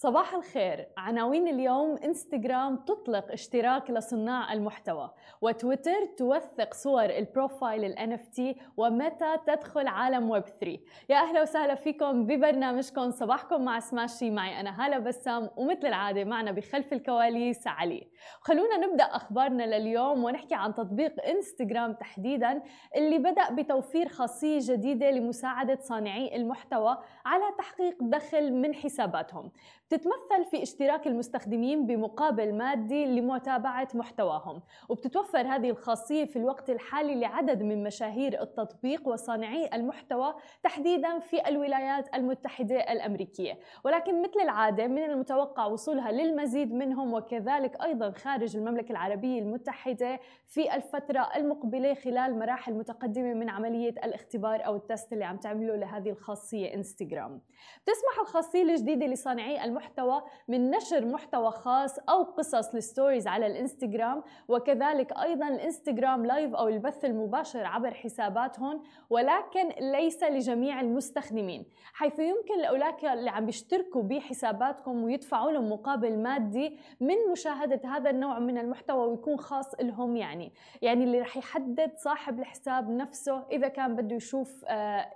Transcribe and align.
صباح 0.00 0.34
الخير. 0.34 0.88
عناوين 0.96 1.48
اليوم 1.48 1.96
انستغرام 1.96 2.76
تطلق 2.76 3.32
اشتراك 3.32 3.90
لصناع 3.90 4.52
المحتوى 4.52 5.10
وتويتر 5.40 6.04
توثق 6.16 6.74
صور 6.74 7.04
البروفايل 7.04 7.84
ال 7.84 7.98
NFT 7.98 8.40
ومتى 8.76 9.36
تدخل 9.46 9.86
عالم 9.86 10.30
ويب 10.30 10.44
3 10.44 10.78
يا 11.08 11.16
أهلا 11.16 11.42
وسهلا 11.42 11.74
فيكم 11.74 12.26
ببرنامجكم. 12.26 13.10
صباحكم 13.10 13.64
مع 13.64 13.80
سماشي. 13.80 14.30
معي 14.30 14.60
أنا 14.60 14.86
هالة 14.86 14.98
بسام 14.98 15.50
ومثل 15.56 15.86
العادة 15.86 16.24
معنا 16.24 16.52
بخلف 16.52 16.92
الكواليس 16.92 17.66
علي. 17.66 18.08
خلونا 18.40 18.76
نبدأ 18.76 19.04
أخبارنا 19.04 19.62
لليوم 19.78 20.24
ونحكي 20.24 20.54
عن 20.54 20.74
تطبيق 20.74 21.24
انستغرام 21.26 21.92
تحديدا 21.92 22.62
اللي 22.96 23.18
بدأ 23.18 23.50
بتوفير 23.50 24.08
خاصية 24.08 24.58
جديدة 24.62 25.10
لمساعدة 25.10 25.78
صانعي 25.80 26.36
المحتوى 26.36 26.98
على 27.26 27.44
تحقيق 27.58 27.96
دخل 28.00 28.52
من 28.52 28.74
حساباتهم. 28.74 29.52
بتتمثل 29.88 30.44
في 30.50 30.62
اشتراك 30.62 31.06
المستخدمين 31.06 31.86
بمقابل 31.86 32.54
مادي 32.54 33.06
لمتابعة 33.06 33.88
محتواهم. 33.94 34.62
وبتتوفر 34.88 35.38
هذه 35.40 35.70
الخاصية 35.70 36.24
في 36.24 36.36
الوقت 36.36 36.70
الحالي 36.70 37.14
لعدد 37.14 37.62
من 37.62 37.82
مشاهير 37.82 38.42
التطبيق 38.42 39.08
وصانعي 39.08 39.70
المحتوى 39.74 40.34
تحديدا 40.62 41.18
في 41.18 41.48
الولايات 41.48 42.14
المتحدة 42.14 42.76
الأمريكية. 42.92 43.58
ولكن 43.84 44.22
مثل 44.22 44.40
العادة 44.42 44.86
من 44.86 45.04
المتوقع 45.04 45.66
وصولها 45.66 46.12
للمزيد 46.12 46.72
منهم 46.72 47.14
وكذلك 47.14 47.82
أيضا 47.82 48.10
خارج 48.10 48.56
المملكة 48.56 48.92
العربية 48.92 49.40
المتحدة 49.40 50.20
في 50.46 50.74
الفترة 50.74 51.28
المقبلة 51.36 51.94
خلال 51.94 52.38
مراحل 52.38 52.74
متقدمة 52.74 53.34
من 53.34 53.48
عملية 53.50 53.90
الاختبار 54.04 54.66
أو 54.66 54.76
التست 54.76 55.12
اللي 55.12 55.24
عم 55.24 55.36
تعمله 55.36 55.76
لهذه 55.76 56.10
الخاصية 56.10 56.74
إنستغرام. 56.74 57.40
بتسمح 57.82 58.20
الخاصية 58.20 58.62
الجديدة 58.62 59.06
لصانعي 59.06 59.64
المحتوى 59.64 59.77
المحتوى 59.78 60.22
من 60.48 60.70
نشر 60.70 61.04
محتوى 61.04 61.50
خاص 61.50 61.98
أو 61.98 62.22
قصص 62.22 62.74
للستوريز 62.74 63.26
على 63.26 63.46
الإنستغرام. 63.46 64.22
وكذلك 64.48 65.12
أيضا 65.12 65.48
الإنستغرام 65.48 66.26
لايف 66.26 66.54
أو 66.54 66.68
البث 66.68 67.04
المباشر 67.04 67.66
عبر 67.66 67.94
حساباتهم. 67.94 68.82
ولكن 69.10 69.68
ليس 69.80 70.22
لجميع 70.22 70.80
المستخدمين 70.80 71.66
حيث 71.92 72.18
يمكن 72.18 72.60
لأولاك 72.62 73.04
اللي 73.04 73.30
عم 73.30 73.46
بيشتركوا 73.46 74.02
بحساباتكم 74.02 75.04
ويدفعوا 75.04 75.50
لهم 75.52 75.72
مقابل 75.72 76.18
مادي 76.18 76.78
من 77.00 77.16
مشاهدة 77.32 77.80
هذا 77.88 78.10
النوع 78.10 78.38
من 78.38 78.58
المحتوى 78.58 79.06
ويكون 79.06 79.38
خاص 79.38 79.74
لهم 79.80 80.16
يعني. 80.16 80.52
يعني 80.82 81.04
اللي 81.04 81.20
رح 81.20 81.36
يحدد 81.36 81.92
صاحب 81.96 82.40
الحساب 82.40 82.90
نفسه 82.90 83.46
إذا 83.52 83.68
كان 83.68 83.96
بده 83.96 84.16
يشوف 84.16 84.64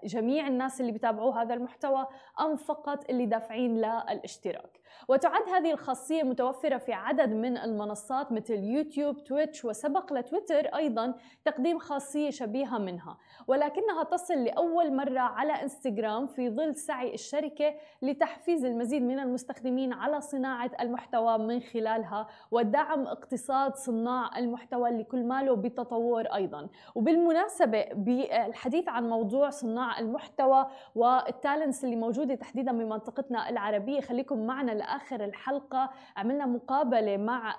جميع 0.05 0.47
الناس 0.47 0.81
اللي 0.81 0.93
بيتابعوا 0.93 1.35
هذا 1.35 1.55
المحتوى 1.55 2.07
أم 2.41 2.57
فقط 2.57 3.11
اللي 3.11 3.27
دافعين 3.27 3.77
للاشتراك. 3.77 4.52
Irak. 4.53 4.82
وتعد 5.09 5.49
هذه 5.49 5.73
الخاصية 5.73 6.23
متوفرة 6.23 6.79
في 6.79 6.93
عدد 6.93 7.29
من 7.33 7.57
المنصات 7.57 8.33
مثل 8.33 8.55
يوتيوب 8.55 9.25
تويتش 9.25 9.65
وسبق 9.65 10.13
لتويتر 10.13 10.67
أيضا 10.67 11.15
تقديم 11.45 11.79
خاصية 11.79 12.31
شبيهة 12.31 12.79
منها. 12.79 13.19
ولكنها 13.47 14.03
تصل 14.05 14.45
لأول 14.45 14.97
مرة 14.97 15.21
على 15.21 15.53
إنستغرام 15.53 16.27
في 16.27 16.51
ظل 16.51 16.77
سعي 16.77 17.15
الشركة 17.15 17.75
لتحفيز 18.03 18.65
المزيد 18.65 19.03
من 19.03 19.19
المستخدمين 19.19 19.93
على 19.93 20.21
صناعة 20.21 20.71
المحتوى 20.81 21.39
من 21.39 21.61
خلالها 21.61 22.27
ودعم 22.51 23.07
اقتصاد 23.07 23.75
صناع 23.77 24.39
المحتوى 24.39 24.89
اللي 24.89 25.05
كل 25.05 25.25
ماله 25.25 25.57
بتطور 25.57 26.27
أيضا. 26.27 26.69
وبالمناسبة 26.95 27.85
بالحديث 27.93 28.89
عن 28.89 29.09
موضوع 29.09 29.51
صناع 29.51 29.99
المحتوى 29.99 30.67
والتالنس 30.95 31.85
اللي 31.85 31.97
موجودة 31.97 32.35
تحديدا 32.35 32.73
بمنطقتنا 32.73 33.49
العربية 33.49 34.01
خليكم 34.01 34.47
معنا 34.47 34.73
لاخر 34.83 35.25
الحلقة 35.25 35.91
عملنا 36.17 36.47
مقابلة 36.47 37.17
مع 37.17 37.57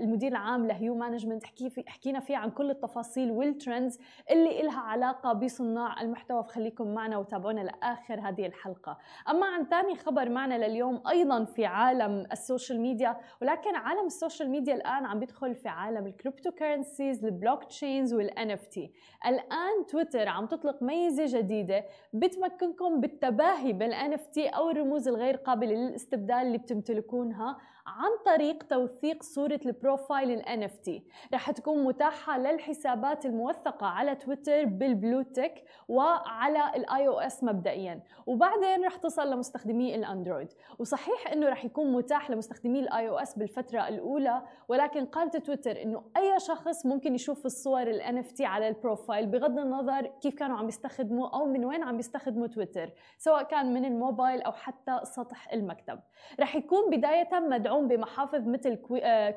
المدير 0.00 0.30
العام 0.32 0.66
لهيو 0.66 0.94
مانجمنت 0.94 1.46
حكي 1.46 1.70
في 1.70 1.84
حكينا 1.86 2.20
فيها 2.20 2.38
عن 2.38 2.50
كل 2.50 2.70
التفاصيل 2.70 3.30
والترندز 3.30 3.98
اللي 4.30 4.60
إلها 4.60 4.80
علاقة 4.80 5.32
بصناع 5.32 6.00
المحتوى. 6.00 6.44
فخليكم 6.44 6.94
معنا 6.94 7.18
وتابعونا 7.18 7.60
لآخر 7.60 8.20
هذه 8.20 8.46
الحلقة. 8.46 8.98
أما 9.30 9.46
عن 9.46 9.64
ثاني 9.64 9.94
خبر 9.96 10.28
معنا 10.28 10.66
لليوم 10.66 11.02
أيضا 11.08 11.44
في 11.44 11.66
عالم 11.66 12.26
السوشيال 12.32 12.80
ميديا 12.80 13.16
ولكن 13.42 13.76
عالم 13.76 14.06
السوشيال 14.06 14.50
ميديا 14.50 14.74
الآن 14.74 15.06
عم 15.06 15.18
بيدخل 15.18 15.54
في 15.54 15.68
عالم 15.68 16.06
الكريبتو 16.06 16.50
كرنسيز 16.50 17.24
البلوك 17.24 17.64
تشينز 17.64 18.14
والان 18.14 18.50
اف 18.50 18.66
تي 18.66 18.92
الآن 19.26 19.86
تويتر 19.88 20.28
عم 20.28 20.46
تطلق 20.46 20.82
ميزة 20.82 21.38
جديدة 21.38 21.84
بتمكنكم 22.12 23.00
بالتباهي 23.00 23.72
بالان 23.72 24.12
اف 24.12 24.26
تي 24.26 24.48
أو 24.48 24.70
الرموز 24.70 25.08
الغير 25.08 25.36
قابلة 25.36 25.74
للاستبدال 25.74 26.36
اللي 26.36 26.58
تمتلكونها. 26.66 27.56
عن 27.86 28.10
طريق 28.26 28.62
توثيق 28.62 29.22
صورة 29.22 29.60
البروفايل 29.66 30.30
ال 30.30 30.68
NFT 30.68 30.90
رح 31.34 31.50
تكون 31.50 31.84
متاحة 31.84 32.38
للحسابات 32.38 33.26
الموثقة 33.26 33.86
على 33.86 34.14
تويتر 34.14 34.64
بالبلو 34.64 35.22
تيك 35.22 35.64
وعلى 35.88 36.76
الاي 36.76 37.08
أو 37.08 37.20
اس 37.20 37.44
مبدئيا. 37.44 38.02
وبعدين 38.26 38.84
رح 38.84 38.96
تصل 38.96 39.30
لمستخدمي 39.30 39.94
الأندرويد. 39.94 40.48
وصحيح 40.78 41.32
إنه 41.32 41.48
رح 41.48 41.64
يكون 41.64 41.92
متاح 41.92 42.30
لمستخدمي 42.30 42.80
الاي 42.80 43.08
أو 43.08 43.18
اس 43.18 43.38
بالفترة 43.38 43.88
الأولى 43.88 44.42
ولكن 44.68 45.06
قالت 45.06 45.36
تويتر 45.36 45.82
إنه 45.82 46.02
أي 46.16 46.40
شخص 46.40 46.86
ممكن 46.86 47.14
يشوف 47.14 47.46
الصور 47.46 47.82
ال 47.82 48.00
NFT 48.02 48.40
على 48.40 48.68
البروفايل 48.68 49.26
بغض 49.26 49.58
النظر 49.58 50.06
كيف 50.06 50.34
كانوا 50.34 50.56
عم 50.58 50.68
يستخدموا 50.68 51.28
أو 51.28 51.46
من 51.46 51.64
وين 51.64 51.82
عم 51.82 51.98
يستخدموا 51.98 52.46
تويتر 52.46 52.92
سواء 53.18 53.42
كان 53.42 53.74
من 53.74 53.84
الموبايل 53.84 54.42
أو 54.42 54.52
حتى 54.52 55.00
سطح 55.02 55.52
المكتب. 55.52 56.00
رح 56.40 56.56
يكون 56.56 56.90
بداية 56.90 57.38
مدعوم 57.76 57.88
بمحافظ 57.88 58.48
مثل 58.48 58.74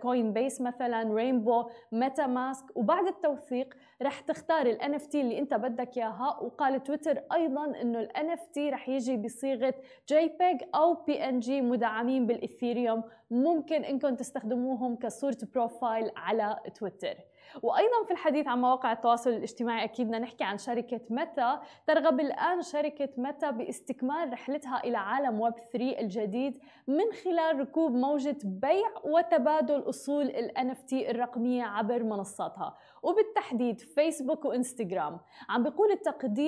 كوين 0.02 0.34
بيس 0.34 0.62
مثلا 0.62 1.14
رينبو 1.14 1.70
ميتا 1.92 2.28
ماسك 2.28 2.66
وبعد 2.76 3.08
التوثيق 3.08 3.74
رح 4.02 4.20
تختار 4.20 4.66
ال 4.66 4.80
NFT 4.82 5.16
اللي 5.16 5.40
انت 5.40 5.54
بدك 5.54 5.98
إياها. 5.98 6.40
وقال 6.42 6.84
تويتر 6.84 7.22
أيضا 7.34 7.66
إنه 7.82 8.00
ال 8.00 8.10
NFT 8.10 8.58
رح 8.58 8.90
يجي 8.90 9.18
بصيغة 9.18 9.74
JPEG 10.12 10.68
أو 10.76 10.96
PNG 10.96 11.50
مدعمين 11.50 12.28
بالاثيريوم 12.28 13.04
ممكن 13.32 13.84
إنكم 13.84 14.16
تستخدموهم 14.16 14.96
كصورة 14.96 15.38
بروفايل 15.54 16.12
على 16.16 16.60
تويتر. 16.76 17.16
وأيضا 17.64 18.04
في 18.06 18.12
الحديث 18.12 18.48
عن 18.48 18.62
مواقع 18.62 18.92
التواصل 18.92 19.30
الاجتماعي 19.30 19.84
أكيد 19.84 20.08
بدنا 20.08 20.20
نحكي 20.20 20.44
عن 20.44 20.58
شركة 20.58 21.02
ميتا. 21.10 21.62
ترغب 21.88 22.20
الآن 22.20 22.62
شركة 22.62 23.10
ميتا 23.18 23.52
باستكمال 23.52 24.34
رحلتها 24.34 24.84
إلى 24.84 24.98
عالم 24.98 25.40
ويب 25.42 25.54
3 25.74 26.00
الجديد 26.00 26.58
من 26.88 27.12
خلال 27.24 27.60
ركوب 27.60 27.92
موجة 27.92 28.38
بيع 28.44 28.90
وتبادل 29.04 29.90
أصول 29.90 30.26
ال 30.26 30.52
NFT 30.58 30.94
الرقمية 30.94 31.64
عبر 31.64 32.04
منصاتها. 32.04 32.78
وبالتحديد 33.04 33.80
فيسبوك 33.80 34.46
وإنستغرام. 34.46 35.20
عم 35.50 35.64
بيقول 35.64 35.90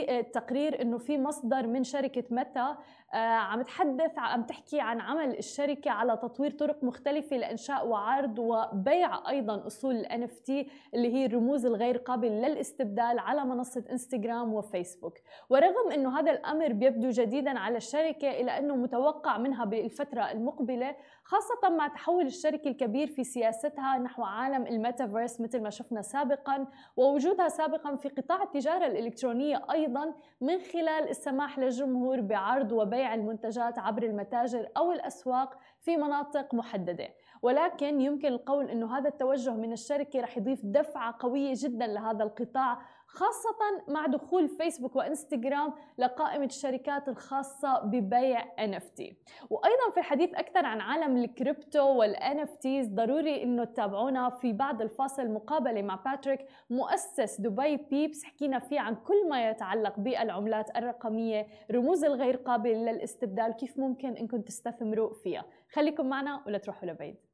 التقرير 0.10 0.82
إنه 0.82 0.98
في 0.98 1.18
مصدر 1.18 1.68
من 1.68 1.84
شركة 1.84 2.24
ميتا 2.30 2.78
عم 3.14 3.62
تحدث 3.62 4.12
عم 4.18 4.44
تحكي 4.44 4.80
عن 4.80 5.02
عمل 5.02 5.38
الشركة 5.38 5.92
على 5.92 6.18
تطوير 6.18 6.52
طرق 6.52 6.84
مختلفة 6.84 7.38
لإنشاء 7.38 7.88
وعرض 7.88 8.40
وبيع 8.40 9.30
أيضا 9.30 9.68
أصول 9.68 9.96
ال 9.96 10.30
NFT 10.30 10.52
اللي 10.94 11.14
هي 11.14 11.26
الرموز 11.26 11.66
الغير 11.66 11.98
قابلة 11.98 12.48
للاستبدال 12.48 13.20
على 13.20 13.46
منصة 13.46 13.84
إنستغرام 13.92 14.54
وفيسبوك. 14.54 15.18
ورغم 15.50 15.92
إنه 15.94 16.20
هذا 16.20 16.32
الأمر 16.32 16.74
بيبدو 16.74 17.10
جديدا 17.10 17.60
على 17.60 17.78
الشركة 17.78 18.32
إلى 18.32 18.58
إنه 18.58 18.76
متوقع 18.76 19.38
منها 19.38 19.66
بالفترة 19.66 20.32
المقبلة 20.32 20.96
خاصة 21.32 21.70
مع 21.70 21.88
تحول 21.88 22.26
الشركة 22.26 22.68
الكبير 22.68 23.08
في 23.08 23.24
سياستها 23.24 23.98
نحو 23.98 24.24
عالم 24.24 24.68
الميتافيرس 24.68 25.42
مثل 25.42 25.62
ما 25.62 25.70
شفنا 25.70 26.02
سابقا 26.02 26.68
ووجودها 26.98 27.48
سابقا 27.48 27.96
في 27.96 28.10
قطاع 28.10 28.44
التجارة 28.44 28.86
الإلكترونية 28.88 29.62
أيضا 29.72 30.14
من 30.42 30.60
خلال 30.60 31.10
السماح 31.10 31.60
للجمهور 31.60 32.22
بعرض 32.22 32.72
وبيع 32.72 33.14
المنتجات 33.14 33.80
عبر 33.80 34.04
المتاجر 34.04 34.68
أو 34.78 34.92
الأسواق 34.92 35.58
في 35.80 35.98
مناطق 35.98 36.54
محددة. 36.54 37.10
ولكن 37.42 38.02
يمكن 38.02 38.28
القول 38.28 38.70
أنه 38.70 38.98
هذا 38.98 39.10
التوجه 39.10 39.54
من 39.54 39.74
الشركة 39.74 40.22
رح 40.22 40.38
يضيف 40.38 40.60
دفعة 40.64 41.16
قوية 41.20 41.54
جدا 41.56 41.88
لهذا 41.88 42.24
القطاع 42.24 42.82
خاصة 43.14 43.84
مع 43.88 44.06
دخول 44.06 44.50
فيسبوك 44.50 44.96
وإنستغرام 44.96 45.74
لقائمة 45.98 46.46
الشركات 46.46 47.10
الخاصة 47.10 47.80
ببيع 47.80 48.42
NFT 48.42 49.14
وأيضا 49.50 49.90
في 49.94 50.00
الحديث 50.00 50.34
أكثر 50.34 50.66
عن 50.66 50.82
عالم 50.82 51.18
الكريبتو 51.18 51.84
وال 51.84 52.16
NFTs 52.16 52.88
ضروري 52.90 53.44
أنه 53.44 53.64
تتابعونا 53.64 54.30
في 54.30 54.54
بعد 54.54 54.82
الفاصل 54.82 55.32
مقابلة 55.32 55.82
مع 55.82 55.96
باتريك 55.96 56.46
مؤسس 56.70 57.42
دبي 57.42 57.78
بيبس 57.78 58.24
حكينا 58.24 58.60
فيه 58.60 58.80
عن 58.80 58.96
كل 58.96 59.30
ما 59.30 59.50
يتعلق 59.50 60.00
بالعملات 60.00 60.78
الرقمية 60.78 61.48
رموز 61.72 62.04
الغير 62.04 62.36
قابلة 62.36 62.74
للاستبدال 62.74 63.52
كيف 63.52 63.80
ممكن 63.80 64.18
أنكم 64.18 64.42
تستثمروا 64.42 65.14
فيها. 65.14 65.46
خليكم 65.74 66.06
معنا 66.10 66.44
ولا 66.48 66.58
تروحوا 66.58 66.90
لبعيد. 66.90 67.31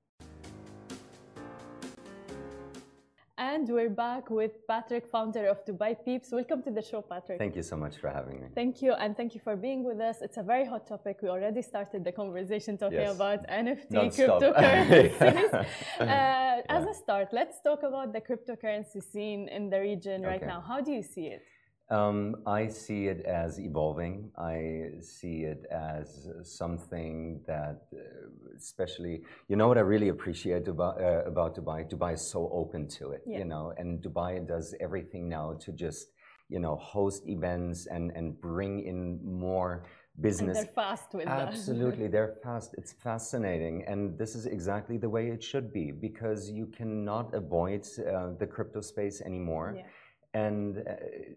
And 3.39 3.69
we're 3.69 3.91
back 3.91 4.31
with 4.31 4.65
Patrick, 4.67 5.05
founder 5.05 5.45
of 5.45 5.63
Dubai 5.63 5.95
Peeps. 6.03 6.31
Welcome 6.31 6.63
to 6.63 6.71
the 6.71 6.81
show, 6.81 7.03
Patrick. 7.03 7.37
Thank 7.37 7.55
you 7.55 7.61
so 7.61 7.77
much 7.77 7.97
for 7.97 8.09
having 8.09 8.41
me. 8.41 8.47
Thank 8.55 8.81
you, 8.81 8.93
and 8.93 9.15
thank 9.15 9.35
you 9.35 9.41
for 9.41 9.55
being 9.55 9.83
with 9.83 9.99
us. 9.99 10.23
It's 10.23 10.37
a 10.37 10.43
very 10.43 10.65
hot 10.65 10.87
topic. 10.87 11.19
We 11.21 11.29
already 11.29 11.61
started 11.61 12.03
the 12.03 12.11
conversation 12.11 12.79
talking 12.79 12.97
yes. 12.97 13.15
about 13.15 13.47
NFT, 13.47 13.93
cryptocurrencies. 14.17 15.53
uh, 15.99 16.61
as 16.67 16.85
a 16.85 16.95
start, 16.95 17.27
let's 17.31 17.61
talk 17.61 17.83
about 17.83 18.11
the 18.11 18.21
cryptocurrency 18.21 19.03
scene 19.03 19.47
in 19.49 19.69
the 19.69 19.81
region 19.81 20.23
right 20.23 20.37
okay. 20.37 20.47
now. 20.47 20.63
How 20.67 20.81
do 20.81 20.91
you 20.91 21.03
see 21.03 21.27
it? 21.27 21.43
Um, 21.89 22.35
I 22.45 22.67
see 22.67 23.07
it 23.07 23.25
as 23.25 23.59
evolving. 23.59 24.29
I 24.37 24.89
see 24.99 25.43
it 25.43 25.65
as 25.71 26.27
something 26.43 27.39
that, 27.47 27.83
uh, 27.93 28.57
especially, 28.57 29.21
you 29.47 29.55
know 29.55 29.69
what 29.69 29.77
I 29.77 29.81
really 29.81 30.09
appreciate 30.09 30.67
about, 30.67 31.01
uh, 31.01 31.23
about 31.25 31.55
Dubai? 31.55 31.89
Dubai 31.89 32.15
is 32.15 32.29
so 32.29 32.49
open 32.51 32.89
to 32.99 33.11
it, 33.11 33.21
yeah. 33.25 33.39
you 33.39 33.45
know, 33.45 33.73
and 33.77 34.03
Dubai 34.03 34.45
does 34.45 34.75
everything 34.81 35.29
now 35.29 35.53
to 35.61 35.71
just, 35.71 36.09
you 36.49 36.59
know, 36.59 36.75
host 36.75 37.25
events 37.25 37.87
and, 37.87 38.11
and 38.15 38.39
bring 38.41 38.85
in 38.85 39.21
more 39.23 39.85
business. 40.19 40.57
And 40.57 40.67
they're 40.67 40.73
fast 40.73 41.13
with 41.13 41.27
Absolutely, 41.27 42.07
they're 42.07 42.35
fast. 42.43 42.75
It's 42.77 42.91
fascinating. 42.91 43.85
And 43.87 44.17
this 44.17 44.35
is 44.35 44.45
exactly 44.45 44.97
the 44.97 45.09
way 45.09 45.29
it 45.29 45.41
should 45.41 45.71
be 45.71 45.91
because 45.91 46.49
you 46.49 46.65
cannot 46.65 47.33
avoid 47.33 47.87
uh, 47.99 48.31
the 48.37 48.47
crypto 48.47 48.81
space 48.81 49.21
anymore. 49.21 49.75
Yeah 49.77 49.83
and 50.33 50.79
uh, 50.79 50.93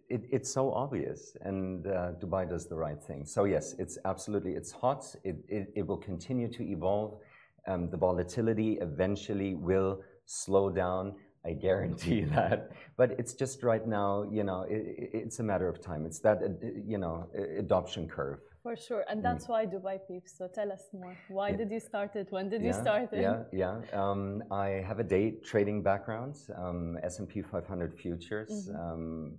it, 0.08 0.22
it's 0.30 0.52
so 0.52 0.72
obvious 0.72 1.36
and 1.42 1.86
uh, 1.86 2.12
dubai 2.20 2.48
does 2.48 2.68
the 2.68 2.76
right 2.76 3.02
thing. 3.02 3.24
So 3.24 3.44
yes 3.44 3.74
it's 3.78 3.98
absolutely 4.04 4.52
it's 4.52 4.72
hot. 4.72 5.04
It, 5.24 5.36
it, 5.48 5.72
it 5.76 5.86
will 5.86 5.96
continue 5.96 6.48
to 6.52 6.62
evolve. 6.62 7.20
Um, 7.66 7.90
the 7.90 7.96
volatility 7.96 8.78
eventually 8.80 9.54
will 9.54 10.02
slow 10.26 10.70
down 10.70 11.14
i 11.44 11.52
guarantee 11.52 12.22
that 12.36 12.70
but 12.96 13.10
it's 13.18 13.34
just 13.34 13.62
right 13.62 13.86
now 13.86 14.24
you 14.30 14.44
know 14.44 14.66
it's 14.68 15.38
a 15.38 15.42
matter 15.42 15.68
of 15.68 15.80
time 15.80 16.06
it's 16.06 16.20
that 16.20 16.38
uh, 16.42 16.48
you 16.86 16.98
know 16.98 17.26
adoption 17.58 18.08
curve 18.08 18.40
for 18.62 18.76
sure, 18.76 19.04
and 19.08 19.24
that's 19.24 19.46
mm. 19.46 19.50
why 19.50 19.66
Dubai 19.66 19.98
Peeps. 20.06 20.36
So 20.36 20.46
tell 20.46 20.70
us 20.70 20.82
more. 20.92 21.16
Why 21.28 21.48
yeah. 21.48 21.56
did 21.56 21.70
you 21.70 21.80
start 21.80 22.14
it? 22.14 22.26
When 22.30 22.50
did 22.50 22.60
yeah, 22.60 22.66
you 22.68 22.72
start 22.74 23.08
it? 23.12 23.22
Yeah, 23.22 23.38
yeah. 23.52 23.80
Um, 23.92 24.44
I 24.50 24.84
have 24.86 24.98
a 24.98 25.02
day 25.02 25.36
trading 25.42 25.82
background, 25.82 26.36
um, 26.56 26.98
S&P 27.02 27.40
500 27.40 27.94
futures. 27.94 28.68
Mm 28.68 28.74
-hmm. 28.74 28.92
um, 28.92 29.38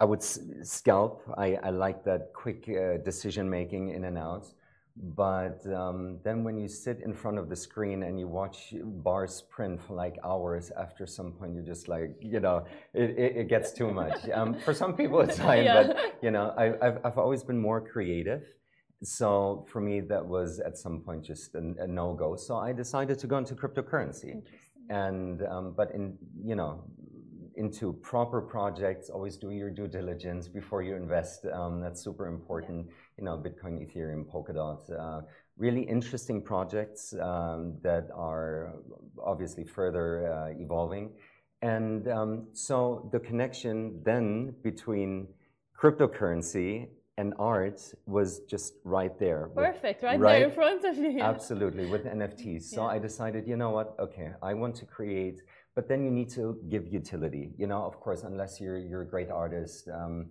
I 0.00 0.04
would 0.04 0.22
scalp. 0.62 1.14
I, 1.36 1.48
I 1.68 1.70
like 1.70 2.00
that 2.04 2.32
quick 2.42 2.68
uh, 2.68 3.02
decision 3.04 3.48
making 3.48 3.90
in 3.96 4.04
and 4.04 4.18
out. 4.18 4.44
But 5.00 5.64
um, 5.72 6.18
then 6.24 6.42
when 6.42 6.58
you 6.58 6.66
sit 6.66 7.00
in 7.04 7.14
front 7.14 7.38
of 7.38 7.48
the 7.48 7.54
screen 7.54 8.02
and 8.02 8.18
you 8.18 8.26
watch 8.26 8.74
bars 8.82 9.42
print 9.48 9.80
for 9.80 9.94
like 9.94 10.16
hours, 10.24 10.72
after 10.76 11.06
some 11.06 11.32
point 11.32 11.54
you're 11.54 11.62
just 11.62 11.86
like, 11.86 12.16
you 12.20 12.40
know, 12.40 12.64
it, 12.94 13.10
it, 13.10 13.36
it 13.36 13.48
gets 13.48 13.72
too 13.72 13.90
much. 13.90 14.18
Um, 14.38 14.54
for 14.60 14.74
some 14.74 14.94
people 14.94 15.20
it's 15.20 15.38
fine, 15.38 15.64
yeah. 15.64 15.82
but 15.82 16.18
you 16.22 16.30
know, 16.30 16.54
I, 16.56 16.64
have 16.84 17.00
I've 17.02 17.18
always 17.18 17.42
been 17.42 17.58
more 17.58 17.80
creative. 17.80 18.44
So 19.02 19.66
for 19.70 19.80
me, 19.80 20.00
that 20.00 20.24
was 20.24 20.60
at 20.60 20.76
some 20.76 21.00
point 21.00 21.24
just 21.24 21.54
a, 21.54 21.74
a 21.78 21.86
no-go. 21.86 22.36
So 22.36 22.56
I 22.56 22.72
decided 22.72 23.18
to 23.20 23.26
go 23.26 23.38
into 23.38 23.54
cryptocurrency. 23.54 24.42
And, 24.90 25.42
um, 25.42 25.74
but 25.76 25.92
in, 25.92 26.18
you 26.44 26.56
know, 26.56 26.84
into 27.56 27.92
proper 27.94 28.40
projects, 28.40 29.10
always 29.10 29.36
do 29.36 29.50
your 29.50 29.70
due 29.70 29.88
diligence 29.88 30.46
before 30.46 30.82
you 30.82 30.94
invest. 30.94 31.46
Um, 31.46 31.80
that's 31.80 32.02
super 32.02 32.26
important. 32.26 32.86
Yeah 32.86 32.92
you 33.18 33.24
know, 33.24 33.36
Bitcoin, 33.36 33.74
Ethereum, 33.84 34.24
Polkadot, 34.24 34.80
uh, 34.98 35.22
really 35.56 35.82
interesting 35.82 36.40
projects 36.40 37.12
um, 37.20 37.74
that 37.82 38.08
are 38.14 38.76
obviously 39.22 39.64
further 39.64 40.32
uh, 40.32 40.60
evolving. 40.60 41.10
And 41.62 42.06
um, 42.08 42.46
so 42.52 43.08
the 43.12 43.18
connection 43.18 44.00
then 44.04 44.54
between 44.62 45.26
cryptocurrency 45.76 46.88
and 47.16 47.34
art 47.40 47.80
was 48.06 48.40
just 48.48 48.74
right 48.84 49.18
there. 49.18 49.50
Perfect, 49.52 50.04
right, 50.04 50.20
right, 50.20 50.38
there 50.38 50.48
in 50.48 50.54
front 50.54 50.84
of 50.84 50.96
you. 50.96 51.20
Absolutely, 51.20 51.86
with 51.86 52.04
NFTs. 52.16 52.62
So 52.62 52.82
yeah. 52.82 52.94
I 52.94 52.98
decided, 53.00 53.48
you 53.48 53.56
know 53.56 53.70
what, 53.70 53.96
okay, 53.98 54.30
I 54.40 54.54
want 54.54 54.76
to 54.76 54.84
create, 54.86 55.42
but 55.74 55.88
then 55.88 56.04
you 56.04 56.12
need 56.12 56.30
to 56.30 56.60
give 56.70 56.86
utility. 56.86 57.50
You 57.58 57.66
know, 57.66 57.82
of 57.82 57.98
course, 57.98 58.22
unless 58.22 58.60
you're, 58.60 58.78
you're 58.78 59.02
a 59.02 59.06
great 59.08 59.30
artist, 59.30 59.88
um, 59.92 60.26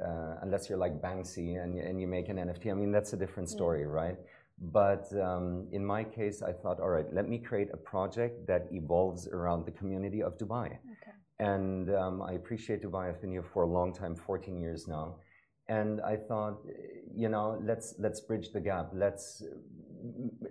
uh, 0.00 0.36
unless 0.42 0.68
you're 0.68 0.78
like 0.78 1.00
Banksy 1.00 1.62
and, 1.62 1.78
and 1.78 2.00
you 2.00 2.06
make 2.06 2.28
an 2.28 2.36
NFT. 2.36 2.70
I 2.70 2.74
mean, 2.74 2.92
that's 2.92 3.12
a 3.12 3.16
different 3.16 3.48
story, 3.48 3.86
right? 3.86 4.16
But 4.58 5.06
um, 5.20 5.66
in 5.72 5.84
my 5.84 6.04
case, 6.04 6.42
I 6.42 6.52
thought, 6.52 6.80
all 6.80 6.88
right, 6.88 7.06
let 7.12 7.28
me 7.28 7.38
create 7.38 7.68
a 7.72 7.76
project 7.76 8.46
that 8.46 8.66
evolves 8.70 9.26
around 9.28 9.66
the 9.66 9.72
community 9.72 10.22
of 10.22 10.38
Dubai. 10.38 10.66
Okay. 10.66 11.12
And 11.38 11.90
um, 11.94 12.22
I 12.22 12.32
appreciate 12.32 12.82
Dubai. 12.82 13.08
I've 13.08 13.20
been 13.20 13.32
here 13.32 13.42
for 13.42 13.64
a 13.64 13.66
long 13.66 13.92
time, 13.92 14.14
14 14.14 14.60
years 14.60 14.86
now. 14.86 15.16
And 15.68 16.00
I 16.00 16.16
thought, 16.16 16.58
you 17.14 17.28
know, 17.28 17.60
let's 17.64 17.94
let's 17.98 18.20
bridge 18.20 18.52
the 18.52 18.60
gap. 18.60 18.90
Let's 18.92 19.42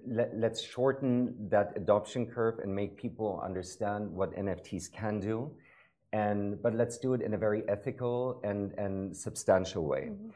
let, 0.08 0.32
let's 0.36 0.62
shorten 0.62 1.36
that 1.50 1.74
adoption 1.76 2.26
curve 2.26 2.60
and 2.60 2.74
make 2.74 2.98
people 2.98 3.42
understand 3.44 4.12
what 4.12 4.36
NFTs 4.36 4.92
can 4.92 5.20
do 5.20 5.52
and 6.14 6.62
but 6.62 6.74
let's 6.76 6.98
do 6.98 7.14
it 7.14 7.22
in 7.22 7.34
a 7.34 7.38
very 7.38 7.64
ethical 7.68 8.42
and, 8.44 8.74
and 8.74 9.16
substantial 9.16 9.86
way. 9.86 10.10
Mm-hmm. 10.12 10.30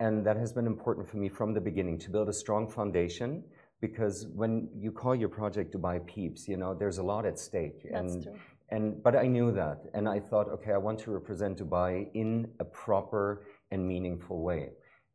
And 0.00 0.26
that 0.26 0.36
has 0.36 0.52
been 0.52 0.66
important 0.66 1.08
for 1.08 1.18
me 1.18 1.28
from 1.28 1.52
the 1.52 1.60
beginning 1.60 1.98
to 1.98 2.10
build 2.10 2.28
a 2.28 2.32
strong 2.32 2.66
foundation 2.66 3.44
because 3.80 4.26
when 4.34 4.68
you 4.74 4.92
call 4.92 5.14
your 5.14 5.28
project 5.28 5.74
Dubai 5.74 6.04
Peeps, 6.06 6.48
you 6.48 6.56
know, 6.56 6.74
there's 6.74 6.98
a 6.98 7.02
lot 7.02 7.26
at 7.26 7.38
stake. 7.38 7.82
That's 7.90 8.14
and, 8.14 8.22
true. 8.22 8.38
And, 8.70 9.02
but 9.02 9.16
I 9.16 9.26
knew 9.26 9.50
that, 9.52 9.80
and 9.94 10.08
I 10.08 10.20
thought, 10.20 10.48
okay, 10.48 10.72
I 10.72 10.76
want 10.78 11.00
to 11.00 11.10
represent 11.10 11.58
Dubai 11.58 12.08
in 12.14 12.48
a 12.60 12.64
proper 12.64 13.46
and 13.72 13.86
meaningful 13.86 14.42
way. 14.42 14.70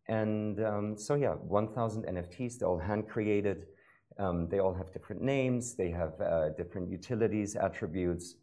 And 0.09 0.63
um, 0.63 0.97
so, 0.97 1.15
yeah, 1.15 1.35
1,000 1.35 2.05
NFTs, 2.05 2.59
they're 2.59 2.67
all 2.67 2.77
hand 2.77 3.07
created. 3.07 3.67
Um, 4.19 4.49
they 4.49 4.59
all 4.59 4.73
have 4.73 4.91
different 4.91 5.21
names, 5.21 5.75
they 5.75 5.89
have 5.91 6.19
uh, 6.21 6.49
different 6.49 6.89
utilities, 6.89 7.55
attributes, 7.55 8.35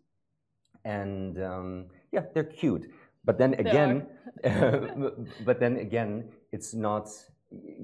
and 0.85 1.43
um, 1.43 1.87
yeah, 2.13 2.25
they're 2.35 2.45
cute. 2.45 2.91
But 3.25 3.39
then 3.39 3.55
again, 3.55 4.07
but 5.45 5.61
then 5.61 5.77
again, 5.77 6.29
it's 6.53 6.75
not. 6.75 7.09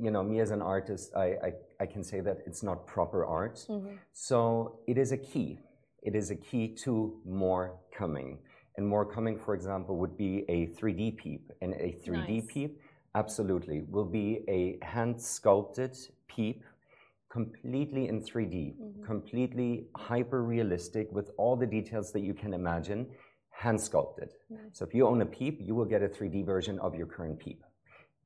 You 0.00 0.10
know, 0.10 0.22
me 0.22 0.40
as 0.40 0.50
an 0.50 0.62
artist, 0.62 1.14
I, 1.14 1.26
I, 1.26 1.52
I 1.80 1.84
can 1.84 2.02
say 2.02 2.20
that 2.20 2.38
it's 2.46 2.62
not 2.62 2.86
proper 2.86 3.26
art. 3.26 3.56
Mm-hmm. 3.68 3.96
So 4.14 4.78
it 4.86 4.96
is 4.96 5.12
a 5.12 5.18
key. 5.18 5.58
It 6.02 6.14
is 6.14 6.30
a 6.30 6.36
key 6.36 6.68
to 6.84 7.20
more 7.26 7.76
coming. 7.94 8.38
And 8.78 8.88
more 8.88 9.04
coming, 9.04 9.38
for 9.38 9.54
example, 9.54 9.98
would 9.98 10.16
be 10.16 10.46
a 10.48 10.68
3D 10.68 11.18
peep. 11.18 11.52
And 11.60 11.74
a 11.74 11.98
3D 12.02 12.28
nice. 12.28 12.46
peep, 12.48 12.80
absolutely, 13.14 13.82
will 13.90 14.06
be 14.06 14.42
a 14.48 14.78
hand 14.82 15.20
sculpted 15.20 15.98
peep 16.28 16.64
completely 17.30 18.08
in 18.08 18.20
3D, 18.20 18.74
mm-hmm. 18.74 19.04
completely 19.04 19.86
hyper 19.96 20.42
realistic 20.42 21.10
with 21.12 21.30
all 21.36 21.56
the 21.56 21.66
details 21.66 22.12
that 22.12 22.20
you 22.20 22.34
can 22.34 22.54
imagine, 22.54 23.06
hand 23.50 23.80
sculpted. 23.80 24.30
So 24.72 24.84
if 24.84 24.94
you 24.94 25.06
own 25.06 25.20
a 25.20 25.26
Peep, 25.26 25.60
you 25.60 25.74
will 25.74 25.84
get 25.84 26.02
a 26.02 26.08
3D 26.08 26.46
version 26.46 26.78
of 26.78 26.94
your 26.94 27.06
current 27.06 27.38
Peep. 27.38 27.62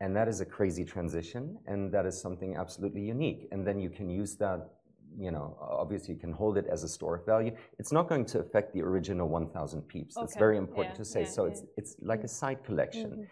And 0.00 0.14
that 0.16 0.28
is 0.28 0.40
a 0.40 0.44
crazy 0.44 0.84
transition, 0.84 1.58
and 1.66 1.92
that 1.92 2.06
is 2.06 2.20
something 2.20 2.56
absolutely 2.56 3.02
unique. 3.02 3.48
And 3.52 3.66
then 3.66 3.80
you 3.80 3.88
can 3.88 4.10
use 4.10 4.36
that, 4.36 4.68
you 5.16 5.30
know, 5.30 5.56
obviously 5.60 6.14
you 6.14 6.20
can 6.20 6.32
hold 6.32 6.58
it 6.58 6.66
as 6.66 6.82
a 6.82 6.88
store 6.88 7.16
of 7.16 7.24
value. 7.24 7.54
It's 7.78 7.92
not 7.92 8.08
going 8.08 8.26
to 8.26 8.40
affect 8.40 8.74
the 8.74 8.82
original 8.82 9.28
1,000 9.28 9.82
Peeps. 9.82 10.16
Okay. 10.16 10.22
That's 10.22 10.36
very 10.36 10.58
important 10.58 10.94
yeah, 10.94 10.98
to 10.98 11.04
say. 11.04 11.20
Yeah, 11.22 11.28
so 11.28 11.44
yeah. 11.44 11.52
it's, 11.52 11.62
it's 11.76 11.96
like 12.02 12.24
a 12.24 12.28
side 12.28 12.64
collection. 12.64 13.10
Mm-hmm 13.10 13.22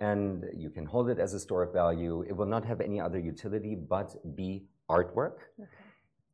and 0.00 0.46
you 0.56 0.70
can 0.70 0.86
hold 0.86 1.10
it 1.10 1.18
as 1.18 1.34
a 1.34 1.38
store 1.38 1.62
of 1.62 1.72
value. 1.72 2.24
It 2.26 2.34
will 2.34 2.46
not 2.46 2.64
have 2.64 2.80
any 2.80 2.98
other 2.98 3.18
utility 3.18 3.74
but 3.74 4.10
be 4.34 4.64
artwork. 4.96 5.38
Okay. 5.58 5.68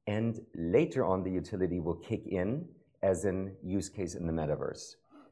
And 0.06 0.32
later 0.54 1.04
on, 1.04 1.18
the 1.26 1.32
utility 1.42 1.78
will 1.80 2.00
kick 2.10 2.22
in 2.40 2.48
as 3.02 3.24
an 3.24 3.38
use 3.76 3.88
case 3.88 4.14
in 4.14 4.24
the 4.26 4.32
metaverse. 4.40 4.84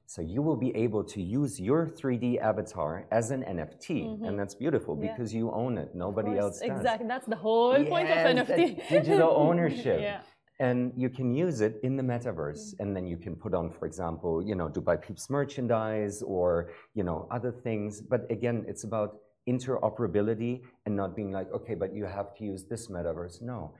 So 0.07 0.21
you 0.21 0.43
will 0.43 0.57
be 0.57 0.75
able 0.77 1.03
to 1.15 1.21
use 1.23 1.59
your 1.59 1.87
3D 1.87 2.39
avatar 2.39 3.07
as 3.11 3.31
an 3.31 3.43
NFT, 3.43 3.89
mm-hmm. 3.89 4.25
and 4.25 4.39
that's 4.39 4.55
beautiful 4.55 4.95
yeah. 4.97 5.13
because 5.13 5.33
you 5.33 5.51
own 5.51 5.79
it. 5.79 5.95
Nobody 5.95 6.39
else 6.39 6.61
does. 6.61 6.77
Exactly, 6.77 7.09
that's 7.09 7.27
the 7.27 7.37
whole 7.37 7.79
yes, 7.79 7.89
point 7.89 8.09
of 8.11 8.19
NFT. 8.19 8.89
digital 8.89 9.33
ownership. 9.49 10.01
yeah. 10.01 10.21
And 10.61 10.93
you 10.97 11.09
can 11.09 11.35
use 11.35 11.61
it 11.63 11.81
in 11.83 11.97
the 11.97 12.03
metaverse, 12.03 12.65
mm-hmm. 12.65 12.83
and 12.83 12.95
then 12.95 13.07
you 13.07 13.17
can 13.17 13.35
put 13.35 13.55
on, 13.55 13.71
for 13.71 13.87
example, 13.87 14.33
you 14.45 14.55
know, 14.55 14.69
Dubai 14.69 14.97
Peeps 15.05 15.29
merchandise 15.29 16.23
or 16.23 16.71
you 16.95 17.03
know 17.03 17.27
other 17.31 17.51
things. 17.51 18.03
But 18.03 18.31
again, 18.31 18.65
it's 18.69 18.85
about 18.85 19.11
interoperability 19.49 20.63
and 20.87 20.97
not 20.97 21.15
being 21.15 21.31
like, 21.33 21.53
okay, 21.53 21.75
but 21.75 21.95
you 21.95 22.05
have 22.05 22.35
to 22.37 22.45
use 22.45 22.65
this 22.65 22.89
metaverse. 22.89 23.43
No. 23.43 23.75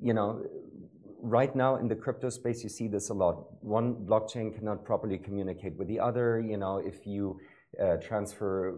You 0.00 0.14
know, 0.14 0.42
right 1.20 1.54
now 1.54 1.76
in 1.76 1.88
the 1.88 1.96
crypto 1.96 2.30
space, 2.30 2.62
you 2.62 2.68
see 2.68 2.88
this 2.88 3.10
a 3.10 3.14
lot. 3.14 3.62
One 3.62 3.94
blockchain 3.94 4.54
cannot 4.54 4.84
properly 4.84 5.18
communicate 5.18 5.76
with 5.76 5.88
the 5.88 6.00
other. 6.00 6.40
You 6.40 6.56
know, 6.56 6.78
if 6.78 7.06
you 7.06 7.38
uh, 7.82 7.96
transfer 7.96 8.76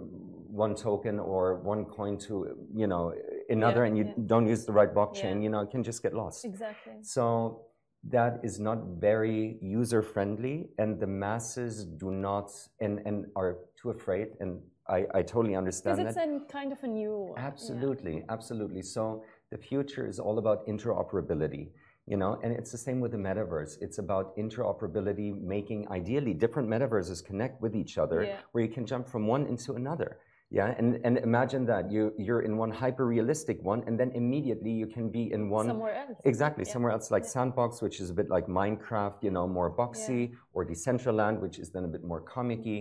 one 0.63 0.75
token 0.75 1.19
or 1.19 1.61
one 1.61 1.85
coin 1.85 2.19
to, 2.19 2.67
you 2.75 2.87
know, 2.87 3.15
another 3.49 3.83
yeah, 3.83 3.89
and 3.89 3.99
you 3.99 4.05
yeah. 4.05 4.25
don't 4.27 4.47
use 4.47 4.65
the 4.65 4.73
right 4.73 4.93
blockchain, 4.93 5.37
yeah. 5.37 5.43
you 5.43 5.49
know, 5.49 5.61
it 5.61 5.71
can 5.71 5.85
just 5.85 6.03
get 6.03 6.15
lost. 6.15 6.45
Exactly. 6.45 6.95
So 7.03 7.67
that 8.09 8.41
is 8.43 8.59
not 8.59 8.79
very 8.99 9.59
user 9.61 10.03
friendly 10.03 10.71
and 10.79 10.99
the 10.99 11.07
masses 11.07 11.85
do 11.85 12.11
not 12.11 12.51
and, 12.81 13.01
and 13.05 13.27
are 13.37 13.59
too 13.81 13.91
afraid 13.91 14.29
and 14.41 14.61
I, 14.91 15.07
I 15.15 15.23
totally 15.23 15.55
understand 15.55 15.99
Because 15.99 16.15
that. 16.17 16.29
it's 16.29 16.51
a 16.51 16.53
kind 16.53 16.73
of 16.73 16.83
a 16.83 16.87
new. 16.89 17.33
yeah. 17.37 17.47
Absolutely, 17.47 18.25
absolutely. 18.29 18.83
So 18.83 19.23
the 19.51 19.59
future 19.59 20.07
is 20.07 20.19
all 20.19 20.39
about 20.39 20.67
interoperability, 20.67 21.69
you 22.07 22.17
know, 22.17 22.39
and 22.43 22.53
it's 22.53 22.73
the 22.73 22.79
same 22.87 22.99
with 23.01 23.13
the 23.13 23.19
metaverse. 23.29 23.73
It's 23.81 23.99
about 23.99 24.37
interoperability, 24.37 25.29
making 25.57 25.87
ideally 25.91 26.35
different 26.35 26.69
metaverses 26.69 27.25
connect 27.25 27.63
with 27.63 27.75
each 27.77 27.99
other, 27.99 28.19
Yeah. 28.25 28.39
where 28.53 28.65
you 28.65 28.73
can 28.77 28.85
jump 28.87 29.09
from 29.09 29.27
one 29.27 29.47
into 29.47 29.75
another. 29.75 30.19
Yeah, 30.53 30.75
and, 30.79 30.99
and 31.05 31.17
imagine 31.19 31.65
that 31.67 31.93
you 31.93 32.13
you're 32.19 32.41
in 32.49 32.57
one 32.57 32.73
hyper 32.73 33.07
realistic 33.07 33.63
one, 33.63 33.85
and 33.87 33.95
then 34.01 34.11
immediately 34.23 34.73
you 34.83 34.89
can 34.97 35.09
be 35.09 35.25
in 35.33 35.49
one 35.49 35.67
Somewhere 35.69 35.95
else. 35.95 36.19
Exactly, 36.25 36.65
Yeah. 36.67 36.73
somewhere 36.73 36.91
else 36.97 37.07
like 37.13 37.23
Yeah. 37.23 37.35
Sandbox, 37.37 37.81
which 37.85 38.01
is 38.01 38.11
a 38.11 38.15
bit 38.21 38.29
like 38.37 38.47
Minecraft, 38.49 39.19
you 39.27 39.31
know, 39.37 39.47
more 39.47 39.71
boxy, 39.83 40.23
or 40.55 40.61
Decentraland, 40.67 41.37
which 41.45 41.61
is 41.63 41.71
then 41.71 41.85
a 41.85 41.93
bit 41.97 42.03
more 42.03 42.21
comic-y. 42.21 42.79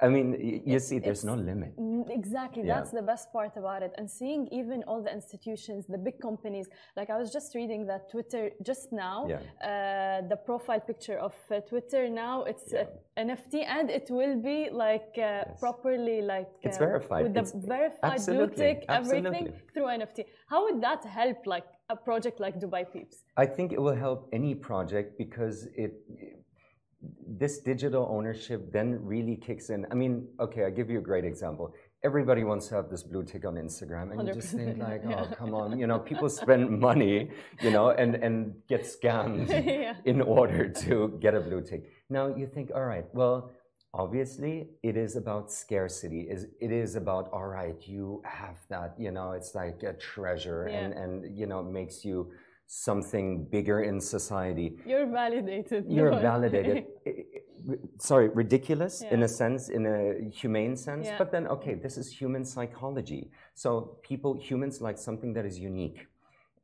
I 0.00 0.08
mean, 0.08 0.62
you 0.72 0.78
see, 0.78 0.98
there's 1.00 1.24
no 1.24 1.34
limit. 1.34 1.72
Exactly, 2.20 2.62
Yeah. 2.64 2.74
that's 2.76 2.92
the 2.92 3.02
best 3.02 3.32
part 3.32 3.56
about 3.56 3.82
it. 3.82 3.92
And 3.98 4.06
seeing 4.08 4.46
even 4.60 4.78
all 4.88 5.00
the 5.02 5.12
institutions, 5.20 5.86
the 5.86 5.98
big 5.98 6.16
companies, 6.20 6.66
like 6.96 7.10
I 7.10 7.16
was 7.22 7.32
just 7.32 7.54
reading 7.54 7.86
that 7.86 8.02
Twitter 8.12 8.50
just 8.70 8.92
now, 8.92 9.18
Yeah. 9.26 9.38
uh, 9.70 10.28
the 10.32 10.36
profile 10.48 10.80
picture 10.90 11.18
of 11.18 11.34
uh, 11.50 11.60
Twitter 11.70 12.02
now, 12.08 12.36
it's 12.44 12.72
Yeah. 12.72 12.82
uh, 12.82 13.24
NFT 13.26 13.54
and 13.76 13.86
it 13.90 14.06
will 14.18 14.36
be 14.50 14.58
like 14.70 15.10
uh, 15.18 15.44
properly 15.64 16.18
like 16.22 16.50
It's 16.62 16.76
uh, 16.80 16.86
verified. 16.86 17.22
with 17.24 17.34
the 17.34 17.44
It's- 17.46 17.66
verified 17.74 18.20
blue 18.26 18.48
tick, 18.60 18.78
everything 18.88 19.46
through 19.72 19.88
NFT. 20.00 20.18
How 20.52 20.60
would 20.66 20.80
that 20.88 21.02
help 21.20 21.38
like 21.54 21.66
a 21.90 21.96
project 22.08 22.36
like 22.44 22.54
Dubai 22.64 22.84
Peeps? 22.92 23.16
I 23.36 23.46
think 23.46 23.72
it 23.72 23.80
will 23.86 23.98
help 24.06 24.20
any 24.38 24.54
project 24.54 25.08
because 25.24 25.66
it 25.84 25.92
this 27.26 27.58
digital 27.58 28.08
ownership 28.10 28.72
then 28.72 28.98
really 29.04 29.36
kicks 29.36 29.70
in. 29.70 29.86
I 29.90 29.94
mean, 29.94 30.26
okay, 30.40 30.64
I'll 30.64 30.70
give 30.70 30.90
you 30.90 30.98
a 30.98 31.02
great 31.02 31.24
example. 31.24 31.74
Everybody 32.04 32.44
wants 32.44 32.68
to 32.68 32.74
have 32.76 32.90
this 32.90 33.02
blue 33.02 33.24
tick 33.24 33.44
on 33.44 33.54
Instagram, 33.54 34.12
and 34.12 34.26
you 34.26 34.34
just 34.34 34.52
think 34.52 34.76
100%, 34.78 34.88
like, 34.88 35.02
yeah. 35.08 35.26
oh, 35.30 35.34
come 35.34 35.54
on, 35.54 35.78
you 35.80 35.86
know, 35.86 35.98
people 35.98 36.28
spend 36.28 36.70
money, 36.80 37.30
you 37.60 37.70
know, 37.70 37.90
and 37.90 38.14
and 38.16 38.54
get 38.68 38.82
scammed 38.84 39.48
Yeah. 39.66 39.94
in 40.04 40.20
order 40.20 40.68
to 40.86 41.18
get 41.20 41.34
a 41.34 41.40
blue 41.40 41.60
tick. 41.62 41.82
Now 42.10 42.24
you 42.40 42.46
think, 42.46 42.70
all 42.74 42.84
right, 42.84 43.06
well, 43.12 43.50
obviously 43.94 44.68
it 44.82 44.96
is 44.96 45.16
about 45.16 45.50
scarcity. 45.52 46.22
Is 46.30 46.46
it 46.60 46.70
is 46.72 46.94
about 46.96 47.30
all 47.32 47.46
right, 47.46 47.76
you 47.86 48.22
have 48.24 48.58
that, 48.70 48.94
you 48.98 49.10
know, 49.10 49.32
it's 49.32 49.54
like 49.54 49.82
a 49.82 49.92
treasure, 49.94 50.64
and 50.64 50.92
Yeah. 50.94 51.02
and 51.02 51.38
you 51.38 51.46
know, 51.46 51.60
it 51.60 51.70
makes 51.80 52.04
you 52.04 52.32
something 52.68 53.44
bigger 53.46 53.80
in 53.80 53.98
society. 54.00 54.76
You're 54.86 55.06
validated. 55.06 55.86
You're 55.88 56.10
No. 56.12 56.20
validated. 56.20 56.84
Sorry, 57.98 58.28
ridiculous 58.28 59.02
in 59.02 59.22
a 59.22 59.28
sense, 59.28 59.70
in 59.70 59.86
a 59.86 60.30
humane 60.30 60.76
sense. 60.76 61.06
Yeah. 61.06 61.16
But 61.18 61.32
then, 61.32 61.46
okay, 61.48 61.74
this 61.74 61.96
is 61.96 62.12
human 62.12 62.44
psychology. 62.44 63.30
So 63.54 63.96
people, 64.02 64.34
humans 64.38 64.80
like 64.82 64.98
something 64.98 65.32
that 65.32 65.46
is 65.46 65.58
unique. 65.58 66.06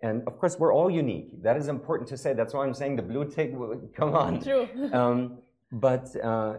And 0.02 0.22
of 0.26 0.38
course, 0.38 0.58
we're 0.58 0.74
all 0.74 0.90
unique. 0.90 1.42
That 1.42 1.56
is 1.56 1.68
important 1.68 2.06
to 2.10 2.18
say. 2.18 2.34
That's 2.34 2.52
why 2.52 2.64
I'm 2.66 2.74
saying 2.74 2.96
the 2.96 3.02
blue 3.02 3.24
tick, 3.24 3.54
come 3.96 4.14
on. 4.14 4.42
True. 4.42 4.68
Um, 4.92 5.38
but 5.72 6.14
uh, 6.22 6.58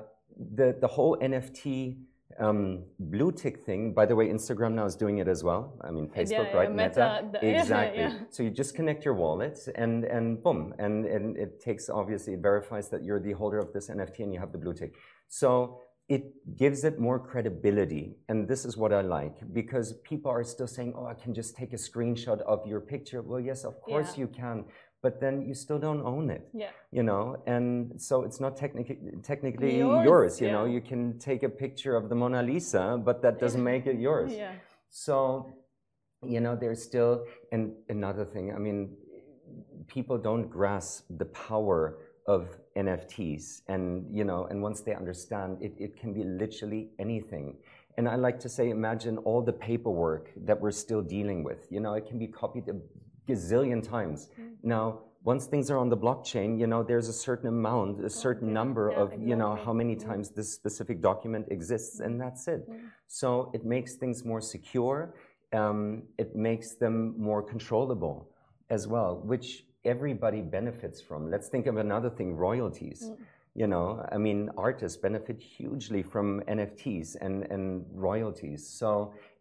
the, 0.56 0.76
the 0.82 0.88
whole 0.88 1.18
NFT 1.18 1.98
um, 2.40 2.84
blue 3.00 3.32
tick 3.32 3.60
thing, 3.62 3.94
by 3.94 4.06
the 4.06 4.16
way, 4.16 4.28
Instagram 4.28 4.74
now 4.74 4.86
is 4.86 4.96
doing 4.96 5.20
it 5.20 5.28
as 5.28 5.44
well. 5.44 5.78
I 5.82 5.92
mean, 5.92 6.08
Facebook, 6.08 6.52
yeah, 6.52 6.58
right? 6.58 6.74
Meta, 6.74 7.30
yeah, 7.42 7.62
exactly. 7.62 8.02
yeah. 8.02 8.18
So 8.30 8.44
you 8.44 8.50
just 8.50 8.76
connect 8.76 9.06
your 9.06 9.14
wallet 9.14 9.58
and, 9.76 10.04
and 10.04 10.44
boom. 10.44 10.74
And, 10.78 11.06
and 11.06 11.38
it 11.38 11.62
takes, 11.62 11.90
obviously, 11.90 12.34
it 12.34 12.42
verifies 12.42 12.90
that 12.90 13.04
you're 13.04 13.22
the 13.22 13.34
holder 13.34 13.60
of 13.60 13.72
this 13.74 13.90
NFT 13.90 14.20
and 14.20 14.34
you 14.34 14.40
have 14.40 14.52
the 14.52 14.58
blue 14.58 14.74
tick. 14.74 14.96
So 15.28 15.80
it 16.08 16.34
gives 16.56 16.84
it 16.84 17.00
more 17.00 17.20
credibility. 17.20 18.16
And 18.30 18.48
this 18.48 18.66
is 18.66 18.78
what 18.78 18.94
I 18.94 19.02
like 19.02 19.38
because 19.54 19.94
people 20.04 20.30
are 20.30 20.44
still 20.44 20.68
saying, 20.68 20.94
oh, 20.96 21.06
I 21.06 21.16
can 21.16 21.34
just 21.34 21.56
take 21.56 21.74
a 21.74 21.78
screenshot 21.78 22.42
of 22.42 22.66
your 22.68 22.80
picture. 22.80 23.22
Well, 23.22 23.40
yes, 23.40 23.64
of 23.64 23.82
course 23.82 24.18
you 24.18 24.28
can. 24.28 24.66
But 25.06 25.14
then 25.24 25.36
you 25.50 25.56
still 25.66 25.80
don't 25.88 26.04
own 26.14 26.26
it 26.38 26.44
Yeah. 26.64 26.72
you 26.98 27.04
know? 27.10 27.24
And 27.54 27.66
so 28.08 28.14
it's 28.28 28.40
not 28.46 28.54
technically 28.64 28.98
technically 29.32 29.72
Yours, 29.78 30.06
yours, 30.10 30.34
you 30.44 30.50
know? 30.56 30.66
You 30.76 30.82
can 30.92 31.02
take 31.30 31.42
a 31.52 31.54
picture 31.64 31.94
of 32.00 32.04
the 32.12 32.16
mona 32.22 32.42
lisa 32.52 32.84
but 33.08 33.18
that 33.24 33.36
doesn't 33.44 33.66
make 33.74 33.84
it 33.92 33.98
yours. 34.08 34.32
Yeah. 34.44 34.54
so 34.90 35.18
you 36.36 36.40
know 36.46 36.54
there's 36.64 36.82
still 36.92 37.14
and 37.54 37.64
another 37.98 38.26
thing 38.34 38.46
i 38.58 38.60
mean 38.68 38.80
people 39.96 40.18
don't 40.30 40.48
grasp 40.58 41.04
the 41.22 41.30
power 41.48 41.80
of 42.36 42.42
nfts 42.86 43.46
and 43.74 43.84
you 44.18 44.26
know 44.30 44.42
and 44.50 44.58
once 44.68 44.80
they 44.86 44.96
understand 45.04 45.52
it, 45.66 45.74
it 45.86 45.92
can 46.02 46.12
be 46.20 46.24
literally 46.44 46.84
anything. 47.06 47.48
And 47.98 48.04
i 48.14 48.16
like 48.28 48.40
to 48.46 48.50
say 48.56 48.64
imagine 48.82 49.16
all 49.28 49.42
the 49.52 49.58
paperwork 49.70 50.26
that 50.48 50.58
we're 50.64 50.78
still 50.86 51.04
dealing 51.18 51.40
with. 51.50 51.62
You 51.74 51.80
know 51.84 51.94
it 52.00 52.06
can 52.10 52.18
be 52.26 52.30
copied 52.42 52.66
a 52.74 52.76
gazillion 53.28 53.82
times. 53.82 54.30
Now 54.64 55.02
once 55.24 55.48
things 55.48 55.72
are 55.72 55.78
on 55.78 55.90
the 55.90 55.98
blockchain 55.98 56.50
you 56.60 56.68
know 56.68 56.84
there's 56.84 57.10
a 57.10 57.14
certain 57.28 57.48
amount 57.58 57.94
a 58.06 58.10
certain 58.10 58.54
number 58.54 58.86
yeah, 58.92 59.02
of 59.02 59.08
you 59.30 59.36
know 59.36 59.56
how 59.66 59.74
many 59.74 59.96
Mhm. 59.96 60.06
times 60.10 60.26
this 60.30 60.50
specific 60.60 60.98
document 61.02 61.46
exists 61.58 62.00
and 62.06 62.14
that's 62.24 62.44
it. 62.48 62.62
Mhm. 62.70 62.76
so 63.08 63.28
it 63.58 63.64
makes 63.76 63.92
things 64.02 64.18
more 64.32 64.42
secure 64.56 64.98
um, 65.62 66.04
it 66.24 66.36
makes 66.36 66.70
them 66.84 66.96
more 67.30 67.42
controllable 67.54 68.18
as 68.70 68.88
well 68.94 69.12
which 69.32 69.48
everybody 69.94 70.42
benefits 70.58 71.00
from. 71.08 71.22
Let's 71.34 71.48
think 71.54 71.66
of 71.72 71.76
another 71.78 72.10
thing 72.18 72.30
royalties. 72.48 73.00
Mm. 73.10 73.18
you 73.62 73.68
know 73.74 73.88
i 74.16 74.18
mean 74.26 74.40
artists 74.68 74.98
benefit 75.08 75.38
hugely 75.58 76.02
from 76.14 76.28
nfts 76.60 77.10
and, 77.26 77.36
and 77.54 77.66
royalties. 78.10 78.62
So 78.80 78.90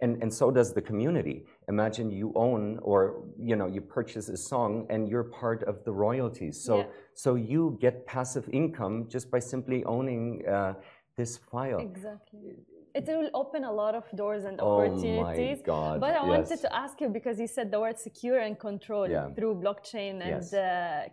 and, 0.02 0.12
and 0.22 0.30
so 0.40 0.44
does 0.58 0.68
the 0.78 0.84
community 0.90 1.36
imagine 1.68 2.10
you 2.10 2.32
own 2.34 2.78
or 2.82 3.22
you 3.38 3.56
know 3.56 3.66
you 3.66 3.80
purchase 3.80 4.28
a 4.28 4.36
song 4.36 4.86
and 4.90 5.08
you're 5.08 5.24
part 5.24 5.62
of 5.64 5.82
the 5.84 5.92
royalties 5.92 6.62
so 6.62 6.78
Yeah. 6.78 6.86
so 7.14 7.34
you 7.36 7.78
get 7.80 8.06
passive 8.06 8.48
income 8.52 9.08
just 9.08 9.30
by 9.30 9.38
simply 9.38 9.84
owning 9.84 10.46
uh, 10.46 10.74
this 11.16 11.36
file 11.50 11.80
Exactly. 11.80 12.56
It 12.94 13.06
will 13.08 13.30
open 13.34 13.64
a 13.64 13.72
lot 13.72 13.94
of 14.00 14.04
doors 14.22 14.44
and 14.44 14.56
opportunities. 14.60 15.58
oh 15.66 15.66
my 15.66 15.72
god 15.72 16.00
But 16.04 16.12
I 16.20 16.22
wanted 16.34 16.58
to 16.66 16.70
ask 16.82 16.94
you 17.02 17.08
because 17.18 17.36
you 17.42 17.48
said 17.56 17.66
the 17.74 17.80
word 17.84 17.98
secure 18.08 18.38
and 18.46 18.54
control 18.68 19.06
Yeah. 19.10 19.30
through 19.36 19.54
blockchain 19.64 20.14
and 20.28 20.42
Yes. 20.44 20.54
uh, 20.54 20.62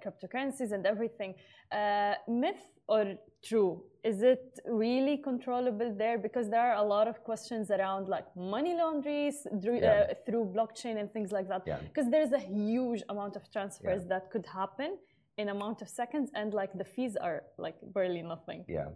cryptocurrencies 0.04 0.72
and 0.76 0.84
everything. 0.94 1.32
Uh, 1.80 2.14
myth 2.44 2.64
or 2.94 3.02
true? 3.50 3.72
Is 4.12 4.18
it 4.34 4.46
really 4.86 5.16
controllable 5.30 5.90
there? 6.04 6.18
Because 6.28 6.46
there 6.54 6.64
are 6.70 6.78
a 6.86 6.88
lot 6.96 7.06
of 7.12 7.16
questions 7.30 7.66
around 7.78 8.04
like 8.16 8.28
money 8.56 8.74
laundries 8.84 9.38
through, 9.62 9.80
Yeah. 9.82 9.92
uh, 10.12 10.14
through 10.26 10.46
blockchain 10.56 10.96
and 11.02 11.08
things 11.16 11.32
like 11.38 11.48
that. 11.54 11.62
Yeah. 11.66 11.80
Because 11.90 12.08
there's 12.14 12.34
a 12.42 12.44
huge 12.64 13.02
amount 13.14 13.34
of 13.40 13.44
transfers 13.56 14.02
Yeah. 14.04 14.10
that 14.14 14.24
could 14.34 14.46
happen 14.62 14.92
in 15.42 15.46
amount 15.58 15.78
of 15.84 15.88
seconds 16.02 16.28
and 16.40 16.50
like 16.62 16.72
the 16.82 16.88
fees 16.94 17.14
are 17.28 17.40
like 17.66 17.78
barely 17.96 18.22
nothing. 18.34 18.60
Yeah, 18.78 18.90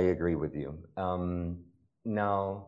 I 0.00 0.02
agree 0.14 0.36
with 0.44 0.54
you. 0.62 0.70
Um, 1.04 1.64
now, 2.04 2.66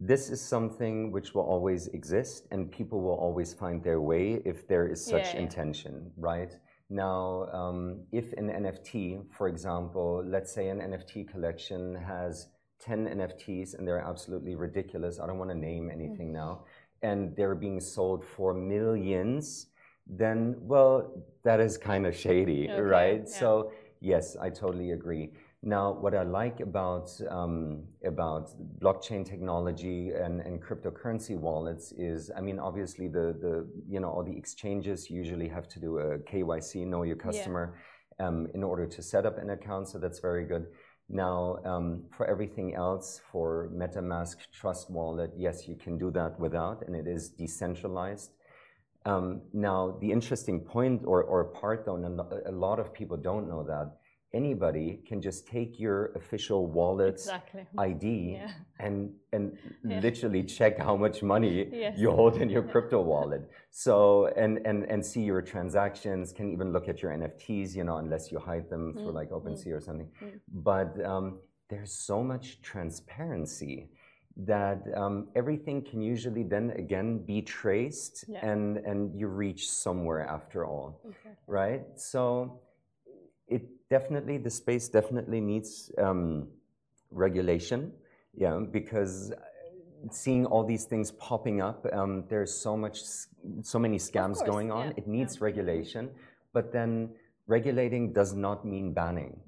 this 0.00 0.30
is 0.30 0.40
something 0.40 1.10
which 1.10 1.34
will 1.34 1.42
always 1.42 1.88
exist, 1.88 2.46
and 2.50 2.70
people 2.70 3.00
will 3.02 3.16
always 3.16 3.52
find 3.52 3.82
their 3.82 4.00
way 4.00 4.40
if 4.44 4.66
there 4.68 4.86
is 4.86 5.04
such 5.04 5.34
Yeah, 5.34 5.40
intention, 5.40 6.12
right? 6.16 6.56
Now, 6.88 7.48
um, 7.52 8.06
if 8.12 8.32
an 8.34 8.48
NFT, 8.48 9.18
for 9.36 9.48
example, 9.48 10.22
let's 10.24 10.52
say 10.52 10.68
an 10.68 10.80
NFT 10.80 11.24
collection 11.24 11.96
has 11.96 12.48
10 12.80 13.06
NFTs 13.08 13.74
and 13.74 13.86
they're 13.86 13.98
absolutely 13.98 14.54
ridiculous, 14.54 15.18
I 15.18 15.26
don't 15.26 15.38
want 15.38 15.50
to 15.50 15.58
name 15.58 15.90
anything 15.90 16.32
now, 16.32 16.64
and 17.02 17.34
they're 17.36 17.56
being 17.56 17.80
sold 17.80 18.24
for 18.24 18.54
millions, 18.54 19.66
then, 20.06 20.56
well, 20.60 21.12
that 21.44 21.60
is 21.60 21.76
kind 21.76 22.06
of 22.06 22.16
shady, 22.16 22.70
Okay, 22.70 22.80
right? 22.80 23.20
yeah. 23.20 23.24
So, 23.40 23.72
yes, 24.00 24.36
I 24.36 24.48
totally 24.50 24.92
agree. 24.92 25.32
Now, 25.62 25.92
what 25.92 26.14
I 26.14 26.22
like 26.22 26.60
about 26.60 27.10
um, 27.28 27.82
about 28.04 28.50
blockchain 28.80 29.26
technology 29.26 30.10
and, 30.10 30.40
and 30.40 30.62
cryptocurrency 30.62 31.36
wallets 31.36 31.90
is, 31.92 32.30
I 32.36 32.40
mean, 32.40 32.60
obviously 32.60 33.08
the 33.08 33.36
the 33.40 33.66
you 33.88 33.98
know 33.98 34.08
all 34.08 34.22
the 34.22 34.36
exchanges 34.36 35.10
usually 35.10 35.48
have 35.48 35.68
to 35.70 35.80
do 35.80 35.98
a 35.98 36.18
KYC, 36.18 36.86
know 36.86 37.02
your 37.02 37.16
customer, 37.16 37.74
um, 38.20 38.46
in 38.54 38.62
order 38.62 38.86
to 38.86 39.02
set 39.02 39.26
up 39.26 39.36
an 39.38 39.50
account. 39.50 39.88
So 39.88 39.98
that's 39.98 40.20
very 40.20 40.44
good. 40.44 40.66
Now, 41.08 41.58
um, 41.64 42.04
for 42.10 42.26
everything 42.26 42.74
else, 42.74 43.20
for 43.32 43.70
MetaMask 43.74 44.36
Trust 44.52 44.90
Wallet, 44.90 45.32
yes, 45.36 45.66
you 45.66 45.74
can 45.74 45.96
do 45.96 46.10
that 46.10 46.38
without, 46.38 46.84
and 46.86 46.94
it 46.94 47.06
is 47.06 47.30
decentralized. 47.30 48.30
Um, 49.06 49.40
now, 49.54 49.96
the 50.02 50.12
interesting 50.12 50.60
point 50.60 51.02
or, 51.06 51.22
or 51.22 51.44
part, 51.44 51.86
though, 51.86 51.96
and 51.96 52.20
a 52.46 52.52
lot 52.52 52.78
of 52.78 52.92
people 52.92 53.16
don't 53.16 53.48
know 53.48 53.62
that, 53.62 53.97
anybody 54.34 55.00
can 55.06 55.20
just 55.22 55.46
take 55.46 55.80
your 55.80 56.12
official 56.14 56.66
wallet 56.66 57.14
Exactly. 57.14 57.66
ID 57.78 58.06
Yeah. 58.32 58.50
and 58.78 59.14
and 59.32 59.56
Yeah. 59.84 60.00
literally 60.00 60.42
check 60.44 60.78
how 60.78 60.96
much 60.96 61.22
money 61.22 61.68
Yes. 61.72 61.98
you 61.98 62.10
hold 62.10 62.36
in 62.42 62.48
your 62.50 62.62
crypto 62.62 63.00
wallet. 63.02 63.42
So 63.70 64.26
and 64.42 64.58
and 64.66 64.84
and 64.92 65.04
see 65.04 65.22
your 65.22 65.42
transactions. 65.42 66.32
Can 66.32 66.52
even 66.52 66.72
look 66.72 66.88
at 66.88 67.00
your 67.02 67.12
NFTs. 67.12 67.74
You 67.74 67.84
know, 67.84 67.96
unless 67.96 68.30
you 68.32 68.38
hide 68.38 68.68
them 68.68 68.92
through 68.94 69.12
Mm, 69.12 69.20
like 69.20 69.30
OpenSea 69.30 69.72
or 69.74 69.80
something. 69.80 70.10
mm. 70.22 70.40
But 70.70 70.90
um, 71.04 71.40
there's 71.70 71.92
so 71.92 72.22
much 72.22 72.60
transparency 72.62 73.90
that 74.36 74.80
um, 74.94 75.28
everything 75.34 75.82
can 75.82 76.00
usually 76.00 76.44
then 76.44 76.70
again 76.84 77.18
be 77.24 77.42
traced 77.42 78.24
Yeah. 78.28 78.50
and 78.50 78.76
and 78.90 79.14
you 79.18 79.26
reach 79.28 79.68
somewhere 79.70 80.20
after 80.36 80.64
all 80.64 81.00
Exactly. 81.04 81.32
right? 81.46 81.82
So 81.96 82.60
definitely, 83.90 84.38
the 84.38 84.50
space 84.50 84.88
definitely 84.88 85.40
needs 85.40 85.90
um, 85.98 86.48
regulation, 87.10 87.92
yeah, 88.34 88.58
because 88.70 89.32
uh, 89.32 89.36
seeing 90.10 90.46
all 90.46 90.64
these 90.64 90.84
things 90.84 91.10
popping 91.12 91.60
up, 91.60 91.86
um, 91.92 92.24
there's 92.28 92.54
so 92.54 92.76
much, 92.76 93.02
so 93.62 93.78
many 93.78 93.98
scams 93.98 94.36
course, 94.36 94.42
going 94.50 94.70
on. 94.70 94.88
yeah, 94.88 94.92
It 94.98 95.06
needs 95.08 95.36
yeah. 95.36 95.44
regulation, 95.44 96.10
but 96.52 96.72
then 96.72 97.10
regulating 97.46 98.12
does 98.12 98.34
not 98.34 98.64
mean 98.64 98.92
banning, 98.92 99.40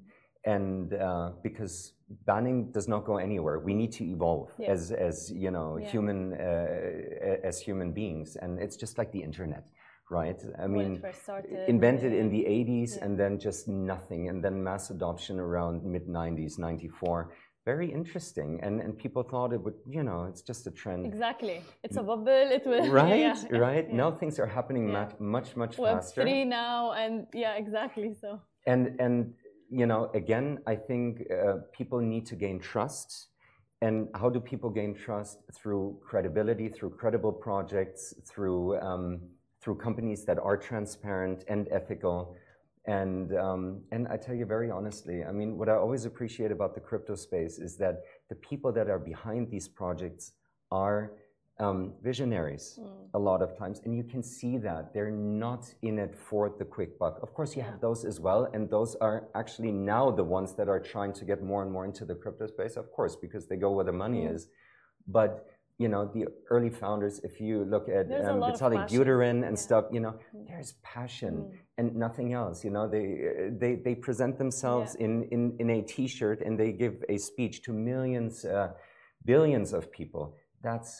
and 0.44 0.94
uh, 0.94 1.32
because 1.42 1.92
banning 2.26 2.72
does 2.72 2.88
not 2.88 3.04
go 3.04 3.18
anywhere. 3.18 3.58
We 3.60 3.74
need 3.74 3.92
to 3.92 4.04
evolve 4.04 4.50
Yeah. 4.58 4.70
as, 4.72 4.90
as 4.90 5.30
you 5.30 5.50
know, 5.50 5.76
Yeah. 5.76 5.90
human, 5.90 6.32
uh, 6.32 7.46
as 7.48 7.60
human 7.60 7.92
beings, 7.92 8.36
and 8.36 8.58
it's 8.58 8.76
just 8.76 8.98
like 8.98 9.12
the 9.12 9.22
internet. 9.22 9.68
Right. 10.10 10.40
I 10.58 10.66
mean, 10.66 10.96
it 10.96 11.02
first 11.02 11.22
started, 11.22 11.68
invented 11.68 12.12
in 12.12 12.28
the 12.30 12.42
80s 12.44 12.96
Yeah. 12.96 13.04
and 13.04 13.12
then 13.20 13.38
just 13.38 13.68
nothing 13.68 14.28
and 14.28 14.42
then 14.44 14.54
mass 14.62 14.90
adoption 14.90 15.38
around 15.38 15.84
mid 15.84 16.06
90s 16.08 16.58
94 16.58 17.32
very 17.64 17.88
interesting 17.92 18.58
and 18.64 18.80
and 18.80 18.90
people 19.04 19.22
thought 19.22 19.52
it 19.52 19.62
would 19.64 19.78
you 19.96 20.02
know 20.02 20.20
it's 20.30 20.42
just 20.50 20.66
a 20.66 20.72
trend 20.80 21.06
Exactly. 21.06 21.58
It's 21.84 21.96
a 21.96 22.02
bubble. 22.02 22.46
It 22.56 22.64
will. 22.66 22.86
right 23.02 23.20
yeah, 23.20 23.58
right 23.68 23.86
yeah. 23.88 23.96
now 24.02 24.10
things 24.20 24.34
are 24.42 24.50
happening 24.58 24.84
much 24.98 25.12
much 25.36 25.48
much 25.62 25.74
Web 25.78 25.98
faster 25.98 26.22
three 26.22 26.44
now, 26.44 26.92
and 27.02 27.26
yeah, 27.44 27.54
exactly. 27.62 28.08
So 28.22 28.28
and 28.66 28.82
and 29.04 29.16
you 29.70 29.86
know 29.86 30.10
again 30.22 30.58
i 30.66 30.74
think 30.88 31.08
uh, 31.30 31.56
people 31.78 32.00
need 32.00 32.24
to 32.26 32.34
gain 32.44 32.58
trust 32.72 33.28
and 33.82 34.08
how 34.20 34.28
do 34.28 34.40
people 34.40 34.68
gain 34.80 34.92
trust 34.94 35.38
through 35.56 35.84
credibility 36.10 36.68
through 36.68 36.90
credible 36.90 37.32
projects 37.32 38.02
through 38.30 38.76
um, 38.80 39.20
through 39.60 39.76
companies 39.76 40.24
that 40.24 40.38
are 40.38 40.56
transparent 40.56 41.44
and 41.48 41.68
ethical. 41.70 42.36
And 42.86 43.36
um, 43.36 43.82
and 43.92 44.08
i 44.08 44.16
tell 44.16 44.34
you 44.34 44.46
very 44.46 44.70
honestly 44.70 45.22
i 45.22 45.32
mean 45.38 45.58
what 45.58 45.68
i 45.68 45.74
always 45.74 46.06
appreciate 46.06 46.50
about 46.50 46.74
the 46.74 46.80
crypto 46.80 47.14
space 47.14 47.58
is 47.58 47.76
that 47.76 47.96
the 48.30 48.36
people 48.36 48.72
that 48.72 48.88
are 48.88 48.98
behind 48.98 49.50
these 49.50 49.68
projects 49.68 50.32
are 50.70 51.12
um, 51.58 51.92
visionaries 52.02 52.78
mm, 52.80 52.88
a 53.12 53.18
lot 53.18 53.42
of 53.42 53.56
times. 53.58 53.82
And 53.84 53.94
you 53.94 54.02
can 54.02 54.22
see 54.22 54.56
that 54.58 54.94
they're 54.94 55.10
not 55.10 55.62
in 55.82 55.98
it 55.98 56.14
for 56.16 56.54
the 56.58 56.64
quick 56.64 56.98
buck. 56.98 57.18
Of 57.22 57.34
course 57.34 57.54
you 57.54 57.62
Yeah. 57.62 57.70
have 57.72 57.80
those 57.80 58.04
as 58.06 58.18
well. 58.18 58.48
And 58.54 58.70
those 58.70 58.96
are 58.96 59.28
actually 59.34 59.72
now 59.72 60.10
the 60.10 60.24
ones 60.24 60.54
that 60.54 60.68
are 60.68 60.80
trying 60.80 61.12
to 61.20 61.24
get 61.30 61.42
more 61.42 61.62
and 61.62 61.70
more 61.70 61.84
into 61.84 62.04
the 62.06 62.14
crypto 62.14 62.46
space 62.46 62.76
of 62.76 62.90
course 62.96 63.14
because 63.14 63.46
they 63.46 63.56
go 63.56 63.70
where 63.72 63.84
the 63.84 63.98
money 64.04 64.22
Mm. 64.22 64.34
is. 64.34 64.48
But 65.06 65.32
you 65.82 65.88
know 65.92 66.02
the 66.16 66.24
early 66.54 66.72
founders 66.82 67.14
if 67.28 67.34
you 67.46 67.54
look 67.74 67.86
at 67.88 68.06
um, 68.26 68.40
lot 68.40 68.48
of 68.50 68.54
Vitalik 68.54 68.82
passion. 68.82 68.98
Buterin 68.98 69.38
and 69.48 69.56
Yeah. 69.56 69.66
stuff 69.66 69.84
you 69.96 70.00
know 70.04 70.14
Mm. 70.34 70.46
there's 70.48 70.72
passion 70.94 71.34
Mm. 71.36 71.52
and 71.78 71.86
nothing 72.06 72.28
else 72.40 72.56
you 72.66 72.72
know 72.76 72.84
they 72.96 73.06
they 73.62 73.72
they 73.86 73.94
present 74.06 74.34
themselves 74.44 74.90
Yeah. 74.90 75.04
in, 75.06 75.12
in 75.34 75.42
in 75.62 75.68
a 75.78 75.80
t-shirt 75.94 76.38
and 76.46 76.52
they 76.62 76.70
give 76.84 76.96
a 77.14 77.16
speech 77.30 77.56
to 77.66 77.70
millions 77.92 78.34
uh, 78.44 78.68
billions 79.32 79.68
of 79.78 79.82
people 80.00 80.24
that's 80.66 80.92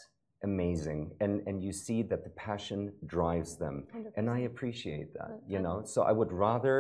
amazing 0.50 1.00
and 1.22 1.34
and 1.48 1.56
you 1.66 1.72
see 1.86 2.00
that 2.10 2.20
the 2.26 2.32
passion 2.48 2.80
drives 3.16 3.50
them 3.62 3.76
and 4.18 4.24
I 4.36 4.40
appreciate 4.50 5.08
that, 5.18 5.32
you 5.52 5.60
know. 5.64 5.76
So 5.92 5.98
I 6.10 6.12
would 6.18 6.32
rather 6.48 6.76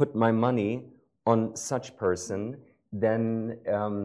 put 0.00 0.08
my 0.26 0.32
money 0.46 0.72
on 1.32 1.38
such 1.70 1.86
person 2.06 2.42
than 3.04 3.22
um, 3.78 3.98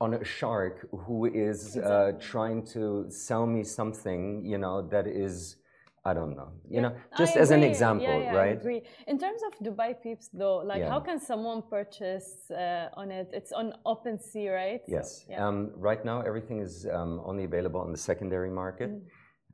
on 0.00 0.14
a 0.14 0.24
shark 0.24 0.88
who 1.06 1.26
is 1.26 1.76
uh, 1.76 2.12
trying 2.20 2.64
to 2.74 3.06
sell 3.10 3.46
me 3.46 3.62
something, 3.62 4.44
you 4.44 4.58
know, 4.58 4.80
that 4.88 5.06
is, 5.06 5.56
I 6.04 6.14
don't 6.14 6.34
know, 6.34 6.52
you 6.68 6.76
Yeah, 6.76 6.82
know, 6.88 6.92
I 7.12 7.18
just 7.18 7.36
as 7.36 7.50
an 7.50 7.62
example, 7.62 8.06
yeah, 8.08 8.32
yeah, 8.32 8.34
right? 8.34 8.56
I 8.56 8.60
agree. 8.60 8.82
In 9.06 9.18
terms 9.18 9.42
of 9.46 9.52
Dubai 9.66 9.94
Peeps, 10.02 10.30
though, 10.32 10.58
like 10.58 10.82
how 10.88 11.00
can 11.00 11.20
someone 11.20 11.62
purchase 11.62 12.50
uh, 12.50 12.88
on 12.96 13.10
it? 13.10 13.28
It's 13.32 13.52
on 13.52 13.74
OpenSea, 13.84 14.54
right? 14.54 14.80
So, 14.86 14.92
Yes. 14.96 15.26
yeah. 15.28 15.46
Um, 15.46 15.70
right 15.76 16.02
now, 16.02 16.22
everything 16.22 16.60
is 16.60 16.86
um, 16.90 17.20
only 17.24 17.44
available 17.44 17.80
on 17.80 17.92
the 17.92 17.98
secondary 17.98 18.50
market. 18.50 18.90
Mm. 18.90 19.02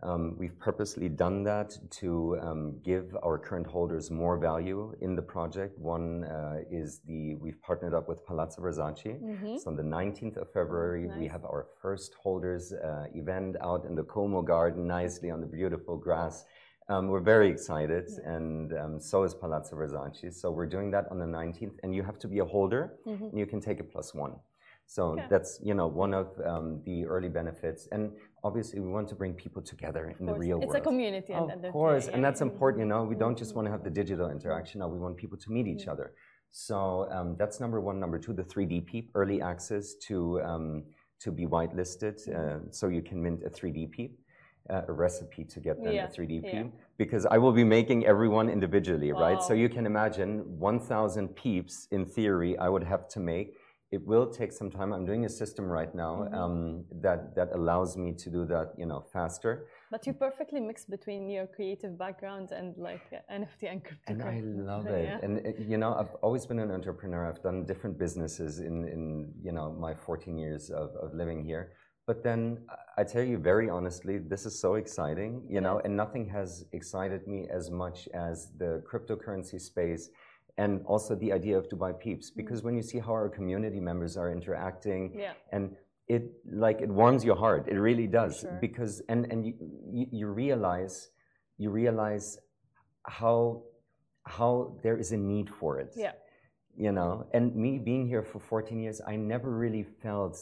Um, 0.02 0.36
we've 0.38 0.58
purposely 0.58 1.08
done 1.08 1.42
that 1.44 1.76
to 2.00 2.38
um, 2.42 2.78
give 2.84 3.16
our 3.22 3.38
current 3.38 3.66
holders 3.66 4.10
more 4.10 4.36
value 4.38 4.94
in 5.00 5.16
the 5.16 5.22
project. 5.22 5.78
One 5.78 6.24
uh, 6.24 6.58
is 6.70 7.00
the 7.06 7.34
we've 7.36 7.60
partnered 7.62 7.94
up 7.94 8.08
with 8.08 8.24
Palazzo 8.26 8.60
Versace. 8.62 9.18
Mhm. 9.22 9.58
So 9.58 9.70
on 9.70 9.76
the 9.76 9.82
19th 9.82 10.36
of 10.36 10.52
February, 10.52 11.08
we 11.18 11.26
have 11.28 11.44
our 11.44 11.66
first 11.80 12.14
holders 12.22 12.72
uh, 12.72 13.06
event 13.14 13.56
out 13.60 13.84
in 13.86 13.94
the 13.94 14.04
Como 14.04 14.42
Garden, 14.42 14.86
nicely 14.86 15.30
on 15.30 15.40
the 15.40 15.46
beautiful 15.46 15.96
grass. 15.96 16.44
Um, 16.88 17.08
we're 17.08 17.20
very 17.34 17.48
excited, 17.48 18.06
and 18.24 18.72
um, 18.74 19.00
so 19.00 19.24
is 19.24 19.34
Palazzo 19.34 19.74
Versace. 19.74 20.32
So 20.34 20.52
we're 20.52 20.66
doing 20.76 20.90
that 20.92 21.06
on 21.10 21.18
the 21.18 21.26
19th, 21.26 21.76
and 21.82 21.92
you 21.94 22.04
have 22.04 22.18
to 22.20 22.28
be 22.28 22.38
a 22.38 22.44
holder, 22.44 22.98
Mhm. 23.06 23.30
and 23.30 23.38
you 23.38 23.46
can 23.46 23.60
take 23.60 23.80
a 23.80 23.84
plus 23.84 24.14
one. 24.14 24.34
So 24.86 25.02
Okay. 25.12 25.26
that's 25.28 25.60
you 25.62 25.74
know 25.74 25.88
one 25.88 26.14
of 26.14 26.26
um, 26.44 26.80
the 26.84 27.06
early 27.06 27.28
benefits, 27.28 27.88
and 27.92 28.12
obviously 28.44 28.78
we 28.80 28.88
want 28.88 29.08
to 29.08 29.14
bring 29.16 29.34
people 29.34 29.62
together 29.62 30.14
in 30.20 30.26
the 30.26 30.32
real 30.34 30.58
It's 30.58 30.66
world. 30.66 30.76
It's 30.76 30.86
a 30.86 30.88
community. 30.90 31.32
at 31.34 31.46
the 31.46 31.52
end 31.52 31.52
Of 31.56 31.62
the 31.62 31.70
course, 31.72 32.06
and 32.08 32.24
that's 32.24 32.40
important. 32.40 32.80
You 32.84 32.86
know, 32.86 33.02
we 33.04 33.16
don't 33.16 33.36
just 33.36 33.54
want 33.56 33.66
to 33.66 33.72
have 33.72 33.82
the 33.82 33.90
digital 33.90 34.30
interaction. 34.30 34.78
Now 34.80 34.88
we 34.88 34.98
want 34.98 35.16
people 35.16 35.38
to 35.38 35.50
meet 35.50 35.66
each 35.66 35.86
Mm. 35.86 35.92
other. 35.92 36.14
So 36.50 37.08
um, 37.10 37.36
that's 37.36 37.58
number 37.60 37.80
one. 37.80 37.98
Number 38.00 38.18
two, 38.18 38.32
the 38.32 38.44
3D 38.44 38.80
peep, 38.86 39.10
early 39.14 39.42
access 39.42 39.94
to 40.08 40.40
um, 40.50 40.84
to 41.24 41.32
be 41.32 41.46
whitelisted, 41.46 42.16
Mm-hmm. 42.28 42.68
uh, 42.68 42.70
so 42.78 42.88
you 42.88 43.02
can 43.02 43.22
mint 43.22 43.40
a 43.44 43.50
3D 43.50 43.90
peep, 43.90 44.12
uh, 44.70 44.82
a 44.88 44.92
recipe 44.92 45.44
to 45.44 45.60
get 45.60 45.82
then 45.82 45.94
Yeah, 45.94 46.04
a 46.04 46.08
3D 46.08 46.34
yeah. 46.44 46.50
peep. 46.50 46.72
Because 46.98 47.26
I 47.26 47.38
will 47.38 47.52
be 47.52 47.64
making 47.64 48.06
everyone 48.06 48.48
individually, 48.48 49.10
right? 49.12 49.42
So 49.42 49.52
you 49.54 49.68
can 49.68 49.84
imagine 49.86 50.30
1,000 50.58 51.28
peeps. 51.34 51.88
In 51.90 52.06
theory, 52.06 52.56
I 52.58 52.68
would 52.68 52.84
have 52.84 53.08
to 53.14 53.20
make. 53.20 53.48
It 53.96 54.06
will 54.06 54.26
take 54.40 54.52
some 54.60 54.70
time. 54.78 54.88
I'm 54.96 55.06
doing 55.10 55.24
a 55.24 55.32
system 55.42 55.64
right 55.78 55.92
now 56.04 56.12
Mhm. 56.16 56.34
um, 56.40 56.56
that 57.04 57.20
that 57.38 57.48
allows 57.58 57.90
me 58.04 58.08
to 58.22 58.28
do 58.36 58.42
that, 58.52 58.68
you 58.80 58.86
know, 58.90 59.00
faster. 59.16 59.52
But 59.94 60.00
you 60.06 60.12
perfectly 60.26 60.60
mix 60.70 60.78
between 60.96 61.22
your 61.36 61.46
creative 61.56 61.92
background 62.04 62.48
and 62.58 62.68
like 62.88 63.04
NFT 63.38 63.62
and 63.72 63.78
cryptocurrency. 63.86 64.10
And 64.10 64.68
I 64.68 64.72
love 64.72 64.86
it. 64.98 65.04
Yeah. 65.10 65.24
And 65.24 65.32
uh, 65.38 65.50
you 65.72 65.78
know, 65.82 65.90
I've 66.00 66.14
always 66.26 66.44
been 66.50 66.60
an 66.66 66.70
entrepreneur. 66.78 67.22
I've 67.30 67.42
done 67.48 67.58
different 67.72 67.96
businesses 68.04 68.52
in, 68.68 68.74
in 68.94 69.02
you 69.46 69.52
know 69.56 69.66
my 69.86 69.92
14 70.06 70.36
years 70.44 70.64
of, 70.80 70.88
of 71.04 71.08
living 71.22 71.40
here. 71.50 71.64
But 72.10 72.18
then 72.28 72.42
I- 72.74 72.82
I 73.00 73.02
tell 73.14 73.26
you 73.32 73.38
very 73.52 73.68
honestly, 73.76 74.14
this 74.32 74.42
is 74.48 74.54
so 74.66 74.70
exciting, 74.82 75.32
you 75.54 75.60
know, 75.64 75.74
Yes. 75.76 75.84
and 75.86 75.92
nothing 76.04 76.24
has 76.38 76.50
excited 76.78 77.20
me 77.34 77.40
as 77.58 77.64
much 77.82 77.98
as 78.28 78.36
the 78.62 78.70
cryptocurrency 78.90 79.58
space 79.72 80.04
and 80.58 80.82
also 80.86 81.14
the 81.14 81.32
idea 81.32 81.56
of 81.58 81.68
Dubai 81.68 81.98
Peeps. 81.98 82.30
Mm-hmm. 82.30 82.40
Because 82.40 82.62
when 82.62 82.74
you 82.76 82.82
see 82.82 82.98
how 82.98 83.12
our 83.12 83.28
community 83.28 83.80
members 83.80 84.16
are 84.16 84.30
interacting, 84.32 85.02
Yeah. 85.14 85.34
and 85.52 85.76
it 86.08 86.24
like 86.66 86.80
it 86.80 86.88
warms 86.88 87.24
your 87.24 87.36
heart. 87.36 87.66
It 87.68 87.78
really 87.78 88.06
does. 88.06 88.40
Sure. 88.40 88.58
because 88.60 89.02
and 89.08 89.20
and 89.32 89.38
you, 89.46 89.54
you 89.98 90.06
you 90.18 90.26
realize 90.28 91.10
you 91.58 91.70
realize 91.70 92.38
how 93.06 93.62
how 94.24 94.52
there 94.82 94.96
is 94.96 95.12
a 95.12 95.16
need 95.16 95.48
for 95.50 95.78
it. 95.80 95.92
Yeah. 95.96 96.12
you 96.76 96.92
know? 96.92 97.26
And 97.32 97.44
me 97.56 97.78
being 97.78 98.06
here 98.06 98.22
for 98.22 98.38
14 98.38 98.80
years 98.84 99.00
i 99.12 99.16
never 99.16 99.50
really 99.64 99.84
felt 100.02 100.36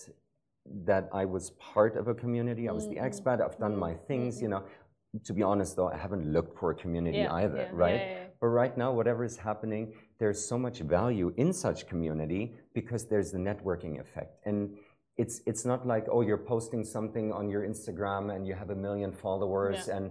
that 0.91 1.05
i 1.13 1.25
was 1.25 1.45
part 1.73 1.97
of 1.97 2.09
a 2.09 2.15
community. 2.15 2.69
I 2.69 2.73
was 2.73 2.87
the 2.89 2.97
Mhm. 2.97 3.07
expat. 3.09 3.37
I've 3.45 3.59
done 3.59 3.77
my 3.77 3.93
mm-hmm. 3.93 4.07
things 4.11 4.43
you 4.43 4.49
mm-hmm. 4.49 4.65
know? 4.65 5.23
To 5.29 5.33
be 5.39 5.43
honest 5.51 5.71
though 5.77 5.91
i 5.97 5.99
haven't 6.07 6.25
looked 6.37 6.55
for 6.59 6.69
a 6.75 6.77
community 6.85 7.19
Yeah, 7.19 7.41
either 7.43 7.63
yeah, 7.65 7.85
right? 7.85 8.03
Yeah. 8.05 8.25
But 8.45 8.49
right 8.51 8.77
now, 8.77 8.93
whatever 8.93 9.25
is 9.25 9.39
happening, 9.39 9.95
there's 10.19 10.47
so 10.47 10.59
much 10.59 10.81
value 10.81 11.33
in 11.39 11.51
such 11.51 11.89
community 11.89 12.53
because 12.75 13.07
there's 13.07 13.31
the 13.33 13.39
networking 13.39 13.99
effect. 13.99 14.33
And 14.45 14.77
it's 15.17 15.41
it's 15.47 15.65
not 15.65 15.87
like 15.87 16.05
oh 16.13 16.21
you're 16.21 16.45
posting 16.55 16.85
something 16.85 17.33
on 17.33 17.49
your 17.49 17.63
Instagram 17.63 18.35
and 18.35 18.47
you 18.47 18.55
have 18.55 18.69
a 18.69 18.75
million 18.87 19.13
followers 19.13 19.79
Yeah. 19.89 19.97
and 19.97 20.07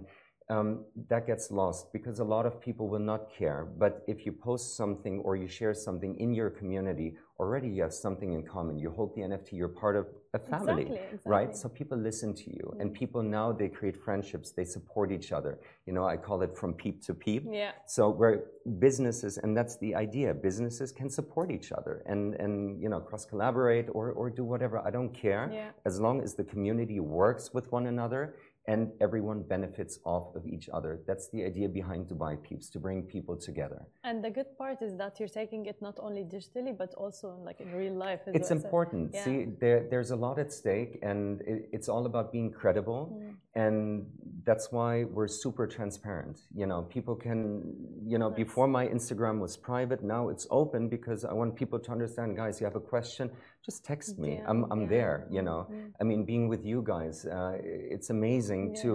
um, 0.50 0.68
that 1.10 1.28
gets 1.28 1.52
lost 1.52 1.92
because 1.92 2.18
a 2.18 2.24
lot 2.24 2.44
of 2.44 2.60
people 2.60 2.88
will 2.88 3.06
not 3.12 3.22
care. 3.38 3.68
But 3.82 4.02
if 4.08 4.26
you 4.26 4.32
post 4.32 4.76
something 4.76 5.20
or 5.20 5.36
you 5.36 5.46
share 5.46 5.72
something 5.72 6.12
in 6.18 6.34
your 6.34 6.50
community 6.50 7.14
already 7.38 7.68
you 7.68 7.82
have 7.82 7.92
something 7.92 8.32
in 8.32 8.42
common. 8.42 8.78
You 8.78 8.90
hold 8.90 9.14
the 9.14 9.22
NFT, 9.22 9.52
you're 9.52 9.68
part 9.68 9.96
of 9.96 10.06
a 10.34 10.38
family, 10.38 10.82
Exactly, 10.82 10.96
exactly. 10.96 11.30
right? 11.30 11.56
So 11.56 11.68
people 11.68 11.98
listen 11.98 12.34
to 12.34 12.50
you, 12.50 12.76
and 12.78 12.90
mm-hmm. 12.90 12.98
people 12.98 13.22
now 13.22 13.52
they 13.52 13.68
create 13.68 13.96
friendships, 13.96 14.50
they 14.50 14.64
support 14.64 15.10
each 15.10 15.32
other. 15.32 15.58
You 15.86 15.92
know, 15.92 16.06
I 16.06 16.16
call 16.16 16.42
it 16.42 16.56
from 16.56 16.74
peep 16.74 17.02
to 17.06 17.14
peep. 17.14 17.44
Yeah. 17.50 17.72
So 17.86 18.08
where 18.08 18.44
businesses, 18.78 19.38
and 19.38 19.56
that's 19.56 19.76
the 19.78 19.94
idea, 19.94 20.32
businesses 20.34 20.92
can 20.92 21.10
support 21.10 21.50
each 21.50 21.72
other 21.72 22.02
and, 22.06 22.34
and 22.34 22.80
you 22.80 22.88
know, 22.88 23.00
cross 23.00 23.24
collaborate 23.24 23.88
or, 23.92 24.12
or 24.12 24.30
do 24.30 24.44
whatever. 24.44 24.78
I 24.78 24.90
don't 24.90 25.12
care. 25.14 25.50
Yeah. 25.52 25.70
As 25.84 26.00
long 26.00 26.22
as 26.22 26.34
the 26.34 26.44
community 26.44 27.00
works 27.00 27.52
with 27.52 27.70
one 27.72 27.86
another 27.86 28.36
and 28.66 28.90
everyone 29.00 29.42
benefits 29.42 29.98
off 30.04 30.34
of 30.34 30.46
each 30.46 30.68
other. 30.72 31.00
That's 31.06 31.28
the 31.28 31.44
idea 31.44 31.68
behind 31.68 32.08
Dubai 32.08 32.42
Peeps, 32.42 32.70
to 32.70 32.78
bring 32.78 33.02
people 33.02 33.36
together. 33.36 33.80
And 34.04 34.24
the 34.24 34.30
good 34.30 34.56
part 34.56 34.80
is 34.80 34.96
that 34.96 35.20
you're 35.20 35.28
taking 35.28 35.66
it 35.66 35.80
not 35.82 35.96
only 36.00 36.22
digitally 36.22 36.76
but 36.76 36.94
also 36.94 37.38
like 37.44 37.60
in 37.60 37.70
real 37.72 37.94
life. 37.94 38.20
It's 38.26 38.50
well. 38.50 38.58
Important. 38.58 39.10
yeah. 39.12 39.24
See, 39.24 39.46
there, 39.60 39.86
there's 39.90 40.12
a 40.12 40.16
lot 40.16 40.38
at 40.38 40.50
stake, 40.52 40.98
and 41.02 41.40
it, 41.42 41.68
it's 41.72 41.88
all 41.88 42.06
about 42.06 42.32
being 42.32 42.50
credible. 42.50 43.02
Mm. 43.12 43.34
And 43.54 44.06
that's 44.44 44.72
why 44.72 45.04
we're 45.04 45.28
super 45.28 45.66
transparent. 45.66 46.40
You 46.54 46.66
know, 46.66 46.82
people 46.82 47.14
can, 47.14 47.62
you 48.04 48.18
know, 48.18 48.30
Nice. 48.30 48.36
before 48.44 48.66
my 48.66 48.86
Instagram 48.86 49.38
was 49.40 49.56
private, 49.56 50.02
now 50.02 50.28
it's 50.28 50.46
open 50.50 50.88
because 50.88 51.24
I 51.24 51.32
want 51.34 51.54
people 51.54 51.78
to 51.78 51.90
understand, 51.92 52.36
guys, 52.36 52.60
you 52.60 52.64
have 52.64 52.76
a 52.76 52.80
question, 52.80 53.30
just 53.64 53.84
text 53.84 54.18
me. 54.18 54.34
Yeah, 54.34 54.44
I'm, 54.50 54.70
I'm 54.70 54.82
yeah. 54.82 54.88
there, 54.96 55.26
you 55.30 55.42
know. 55.42 55.66
Mhm. 55.70 55.92
I 56.00 56.04
mean, 56.04 56.24
being 56.24 56.48
with 56.48 56.64
you 56.64 56.82
guys, 56.94 57.24
uh, 57.26 57.56
it's 57.62 58.10
amazing 58.10 58.62
Yeah. 58.74 58.82
to. 58.82 58.90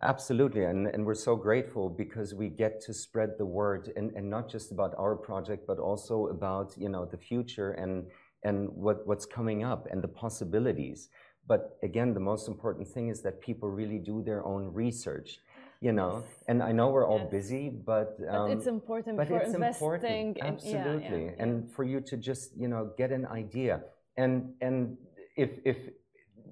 Absolutely, 0.00 0.64
and, 0.64 0.86
and 0.94 1.04
we're 1.04 1.22
so 1.28 1.36
grateful 1.36 1.90
because 1.90 2.34
we 2.34 2.48
get 2.48 2.80
to 2.86 2.94
spread 2.94 3.30
the 3.36 3.44
word, 3.44 3.92
and, 3.96 4.10
and 4.16 4.28
not 4.36 4.48
just 4.48 4.72
about 4.72 4.94
our 4.98 5.14
project, 5.28 5.66
but 5.66 5.78
also 5.78 6.28
about 6.28 6.68
you 6.78 6.88
know 6.88 7.04
the 7.04 7.18
future 7.30 7.72
and 7.82 8.06
and 8.44 8.56
what, 8.84 9.06
what's 9.06 9.26
coming 9.26 9.62
up 9.62 9.86
and 9.90 10.02
the 10.02 10.08
possibilities. 10.08 11.08
But 11.46 11.60
again, 11.82 12.14
the 12.14 12.20
most 12.32 12.48
important 12.48 12.88
thing 12.88 13.08
is 13.08 13.20
that 13.22 13.40
people 13.40 13.68
really 13.68 13.98
do 13.98 14.22
their 14.22 14.42
own 14.52 14.72
research, 14.72 15.38
you 15.80 15.92
know. 15.92 16.24
And 16.48 16.62
I 16.62 16.72
know 16.72 16.88
we're 16.90 17.06
all 17.06 17.24
Yes. 17.24 17.30
busy, 17.38 17.64
but 17.68 18.18
But 18.18 18.28
um, 18.34 18.50
it's 18.50 18.66
important 18.66 19.16
but 19.18 19.28
for 19.28 19.38
it's 19.42 19.54
investing. 19.54 19.86
important, 19.86 20.36
in- 20.38 20.38
yeah, 20.38 20.44
yeah, 20.44 20.52
absolutely, 20.52 21.24
yeah. 21.26 21.42
and 21.42 21.70
for 21.74 21.84
you 21.84 22.00
to 22.10 22.16
just 22.16 22.56
you 22.62 22.68
know 22.72 22.82
get 22.96 23.10
an 23.12 23.26
idea. 23.26 23.74
And 24.16 24.52
and 24.60 24.96
if 25.36 25.50
if 25.64 25.76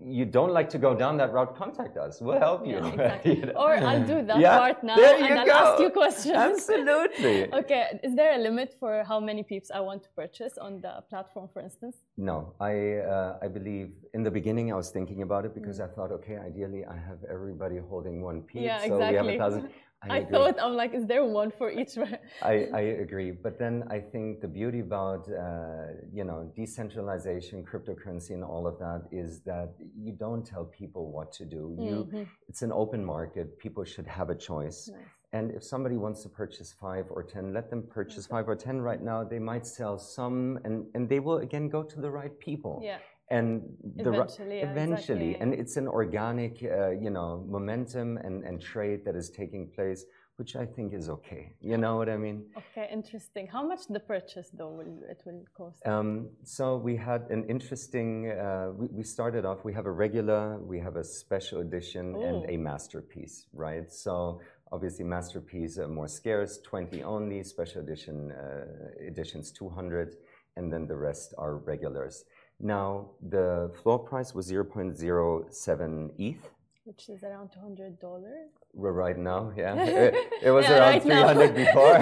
you 0.02 0.24
don't 0.24 0.52
like 0.52 0.68
to 0.70 0.78
go 0.78 0.94
down 0.94 1.16
that 1.18 1.32
route, 1.32 1.54
contact 1.56 1.96
us. 1.98 2.20
We'll 2.20 2.38
help 2.38 2.66
you. 2.66 2.76
Yeah, 2.76 2.88
exactly. 2.88 3.34
you 3.40 3.46
know? 3.46 3.52
Or 3.52 3.74
I'll 3.74 4.06
do 4.06 4.22
that 4.22 4.40
Yeah, 4.40 4.58
part 4.58 4.82
now 4.82 4.96
and 4.98 5.40
I'll 5.40 5.46
go. 5.46 5.52
ask 5.52 5.82
you 5.82 5.90
questions. 5.90 6.34
Absolutely. 6.34 7.52
okay, 7.60 8.00
is 8.02 8.14
there 8.14 8.32
a 8.34 8.38
limit 8.38 8.74
for 8.80 9.04
how 9.06 9.20
many 9.20 9.42
peeps 9.42 9.70
I 9.70 9.80
want 9.80 10.02
to 10.04 10.08
purchase 10.16 10.56
on 10.56 10.80
the 10.80 11.02
platform, 11.10 11.48
for 11.52 11.60
instance? 11.60 11.96
No, 12.16 12.54
I 12.60 12.74
uh, 13.14 13.38
I 13.42 13.48
believe 13.48 13.90
in 14.14 14.22
the 14.22 14.30
beginning 14.30 14.72
I 14.72 14.76
was 14.76 14.90
thinking 14.90 15.20
about 15.22 15.44
it 15.44 15.54
because 15.54 15.80
I 15.80 15.86
thought, 15.86 16.10
okay, 16.12 16.36
ideally 16.38 16.84
I 16.86 16.96
have 16.96 17.18
everybody 17.30 17.76
holding 17.76 18.22
one 18.22 18.40
peep, 18.42 18.60
Mm. 18.62 18.64
Yeah, 18.64 18.88
so 18.88 18.98
we 18.98 19.14
have 19.20 19.26
a 19.28 19.38
thousand. 19.38 19.68
I, 20.08 20.18
agree. 20.18 20.30
thought 20.32 20.56
I'm 20.60 20.76
like, 20.76 20.94
is 20.94 21.06
there 21.06 21.24
one 21.24 21.50
for 21.50 21.70
each? 21.70 21.98
I, 22.42 22.68
I 22.74 22.80
agree, 23.04 23.32
but 23.32 23.58
then 23.58 23.84
I 23.90 24.00
think 24.00 24.40
the 24.40 24.48
beauty 24.48 24.80
about 24.80 25.28
uh, 25.28 25.88
you 26.12 26.24
know 26.24 26.50
decentralization, 26.56 27.64
cryptocurrency, 27.64 28.30
and 28.30 28.42
all 28.42 28.66
of 28.66 28.78
that 28.78 29.02
is 29.12 29.40
that 29.40 29.74
you 29.98 30.12
don't 30.12 30.44
tell 30.44 30.64
people 30.64 31.12
what 31.12 31.32
to 31.34 31.44
do. 31.44 31.76
You, 31.78 32.08
Mhm. 32.10 32.26
it's 32.48 32.62
an 32.62 32.72
open 32.72 33.04
market. 33.04 33.58
People 33.58 33.84
should 33.84 34.06
have 34.06 34.30
a 34.30 34.34
choice. 34.34 34.88
Nice. 34.88 35.00
And 35.32 35.52
if 35.52 35.62
somebody 35.62 35.96
wants 35.96 36.22
to 36.24 36.28
purchase 36.28 36.72
five 36.72 37.06
or 37.10 37.22
ten, 37.22 37.52
let 37.52 37.70
them 37.70 37.82
purchase 37.82 38.26
five 38.26 38.48
or 38.48 38.56
ten 38.56 38.80
right 38.80 39.02
now. 39.02 39.22
They 39.22 39.38
might 39.38 39.64
sell 39.66 39.96
some, 39.98 40.58
and, 40.64 40.86
and 40.94 41.08
they 41.08 41.20
will 41.20 41.38
again 41.38 41.68
go 41.68 41.82
to 41.84 42.00
the 42.00 42.10
right 42.10 42.36
people. 42.40 42.80
Yeah, 42.82 42.98
And 43.30 43.62
the 43.96 44.08
Eventually, 44.12 44.58
yeah, 44.58 44.70
eventually, 44.72 45.30
exactly. 45.30 45.52
and 45.52 45.54
it's 45.54 45.76
an 45.76 45.86
organic, 45.86 46.64
uh, 46.64 46.90
you 46.90 47.10
know, 47.10 47.44
momentum 47.48 48.16
and, 48.16 48.42
and 48.42 48.60
trade 48.60 49.04
that 49.04 49.14
is 49.14 49.30
taking 49.30 49.68
place, 49.68 50.04
which 50.34 50.56
I 50.56 50.66
think 50.66 50.92
is 50.94 51.08
okay. 51.08 51.52
You 51.60 51.76
know 51.76 51.94
what 51.96 52.08
I 52.08 52.16
mean? 52.16 52.46
okay, 52.56 52.88
interesting. 52.92 53.46
How 53.46 53.62
much 53.64 53.82
the 53.88 54.00
purchase 54.00 54.50
though 54.52 54.70
will 54.70 54.98
it 55.08 55.22
will 55.24 55.44
cost? 55.56 55.86
Um, 55.86 56.30
so 56.42 56.76
we 56.76 56.96
had 56.96 57.22
an 57.30 57.44
interesting. 57.48 58.30
Uh, 58.32 58.72
we, 58.76 58.88
we 58.90 59.04
started 59.04 59.44
off. 59.44 59.58
We 59.64 59.74
have 59.74 59.86
a 59.86 59.92
regular, 59.92 60.58
we 60.58 60.80
have 60.80 60.96
a 60.96 61.04
special 61.04 61.60
edition, 61.60 62.16
and 62.16 62.50
a 62.50 62.56
masterpiece, 62.56 63.46
right? 63.52 63.92
So 63.92 64.40
obviously, 64.72 65.04
masterpiece 65.04 65.78
are 65.78 65.86
more 65.86 66.08
scarce, 66.08 66.58
twenty 66.70 67.04
only. 67.04 67.44
Special 67.44 67.80
edition 67.82 68.32
uh, 68.32 69.06
editions, 69.06 69.52
two 69.52 69.68
hundred, 69.68 70.16
and 70.56 70.72
then 70.72 70.88
the 70.88 70.96
rest 70.96 71.32
are 71.38 71.58
regulars. 71.58 72.24
Now 72.60 73.10
the 73.26 73.70
floor 73.82 73.98
price 73.98 74.34
was 74.34 74.46
zero 74.46 74.64
point 74.64 74.96
zero 74.96 75.46
seven 75.50 76.10
ETH. 76.18 76.50
Which 76.84 77.08
is 77.08 77.22
around 77.22 77.50
two 77.52 77.60
hundred 77.60 77.98
dollars. 78.00 78.50
We're 78.74 78.92
right 78.92 79.18
now, 79.18 79.52
yeah. 79.56 79.74
It, 79.84 80.14
it 80.42 80.50
was 80.50 80.64
Yeah, 80.66 80.78
around 80.78 80.90
right 80.92 81.04
now. 81.06 81.34
300 81.34 81.54
before. 81.64 81.96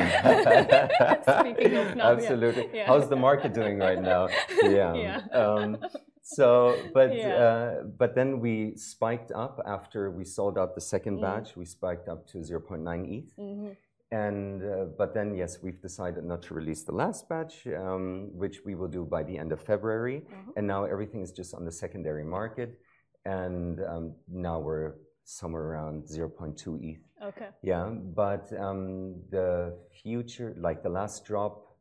Speaking 1.40 1.76
of 1.78 1.96
now. 2.00 2.12
Absolutely. 2.12 2.68
Yeah. 2.74 2.86
How's 2.86 3.08
the 3.08 3.16
market 3.16 3.54
doing 3.54 3.78
right 3.78 4.00
now? 4.00 4.28
Yeah. 4.62 4.94
Yeah. 4.94 5.20
Um, 5.32 5.78
so, 6.22 6.76
but 6.92 7.14
Yeah. 7.14 7.28
uh, 7.44 7.82
but 7.84 8.14
then 8.14 8.40
we 8.40 8.76
spiked 8.76 9.32
up 9.32 9.60
after 9.66 10.10
we 10.10 10.24
sold 10.24 10.58
out 10.58 10.74
the 10.74 10.80
second 10.80 11.18
Mm. 11.18 11.22
batch. 11.22 11.56
We 11.56 11.64
spiked 11.64 12.08
up 12.08 12.26
to 12.28 12.38
0.9 12.38 13.04
ETH. 13.16 13.32
Mhm. 13.38 13.76
And 14.10 14.62
uh, 14.62 14.84
but 14.96 15.12
then 15.12 15.34
yes, 15.34 15.58
we've 15.62 15.80
decided 15.82 16.24
not 16.24 16.42
to 16.44 16.54
release 16.54 16.82
the 16.84 16.92
last 16.92 17.28
batch, 17.28 17.66
um, 17.66 18.30
which 18.32 18.64
we 18.64 18.74
will 18.74 18.88
do 18.88 19.04
by 19.04 19.22
the 19.22 19.36
end 19.36 19.52
of 19.52 19.60
February. 19.60 20.22
Uh-huh. 20.26 20.52
And 20.56 20.66
now 20.66 20.84
everything 20.84 21.20
is 21.20 21.30
just 21.30 21.54
on 21.54 21.66
the 21.66 21.72
secondary 21.72 22.24
market, 22.24 22.78
and 23.26 23.80
um, 23.80 24.14
now 24.26 24.60
we're 24.60 24.94
somewhere 25.28 25.62
around 25.62 26.04
0.2 26.04 26.78
ETH. 26.82 26.98
Okay. 27.22 27.48
Yeah, 27.62 27.90
but 27.90 28.50
um, 28.58 29.16
the 29.30 29.76
future, 30.02 30.54
like 30.58 30.82
the 30.82 30.88
last 30.88 31.26
drop, 31.26 31.76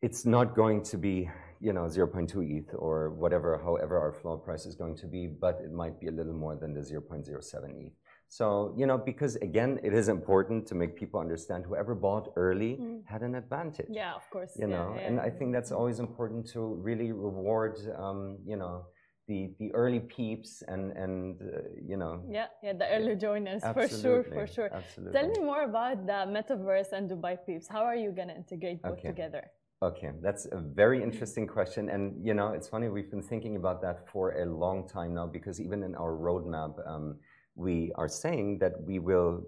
it's 0.00 0.24
not 0.24 0.54
going 0.54 0.82
to 0.84 0.96
be, 0.96 1.28
you 1.60 1.72
know, 1.72 1.86
0.2 1.86 2.58
ETH 2.58 2.72
or 2.74 3.10
whatever, 3.10 3.60
however 3.62 3.98
our 3.98 4.12
floor 4.12 4.38
price 4.38 4.64
is 4.64 4.76
going 4.76 4.96
to 4.98 5.08
be, 5.08 5.26
but 5.26 5.60
it 5.64 5.72
might 5.72 5.98
be 6.00 6.06
a 6.06 6.12
little 6.12 6.32
more 6.32 6.54
than 6.54 6.72
the 6.72 6.80
0.07 6.80 7.86
ETH. 7.86 7.92
So, 8.30 8.72
you 8.78 8.86
know, 8.86 8.96
because 8.96 9.34
again, 9.48 9.80
it 9.82 9.92
is 9.92 10.06
important 10.08 10.64
to 10.68 10.74
make 10.76 10.94
people 10.94 11.18
understand 11.18 11.64
whoever 11.64 11.96
bought 11.96 12.32
early 12.36 12.72
Mm. 12.78 13.02
had 13.04 13.22
an 13.22 13.34
advantage. 13.34 13.90
Yeah, 13.90 14.14
of 14.14 14.24
course. 14.30 14.52
You 14.54 14.68
yeah, 14.68 14.76
know, 14.76 14.94
yeah. 14.96 15.06
and 15.08 15.20
I 15.20 15.30
think 15.36 15.52
that's 15.52 15.72
always 15.72 15.98
important 15.98 16.46
to 16.54 16.60
really 16.88 17.10
reward, 17.10 17.74
um, 17.98 18.38
you 18.46 18.56
know, 18.56 18.86
the, 19.26 19.50
the 19.58 19.68
early 19.74 19.98
peeps 19.98 20.62
and, 20.72 20.92
and 20.92 21.14
uh, 21.42 21.46
you 21.90 21.96
know, 21.96 22.22
Yeah, 22.30 22.46
yeah, 22.62 22.74
the 22.74 22.88
early 22.96 23.16
joiners 23.16 23.62
for 23.74 23.88
sure, 23.88 24.22
for 24.22 24.46
sure. 24.46 24.70
Absolutely. 24.72 25.12
Tell 25.20 25.28
me 25.28 25.40
more 25.50 25.64
about 25.64 26.06
the 26.06 26.18
metaverse 26.36 26.92
and 26.92 27.10
Dubai 27.10 27.34
Peeps. 27.44 27.66
How 27.66 27.82
are 27.82 27.96
you 27.96 28.12
gonna 28.12 28.34
integrate 28.34 28.80
both 28.82 28.98
Okay. 28.98 29.08
together? 29.12 29.44
Okay, 29.82 30.10
that's 30.20 30.44
a 30.52 30.60
very 30.82 31.02
interesting 31.02 31.46
question. 31.46 31.88
And, 31.88 32.02
you 32.24 32.34
know, 32.34 32.48
it's 32.48 32.68
funny, 32.68 32.88
we've 32.88 33.10
been 33.10 33.22
thinking 33.32 33.56
about 33.56 33.80
that 33.80 34.06
for 34.12 34.32
a 34.32 34.44
long 34.44 34.86
time 34.86 35.14
now 35.14 35.26
because 35.26 35.58
even 35.58 35.82
in 35.82 35.94
our 35.94 36.12
roadmap, 36.12 36.72
um, 36.86 37.16
we 37.54 37.92
are 37.96 38.08
saying 38.08 38.58
that 38.60 38.72
we 38.84 38.98
will 38.98 39.42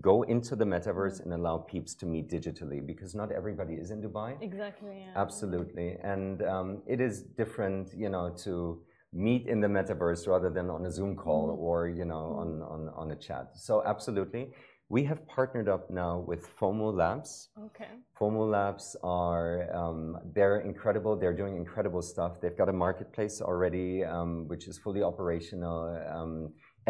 go 0.00 0.22
into 0.24 0.54
the 0.54 0.64
metaverse 0.64 1.22
and 1.24 1.32
allow 1.32 1.56
peeps 1.58 1.94
to 1.94 2.06
meet 2.06 2.28
digitally 2.28 2.84
because 2.86 3.14
not 3.14 3.32
everybody 3.32 3.74
is 3.74 3.90
in 3.90 4.02
Dubai. 4.02 4.36
Exactly. 4.42 5.04
Yeah. 5.06 5.20
Absolutely. 5.20 5.96
And 6.02 6.42
um, 6.42 6.82
it 6.86 7.00
is 7.00 7.22
different, 7.22 7.88
you 7.96 8.10
know, 8.10 8.30
to 8.44 8.82
meet 9.12 9.46
in 9.46 9.60
the 9.60 9.66
metaverse 9.68 10.28
rather 10.28 10.50
than 10.50 10.68
on 10.70 10.84
a 10.86 10.90
Zoom 10.90 11.16
call 11.16 11.48
Mhm. 11.48 11.58
or, 11.58 11.88
you 11.88 12.04
know, 12.04 12.26
on, 12.42 12.62
on, 12.62 12.88
on 12.94 13.10
a 13.10 13.16
chat. 13.16 13.56
So, 13.56 13.82
absolutely. 13.84 14.52
We 14.90 15.04
have 15.04 15.24
partnered 15.28 15.68
up 15.68 15.88
now 15.88 16.18
with 16.18 16.42
FOMO 16.58 16.92
Labs. 16.92 17.50
Okay. 17.66 17.86
FOMO 18.18 18.50
Labs 18.50 18.96
are, 19.04 19.72
um, 19.74 20.18
they're 20.34 20.60
incredible. 20.60 21.16
They're 21.16 21.38
doing 21.42 21.56
incredible 21.56 22.02
stuff. 22.02 22.40
They've 22.40 22.56
got 22.56 22.68
a 22.68 22.72
marketplace 22.72 23.40
already, 23.40 24.04
um, 24.04 24.48
which 24.48 24.66
is 24.66 24.78
fully 24.78 25.02
operational. 25.02 25.96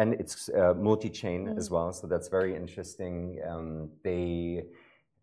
And 0.01 0.15
it's 0.15 0.49
uh, 0.49 0.73
multi-chain 0.89 1.41
as 1.59 1.69
well, 1.69 1.89
so 1.93 2.07
that's 2.07 2.27
very 2.27 2.55
interesting. 2.55 3.39
Um, 3.51 3.67
they, 4.03 4.63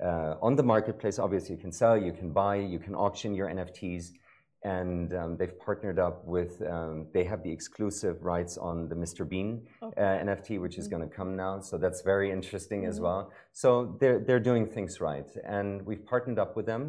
uh, 0.09 0.35
on 0.47 0.55
the 0.55 0.63
marketplace, 0.75 1.19
obviously 1.19 1.57
you 1.57 1.61
can 1.61 1.73
sell, 1.73 1.97
you 2.09 2.13
can 2.21 2.29
buy, 2.43 2.55
you 2.75 2.79
can 2.87 2.95
auction 2.95 3.35
your 3.35 3.49
NFTs. 3.49 4.05
And 4.65 5.09
um, 5.21 5.37
they've 5.39 5.57
partnered 5.69 5.99
up 6.09 6.25
with, 6.25 6.53
um, 6.75 7.07
they 7.13 7.25
have 7.33 7.41
the 7.47 7.51
exclusive 7.59 8.17
rights 8.35 8.55
on 8.69 8.89
the 8.89 8.95
Mr. 9.05 9.23
Bean 9.33 9.51
Okay. 9.83 10.01
uh, 10.01 10.25
NFT, 10.27 10.61
which 10.65 10.77
is 10.83 10.87
going 10.93 11.05
to 11.09 11.13
come 11.21 11.31
now. 11.37 11.55
So 11.61 11.75
that's 11.85 12.01
very 12.03 12.29
interesting 12.39 12.81
as 12.91 12.97
Mhm. 12.99 13.03
well. 13.07 13.21
So 13.63 13.69
they're, 14.01 14.21
they're 14.27 14.45
doing 14.51 14.65
things 14.77 14.93
right. 15.01 15.31
And 15.45 15.69
we've 15.89 16.05
partnered 16.13 16.39
up 16.45 16.53
with 16.59 16.67
them 16.67 16.83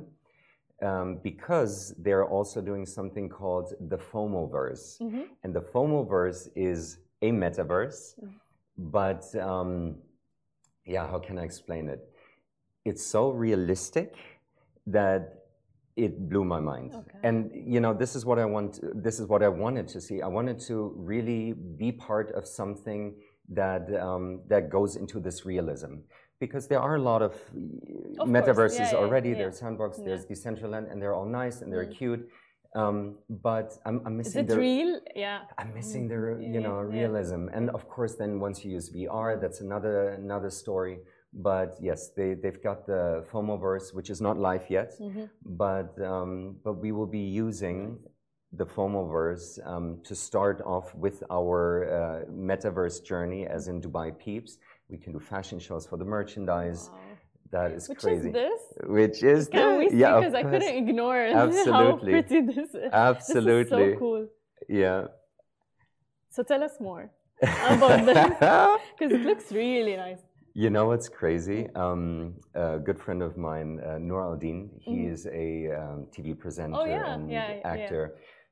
um, 0.89 1.09
because 1.31 1.93
they're 2.05 2.27
also 2.37 2.57
doing 2.61 2.85
something 2.85 3.27
called 3.39 3.67
the 3.93 3.97
FOMOverse. 4.11 4.85
Mhm. 5.01 5.23
And 5.43 5.51
the 5.57 5.61
FOMOverse 5.73 6.41
is 6.55 6.79
a 7.21 7.31
metaverse, 7.31 8.19
Mhm. 8.19 8.33
but 8.77 9.23
um, 9.35 9.95
yeah, 10.85 11.05
how 11.07 11.19
can 11.19 11.37
I 11.37 11.43
explain 11.43 11.89
it? 11.89 12.01
It's 12.85 13.03
so 13.05 13.29
realistic 13.31 14.15
that 14.87 15.21
it 15.95 16.29
blew 16.29 16.45
my 16.45 16.59
mind. 16.61 16.93
Okay. 16.95 17.19
And 17.23 17.51
you 17.53 17.79
know, 17.81 17.93
this 17.93 18.15
is 18.15 18.25
what 18.25 18.39
I 18.39 18.45
want. 18.45 18.79
This 19.03 19.19
is 19.19 19.27
what 19.27 19.43
I 19.43 19.49
wanted 19.49 19.87
to 19.89 19.99
see. 19.99 20.21
I 20.21 20.27
wanted 20.27 20.59
to 20.69 20.93
really 20.95 21.53
be 21.53 21.91
part 21.91 22.31
of 22.31 22.47
something 22.47 23.15
that 23.49 23.93
um, 23.99 24.41
that 24.47 24.69
goes 24.69 24.95
into 24.95 25.19
this 25.19 25.45
realism, 25.45 25.95
because 26.39 26.67
there 26.67 26.79
are 26.79 26.95
a 26.95 27.01
lot 27.01 27.21
of, 27.21 27.33
course. 28.17 28.29
metaverses 28.29 28.79
Yeah, 28.79 28.91
yeah, 28.91 28.97
already. 28.97 29.29
yeah. 29.29 29.35
There's 29.39 29.59
Sandbox, 29.59 29.97
there's 29.97 30.23
Yeah. 30.25 30.31
Decentraland, 30.35 30.89
and 30.91 31.01
they're 31.01 31.13
all 31.19 31.25
nice 31.43 31.61
and 31.61 31.71
they're 31.73 31.85
Mm. 31.87 31.97
cute. 31.99 32.29
Um, 32.75 33.15
but 33.29 33.73
I'm, 33.85 34.01
I'm 34.05 34.19
Is 34.19 34.27
missing 34.27 34.41
it 34.43 34.47
the 34.47 34.57
real? 34.59 34.99
Yeah. 35.15 35.39
I'm 35.57 35.73
missing 35.73 36.07
the 36.07 36.15
Mm, 36.15 36.53
you 36.53 36.61
know 36.61 36.81
yeah, 36.81 36.87
yeah. 36.93 36.99
realism, 36.99 37.47
and 37.51 37.69
of 37.71 37.87
course, 37.89 38.13
then 38.15 38.39
once 38.39 38.63
you 38.63 38.71
use 38.71 38.89
VR, 38.91 39.39
that's 39.41 39.61
another 39.61 40.09
another 40.09 40.51
story. 40.51 40.99
But 41.33 41.77
yes, 41.81 42.09
they 42.15 42.35
they've 42.35 42.61
got 42.61 42.85
the 42.85 43.25
FOMOverse, 43.31 43.93
which 43.93 44.09
is 44.09 44.21
not 44.21 44.37
live 44.37 44.65
yet, 44.69 44.91
Mhm. 44.99 45.29
but 45.43 45.89
um, 46.01 46.57
but 46.63 46.73
we 46.73 46.91
will 46.91 47.07
be 47.07 47.25
using 47.45 47.97
the 48.53 48.65
FOMOverse 48.65 49.59
um, 49.65 50.01
to 50.03 50.15
start 50.15 50.61
off 50.61 50.93
with 50.95 51.23
our 51.31 51.61
uh, 51.99 52.25
metaverse 52.31 53.03
journey, 53.03 53.45
as 53.47 53.67
in 53.67 53.81
Dubai 53.81 54.11
Peeps. 54.17 54.57
We 54.89 54.97
can 54.97 55.13
do 55.13 55.19
fashion 55.19 55.59
shows 55.59 55.85
for 55.87 55.97
the 55.97 56.05
merchandise. 56.05 56.89
Wow. 56.91 57.08
That 57.51 57.71
is 57.71 57.89
Which 57.89 57.99
crazy. 57.99 58.27
is 58.27 58.33
this? 58.33 58.61
Which 58.85 59.23
is 59.23 59.47
Can 59.47 59.77
we 59.79 59.85
the- 59.85 59.91
see? 59.91 59.97
yeah, 59.97 60.19
Because 60.19 60.35
I 60.35 60.43
couldn't 60.43 60.75
ignore 60.83 61.17
Absolutely. 61.45 61.71
how 61.73 61.97
pretty 61.97 62.41
this 62.41 62.69
is. 62.75 62.91
Absolutely. 62.93 63.63
This 63.79 63.87
is 63.87 63.93
so 63.93 63.99
cool. 63.99 64.27
Yeah. 64.67 65.05
So 66.29 66.43
tell 66.43 66.63
us 66.63 66.75
more 66.79 67.09
about 67.41 68.05
this. 68.05 68.29
Because 68.97 69.11
it 69.17 69.21
looks 69.29 69.51
really 69.51 69.95
nice. 69.97 70.19
You 70.53 70.69
know 70.69 70.85
what's 70.87 71.07
crazy? 71.09 71.67
Um, 71.75 72.35
a 72.53 72.77
good 72.79 72.99
friend 72.99 73.21
of 73.23 73.37
mine, 73.37 73.79
uh, 73.79 73.97
Noor 73.97 74.23
Aldin, 74.29 74.69
he 74.81 74.95
Mhm. 75.05 75.13
is 75.13 75.25
a 75.27 75.71
um, 75.81 76.07
TV 76.13 76.37
presenter 76.37 76.77
Oh, 76.81 76.85
yeah, 76.85 77.13
and 77.13 77.31
yeah, 77.31 77.53
yeah. 77.53 77.61
actor. 77.73 78.03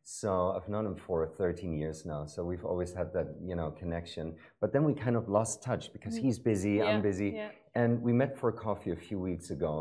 So 0.03 0.53
I've 0.55 0.69
known 0.69 0.85
him 0.85 0.95
for 0.95 1.27
13 1.27 1.73
years 1.81 2.05
now. 2.05 2.25
So 2.25 2.45
we've 2.45 2.63
always 2.63 2.93
had 2.93 3.11
that, 3.13 3.27
you 3.49 3.55
know, 3.55 3.71
connection. 3.71 4.35
But 4.61 4.71
then 4.73 4.83
we 4.85 4.93
kind 4.93 5.17
of 5.17 5.27
lost 5.27 5.61
touch 5.61 5.91
because 5.91 6.15
Mhm. 6.17 6.21
he's 6.21 6.39
busy, 6.39 6.81
I'm 6.81 6.97
Yeah, 6.97 7.01
busy. 7.09 7.29
And 7.77 8.01
we 8.01 8.11
met 8.11 8.31
for 8.39 8.51
coffee 8.51 8.91
a 8.99 9.01
few 9.07 9.19
weeks 9.19 9.51
ago. 9.51 9.73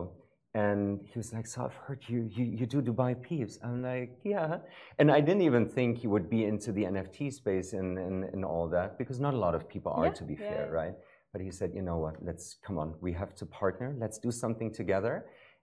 And 0.52 1.00
he 1.10 1.18
was 1.18 1.32
like, 1.32 1.46
So 1.46 1.64
I've 1.64 1.78
heard 1.84 2.02
you, 2.12 2.20
you, 2.36 2.44
you 2.58 2.66
do 2.74 2.80
Dubai 2.82 3.12
Peeps. 3.26 3.58
I'm 3.64 3.82
like, 3.82 4.10
Yeah. 4.22 4.58
And 4.98 5.06
I 5.18 5.20
didn't 5.26 5.44
even 5.50 5.64
think 5.76 5.90
he 6.04 6.08
would 6.14 6.28
be 6.36 6.44
into 6.44 6.72
the 6.72 6.84
NFT 6.94 7.32
space 7.40 7.72
and, 7.72 7.90
and, 8.06 8.16
and 8.34 8.44
all 8.44 8.68
that 8.76 8.98
because 8.98 9.18
not 9.26 9.32
a 9.32 9.40
lot 9.46 9.54
of 9.54 9.62
people 9.74 9.92
are, 9.92 10.06
Yeah, 10.06 10.20
to 10.20 10.24
be 10.24 10.34
yeah, 10.34 10.50
fair, 10.50 10.64
right? 10.80 10.94
But 11.32 11.40
he 11.40 11.50
said, 11.50 11.68
You 11.78 11.84
know 11.88 11.98
what? 12.04 12.14
Let's 12.28 12.56
come 12.66 12.76
on. 12.82 12.88
We 13.00 13.12
have 13.14 13.34
to 13.40 13.46
partner. 13.46 13.88
Let's 13.98 14.18
do 14.18 14.30
something 14.30 14.70
together. 14.80 15.14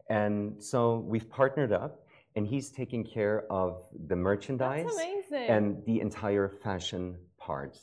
And 0.09 0.35
so 0.71 0.79
we've 1.11 1.29
partnered 1.29 1.71
up. 1.71 1.93
And 2.35 2.47
he's 2.47 2.71
taking 2.71 3.03
care 3.05 3.45
of 3.51 3.83
the 4.07 4.15
merchandise 4.15 4.89
and 5.31 5.83
the 5.85 6.01
entire 6.01 6.49
fashion 6.49 7.15
part. 7.37 7.77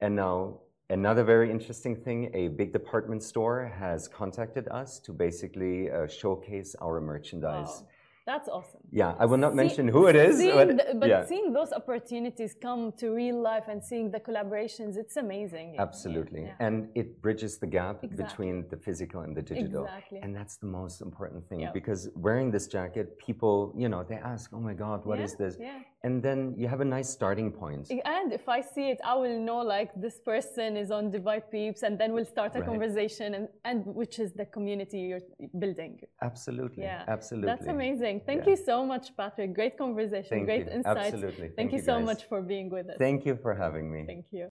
And 0.00 0.16
now, 0.16 0.58
another 0.90 1.24
very 1.24 1.50
interesting 1.50 1.96
thing 1.96 2.30
a 2.34 2.48
big 2.48 2.72
department 2.72 3.22
store 3.22 3.72
has 3.78 4.08
contacted 4.08 4.68
us 4.68 4.98
to 5.00 5.12
basically 5.12 5.90
uh, 5.90 6.06
showcase 6.06 6.76
our 6.82 7.00
merchandise. 7.00 7.82
Wow. 7.82 7.88
That's 8.26 8.48
awesome. 8.48 8.80
Yeah, 8.90 9.14
I 9.18 9.26
will 9.26 9.36
not 9.46 9.52
See- 9.52 9.56
mention 9.62 9.84
who 9.88 10.06
it 10.06 10.16
is, 10.16 10.38
Seeing 10.38 10.54
but, 10.56 10.68
the- 10.78 10.94
but 11.00 11.08
yeah, 11.10 11.24
seeing 11.26 11.52
those 11.52 11.72
opportunities 11.74 12.54
come 12.66 12.92
to 13.00 13.10
real 13.22 13.38
life 13.50 13.64
and 13.68 13.84
seeing 13.84 14.10
the 14.10 14.20
collaborations, 14.28 14.96
it's 14.96 15.16
amazing. 15.16 15.76
Absolutely. 15.78 16.42
yeah. 16.44 16.54
And 16.66 16.88
it 16.94 17.20
bridges 17.20 17.58
the 17.58 17.66
gap 17.66 17.96
Exactly. 18.02 18.24
between 18.24 18.54
the 18.70 18.78
physical 18.86 19.20
and 19.26 19.36
the 19.36 19.42
digital. 19.42 19.84
Exactly. 19.84 20.20
And 20.22 20.34
that's 20.34 20.56
the 20.56 20.66
most 20.80 20.96
important 21.02 21.46
thing 21.50 21.60
Yep. 21.60 21.74
because 21.80 22.00
wearing 22.26 22.50
this 22.50 22.66
jacket, 22.66 23.06
people, 23.18 23.56
you 23.82 23.88
know, 23.92 24.02
they 24.10 24.16
ask, 24.32 24.44
oh 24.56 24.60
my 24.70 24.74
God, 24.84 25.04
what 25.04 25.20
is 25.20 25.32
Yeah, 25.32 25.42
this? 25.46 25.56
Yeah. 25.60 25.80
And 26.06 26.22
then 26.22 26.54
you 26.60 26.66
have 26.68 26.82
a 26.82 26.90
nice 26.96 27.08
starting 27.18 27.50
point. 27.50 27.90
And 28.16 28.28
if 28.40 28.46
I 28.48 28.60
see 28.60 28.86
it, 28.92 29.00
I 29.12 29.14
will 29.22 29.38
know 29.48 29.60
like 29.76 29.90
this 30.06 30.18
person 30.32 30.76
is 30.82 30.90
on 30.90 31.10
Dubai 31.10 31.38
Peeps, 31.50 31.82
and 31.82 31.98
then 31.98 32.12
we'll 32.12 32.26
start 32.36 32.52
a 32.56 32.58
Right. 32.60 32.68
conversation, 32.72 33.28
and, 33.36 33.48
and 33.64 33.78
which 34.00 34.18
is 34.18 34.30
the 34.34 34.44
community 34.56 34.98
you're 35.08 35.26
building. 35.58 35.94
Absolutely. 36.20 36.82
Yeah. 36.82 37.04
Absolutely. 37.16 37.48
That's 37.52 37.68
amazing. 37.68 38.13
Thank 38.28 38.40
Yeah. 38.42 38.50
you 38.50 38.56
so 38.70 38.76
much, 38.92 39.06
Patrick. 39.16 39.50
Great 39.60 39.74
conversation, 39.84 40.34
Thank 40.36 40.46
great 40.50 40.66
you. 40.66 40.76
insights. 40.76 41.12
Absolutely. 41.14 41.48
Thank, 41.58 41.72
you, 41.74 41.80
so 41.90 41.94
guys. 41.96 42.06
much 42.10 42.22
for 42.30 42.38
being 42.52 42.68
with 42.76 42.86
us. 42.92 42.96
Thank 43.06 43.20
you 43.28 43.34
for 43.44 43.52
having 43.64 43.86
me. 43.94 44.00
Thank 44.12 44.26
you. 44.38 44.46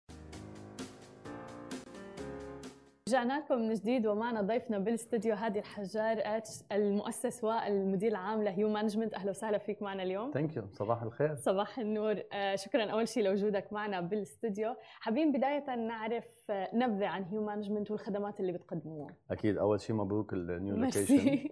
رجعنا 3.07 3.39
لكم 3.39 3.55
من 3.61 3.73
جديد 3.73 4.07
ومعنا 4.07 4.41
ضيفنا 4.41 4.77
بالاستديو 4.79 5.35
هادي 5.35 5.59
الحجار 5.59 6.17
اتش 6.19 6.49
المؤسس 6.71 7.43
والمدير 7.43 8.11
العام 8.11 8.43
لهيو 8.43 8.69
مانجمنت 8.69 9.13
أهلا 9.13 9.29
وسهلا 9.29 9.57
فيك 9.57 9.81
معنا 9.81 10.03
اليوم 10.03 10.31
ثانك 10.31 10.55
يو 10.55 10.63
صباح 10.71 11.01
الخير 11.03 11.35
صباح 11.35 11.79
النور 11.79 12.15
آه، 12.33 12.55
شكرا 12.55 12.83
أول 12.85 13.07
شيء 13.07 13.23
لوجودك 13.23 13.73
معنا 13.73 14.01
بالاستديو 14.01 14.75
حابين 14.99 15.31
بداية 15.31 15.75
نعرف 15.75 16.25
آه، 16.49 16.69
نبذة 16.75 17.07
عن 17.07 17.23
هيو 17.23 17.43
مانجمنت 17.45 17.91
والخدمات 17.91 18.39
اللي 18.39 18.51
بتقدموها 18.51 19.15
أكيد 19.31 19.57
أول 19.57 19.81
شيء 19.81 19.95
مبروك 19.95 20.33
النيو 20.33 20.75
لوكيشن 20.77 21.49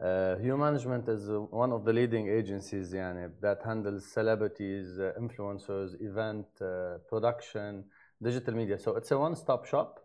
ميرسي 0.00 0.42
هيو 0.42 0.56
مانجمنت 0.56 1.10
is 1.10 1.28
one 1.50 1.72
of 1.72 1.84
the 1.84 1.92
leading 1.92 2.26
agencies 2.28 2.94
يعني 2.94 3.32
that 3.40 3.62
handles 3.62 4.04
celebrities 4.14 4.98
uh, 4.98 5.20
influencers 5.20 5.94
event 6.00 6.46
uh, 6.60 6.98
production 7.10 7.84
digital 8.22 8.54
media 8.54 8.78
so 8.78 8.96
it's 8.96 9.10
a 9.10 9.18
one 9.18 9.34
stop 9.34 9.64
shop 9.66 10.00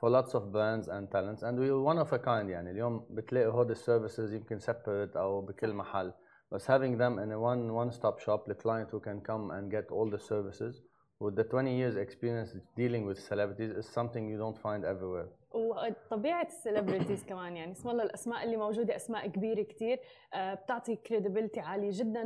for 0.00 0.10
lots 0.10 0.34
of 0.34 0.52
brands 0.52 0.88
and 0.88 1.10
talents 1.10 1.42
and 1.42 1.58
we 1.58 1.70
one 1.70 1.98
of 1.98 2.12
a 2.12 2.18
kind 2.18 2.50
يعني 2.50 2.70
اليوم 2.70 3.06
بتلاقي 3.10 3.46
هود 3.46 3.70
السيرفيسز 3.70 4.34
يمكن 4.34 4.58
separate 4.60 5.16
او 5.16 5.40
بكل 5.40 5.72
محل 5.74 6.12
بس 6.52 6.70
having 6.70 6.96
them 6.98 7.18
in 7.18 7.30
a 7.32 7.38
one 7.38 7.72
one 7.72 7.92
stop 7.92 8.18
shop 8.18 8.46
the 8.46 8.54
client 8.54 8.90
who 8.90 9.00
can 9.00 9.20
come 9.20 9.50
and 9.50 9.70
get 9.70 9.90
all 9.90 10.10
the 10.10 10.18
services 10.18 10.82
with 11.19 11.35
the 11.35 11.43
20 11.43 11.77
years 11.77 11.95
experience 11.95 12.55
dealing 12.75 13.05
with 13.05 13.17
celebrities 13.19 13.71
is 13.71 13.87
something 13.87 14.27
you 14.29 14.37
don't 14.37 14.57
find 14.57 14.83
everywhere. 14.83 15.27
وطبيعة 15.53 16.47
السليبرتيز 16.47 17.23
كمان 17.29 17.55
يعني 17.55 17.71
اسم 17.71 17.89
الله 17.89 18.03
الأسماء 18.03 18.43
اللي 18.43 18.57
موجودة 18.57 18.95
أسماء 18.95 19.27
كبيرة 19.27 19.63
كتير 19.63 19.99
آه، 20.33 20.53
بتعطي 20.53 20.95
كريديبيلتي 20.95 21.59
عالية 21.59 21.89
جدا 21.93 22.23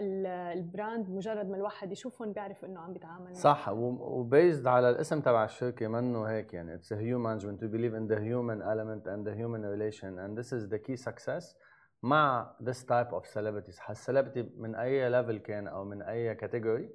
للبراند 0.00 1.10
مجرد 1.10 1.48
ما 1.48 1.56
الواحد 1.56 1.92
يشوفهم 1.92 2.32
بيعرف 2.32 2.64
إنه 2.64 2.80
عم 2.80 2.92
بيتعامل 2.92 3.36
صح 3.36 3.68
وبيزد 3.68 4.66
على 4.66 4.90
الاسم 4.90 5.20
تبع 5.20 5.44
الشركة 5.44 5.88
منه 5.88 6.24
هيك 6.24 6.54
يعني 6.54 6.74
اتس 6.74 6.92
هيو 6.92 7.18
مانجمنت 7.18 7.64
we 7.64 7.68
believe 7.68 7.94
in 7.94 8.14
the 8.14 8.20
human 8.20 8.62
element 8.62 9.06
and 9.06 9.26
the 9.26 9.34
human 9.34 9.62
relation 9.62 10.18
and 10.18 10.38
this 10.38 10.52
is 10.52 10.68
the 10.68 10.78
key 10.78 10.96
success 10.96 11.56
مع 12.02 12.54
this 12.60 12.84
type 12.84 13.12
of 13.12 13.26
celebrities. 13.26 13.90
السليبرتي 13.90 14.42
من 14.56 14.74
أي 14.74 15.10
ليفل 15.10 15.38
كان 15.38 15.68
أو 15.68 15.84
من 15.84 16.02
أي 16.02 16.34
كاتيجوري 16.34 16.90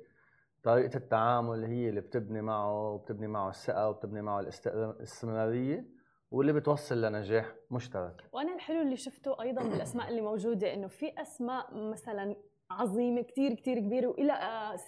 طريقة 0.64 0.98
التعامل 0.98 1.64
هي 1.64 1.90
اللي 1.90 2.02
بتبني 2.02 2.42
معه 2.42 2.92
وبتبني 2.94 3.28
معه 3.28 3.50
الثقة 3.50 3.90
وبتبني 3.90 4.22
معه 4.22 4.40
الاست- 4.40 4.68
الاستمرارية 4.68 5.86
واللي 6.32 6.54
بتوصل 6.54 7.02
لنجاح 7.02 7.46
مشترك. 7.72 8.22
وأنا 8.34 8.56
الحلو 8.56 8.82
اللي 8.82 8.98
شفته 8.98 9.42
أيضا 9.42 9.64
بالاسماء 9.64 10.10
اللي 10.10 10.22
موجودة 10.22 10.74
إنه 10.74 10.88
في 10.88 11.22
أسماء 11.22 11.68
مثلا 11.74 12.36
عظيمة 12.72 13.22
كتير 13.22 13.54
كتير 13.54 13.80
كبيرة 13.80 14.08
وإلى 14.08 14.34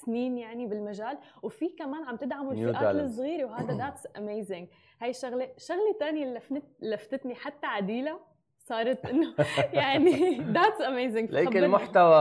سنين 0.06 0.38
يعني 0.38 0.68
بالمجال 0.68 1.18
وفي 1.44 1.70
كمان 1.70 2.04
عم 2.04 2.16
تدعموا 2.16 2.52
الفئات. 2.54 2.96
الصغيرة 2.96 3.46
وهذا 3.46 3.74
ذاتس 3.84 4.08
اميزنج 4.18 4.68
هاي 5.02 5.10
الشغله 5.10 5.50
شغلة 5.58 5.94
ثانية 6.00 6.24
اللي 6.24 6.62
لفتتني 6.82 7.36
حتى 7.36 7.68
عديلة 7.68 8.20
صارت 8.60 9.06
إنه 9.06 9.34
يعني 9.74 10.38
ذاتس 10.58 10.82
اميزنج 10.82 11.32
ليك 11.32 11.58
المحتوى 11.58 12.18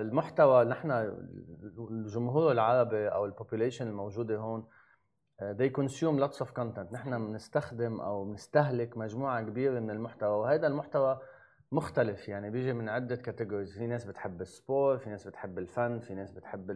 المحتوى 0.00 0.64
نحن 0.64 0.90
الجمهور 1.78 2.52
العربي 2.52 3.08
أو 3.08 3.24
البوبوليشن 3.24 3.88
الموجودة 3.88 4.36
هون 4.36 4.62
uh, 4.62 5.44
they 5.58 5.70
consume 5.80 6.18
lots 6.24 6.38
of 6.46 6.48
content. 6.48 6.92
نحن 6.92 7.26
بنستخدم 7.26 8.00
أو 8.00 8.24
بنستهلك 8.24 8.96
مجموعة 8.96 9.42
كبيرة 9.42 9.80
من 9.80 9.90
المحتوى 9.90 10.38
وهذا 10.38 10.66
المحتوى 10.66 11.20
مختلف. 11.72 12.28
يعني 12.28 12.50
بيجي 12.50 12.72
من 12.72 12.88
عدة 12.88 13.16
كاتيجوريز 13.16 13.78
في 13.78 13.86
ناس 13.86 14.04
بتحب 14.04 14.40
السبور 14.40 14.98
في 14.98 15.10
ناس 15.10 15.26
بتحب 15.26 15.58
الفن 15.58 16.00
في 16.00 16.14
ناس 16.14 16.32
بتحب 16.32 16.70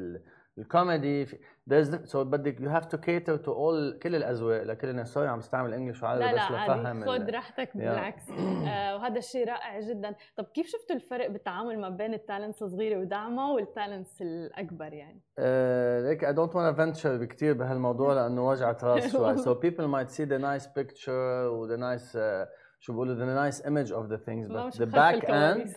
الكوميدي 0.59 1.25
في 1.27 1.37
there's 1.71 1.87
the- 1.89 2.11
so 2.13 2.17
بدك 2.17 2.59
you 2.59 2.71
have 2.81 2.87
to 2.89 2.99
cater 2.99 3.39
to 3.45 3.49
all 3.49 3.99
كل 4.03 4.15
الأذواق 4.17 4.63
لكل 4.63 4.89
الناس. 4.89 5.13
سوري 5.15 5.29
عم 5.29 5.39
بستعمل 5.39 5.75
انجلش 5.75 6.03
وعربي 6.03 6.25
لا 6.25 6.33
لا 6.33 6.45
بس 6.47 6.51
لفهم 6.53 7.05
خذ 7.05 7.09
ال- 7.29 7.35
راحتك 7.35 7.77
بالعكس. 7.77 8.31
آه 8.69 8.97
وهذا 8.97 9.19
الشيء 9.19 9.49
رائع 9.49 9.81
جدا. 9.81 10.15
طب 10.37 10.45
كيف 10.45 10.67
شفتوا 10.67 10.97
الفرق 10.97 11.27
بالتعامل 11.31 11.81
ما 11.81 11.89
بين 11.89 12.15
التالنتس 12.15 12.63
الصغيرة 12.63 12.99
ودعمها 13.01 13.53
والتالنتس 13.53 14.23
الأكبر 14.23 14.93
يعني؟ 14.93 15.21
آه، 15.39 16.01
ليك 16.01 16.25
I 16.25 16.33
don't 16.33 16.53
want 16.53 16.75
to 16.77 16.79
venture 16.81 17.25
كثير 17.25 17.53
بهالموضوع 17.55 18.15
لأنه 18.15 18.49
وجعة 18.49 18.79
راس 18.83 19.13
شوي. 19.13 19.37
So 19.45 19.55
people 19.55 19.87
might 19.89 20.11
see 20.11 20.25
the 20.25 20.39
nice 20.39 20.67
picture 20.67 21.09
و 21.51 21.69
the 21.69 21.79
nice 21.81 22.15
uh, 22.15 22.49
شو 22.82 22.94
بقولوا 22.94 23.16
the 23.16 23.52
nice 23.52 23.60
image 23.62 23.92
of 23.92 24.10
the 24.10 24.18
things 24.28 24.52
ما 24.52 24.64
but 24.64 24.68
مش 24.68 24.74
the 24.74 24.86
خلف 24.86 24.96
back 24.96 25.22
end 25.24 25.24
الكواليس. 25.24 25.76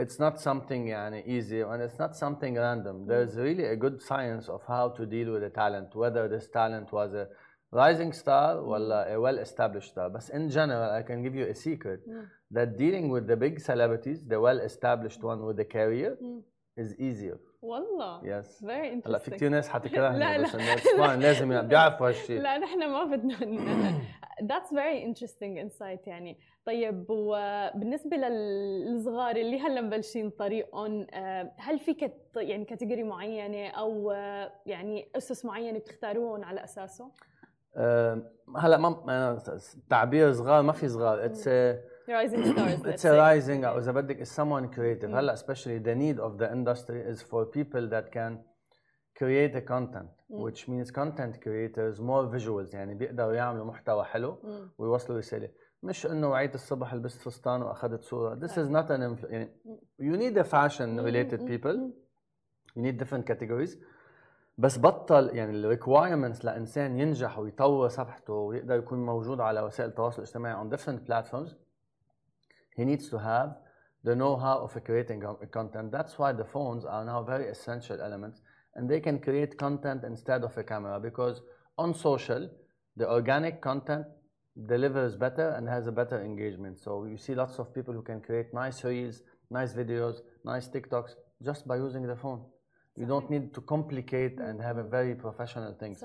it's 0.00 0.18
not 0.18 0.38
something 0.40 0.86
يعني 0.86 1.22
easy 1.24 1.62
and 1.64 1.80
it's 1.90 1.98
not 1.98 2.14
something 2.16 2.54
random 2.56 3.06
there's 3.06 3.36
really 3.36 3.64
a 3.64 3.76
good 3.76 4.00
science 4.00 4.48
of 4.48 4.60
how 4.68 4.88
to 4.98 5.06
deal 5.06 5.28
with 5.34 5.42
a 5.42 5.50
talent 5.50 5.94
whether 5.96 6.28
this 6.28 6.48
talent 6.48 6.92
was 6.92 7.12
a 7.14 7.26
rising 7.72 8.12
star 8.12 8.56
ولا 8.56 9.14
a 9.14 9.20
well 9.20 9.38
established 9.38 9.90
star 9.92 10.08
بس 10.08 10.30
in 10.30 10.48
general 10.50 10.90
I 10.90 11.02
can 11.10 11.22
give 11.22 11.34
you 11.34 11.46
a 11.50 11.54
secret 11.54 12.00
مم. 12.08 12.26
that 12.54 12.76
dealing 12.78 13.08
with 13.10 13.26
the 13.26 13.36
big 13.36 13.60
celebrities 13.60 14.18
the 14.28 14.38
well 14.40 14.60
established 14.60 15.20
one 15.22 15.40
with 15.44 15.56
the 15.56 15.64
career 15.74 16.16
مم. 16.22 16.42
is 16.80 16.92
easier 16.98 17.38
والله. 17.63 18.21
Yes. 18.21 18.45
Very 18.45 18.93
interesting 18.95 19.07
هلأ 19.07 19.17
في 19.17 19.31
كثير 19.31 19.49
ناس 19.49 19.67
لا، 19.67 19.73
حتكرهني 19.73 20.19
لا. 20.19 20.41
بس 20.43 20.55
انه 20.55 20.75
fine 21.07 21.19
لازم 21.19 21.61
بيعرفوا 21.67 22.07
هالشيء 22.07 22.41
لا 22.41 22.57
نحن 22.57 22.89
ما 22.89 23.03
بدنا 23.03 23.35
That's 24.33 24.69
very 24.73 25.05
interesting 25.07 25.57
insight 25.67 26.07
يعني. 26.07 26.37
طيب 26.65 27.05
وبالنسبة 27.09 28.17
للصغار 28.17 29.35
اللي 29.35 29.59
هلا 29.59 29.81
مبلشين 29.81 30.29
طريقهم 30.29 31.07
آه، 31.13 31.51
هل 31.57 31.79
في 31.79 31.93
كت 31.93 32.13
يعني 32.35 32.65
كاتيجوري 32.65 33.03
معينة 33.03 33.67
أو 33.67 34.11
آه، 34.11 34.51
يعني 34.65 35.07
أسس 35.15 35.45
معينة 35.45 35.79
بتختاروهم 35.79 36.43
على 36.43 36.63
أساسه؟ 36.63 37.11
آه، 37.75 38.21
هلأ 38.57 38.77
ما- 38.77 39.41
تعبير 39.89 40.33
صغار 40.33 40.61
ما 40.61 40.71
في 40.71 40.87
صغار. 40.87 41.25
اتس 41.25 41.47
Rising 42.07 42.43
stars 42.51 42.79
It's 42.93 43.05
a 43.05 43.09
say. 43.09 43.17
rising 43.17 43.63
أو 43.65 43.77
اذا 43.77 43.91
بدك 43.91 44.23
is 44.25 44.29
someone 44.29 44.75
creative 44.75 45.09
Mm. 45.11 45.15
هلا 45.15 45.35
especially 45.35 45.79
the 45.85 45.95
need 45.95 46.19
of 46.19 46.37
the 46.37 46.51
industry 46.51 47.13
is 47.13 47.21
for 47.21 47.45
people 47.45 47.89
that 47.89 48.11
can 48.13 48.37
create 49.19 49.55
a 49.55 49.61
content 49.73 50.09
Mm. 50.31 50.39
which 50.45 50.67
means 50.67 50.91
content 50.91 51.33
creators 51.45 51.99
more 51.99 52.25
visuals 52.37 52.73
يعني 52.73 52.93
بيقدروا 52.95 53.33
يعملوا 53.33 53.65
محتوى 53.65 54.03
حلو 54.03 54.37
مم. 54.43 54.69
ويوصلوا 54.77 55.17
رساله 55.17 55.49
مش 55.83 56.05
انه 56.05 56.29
وعيت 56.29 56.55
الصبح 56.55 56.93
لبست 56.93 57.21
فستان 57.21 57.61
واخذت 57.61 58.01
صوره 58.03 58.35
this 58.39 58.51
is 58.51 58.69
not 58.69 58.89
an 58.91 59.31
يعني 59.31 59.49
you 60.01 60.17
need 60.17 60.37
a 60.37 60.43
fashion 60.49 60.99
related 60.99 61.39
people 61.47 61.77
you 62.77 62.81
need 62.81 62.97
different 63.03 63.25
categories 63.33 63.77
بس 64.57 64.79
بطل 64.79 65.29
يعني 65.35 65.51
الريكوايرمنتس 65.51 66.45
لانسان 66.45 66.99
ينجح 66.99 67.39
ويطور 67.39 67.87
صفحته 67.87 68.33
ويقدر 68.33 68.75
يكون 68.75 69.05
موجود 69.05 69.39
على 69.41 69.61
وسائل 69.61 69.89
التواصل 69.89 70.17
الاجتماعي 70.21 70.69
on 70.69 70.73
different 70.73 70.99
platforms 71.09 71.55
he 72.75 72.85
needs 72.85 73.09
to 73.09 73.17
have 73.17 73.55
the 74.03 74.15
know-how 74.15 74.59
of 74.59 74.83
creating 74.83 75.23
content. 75.51 75.91
That's 75.91 76.19
why 76.19 76.33
the 76.33 76.43
phones 76.43 76.85
are 76.85 77.05
now 77.05 77.23
very 77.23 77.47
essential 77.47 78.01
elements 78.01 78.41
and 78.75 78.89
they 78.89 78.99
can 78.99 79.19
create 79.19 79.57
content 79.57 80.03
instead 80.03 80.43
of 80.43 80.57
a 80.57 80.63
camera 80.63 80.99
because 80.99 81.41
on 81.77 81.93
social, 81.93 82.49
the 82.97 83.09
organic 83.09 83.61
content 83.61 84.05
delivers 84.67 85.15
better 85.15 85.49
and 85.51 85.67
has 85.67 85.87
a 85.87 85.91
better 85.91 86.21
engagement. 86.21 86.77
So 86.79 87.05
you 87.05 87.17
see 87.17 87.33
lots 87.33 87.59
of 87.59 87.73
people 87.73 87.93
who 87.93 88.01
can 88.01 88.21
create 88.21 88.53
nice 88.53 88.83
reels, 88.83 89.21
nice 89.49 89.73
videos, 89.73 90.17
nice 90.43 90.67
TikToks 90.67 91.11
just 91.43 91.67
by 91.67 91.77
using 91.77 92.05
the 92.05 92.15
phone. 92.15 92.43
You 92.95 93.05
don't 93.05 93.29
need 93.29 93.53
to 93.55 93.61
complicate 93.61 94.39
and 94.39 94.61
have 94.61 94.77
a 94.77 94.83
very 94.83 95.15
professional 95.15 95.73
thing. 95.73 95.95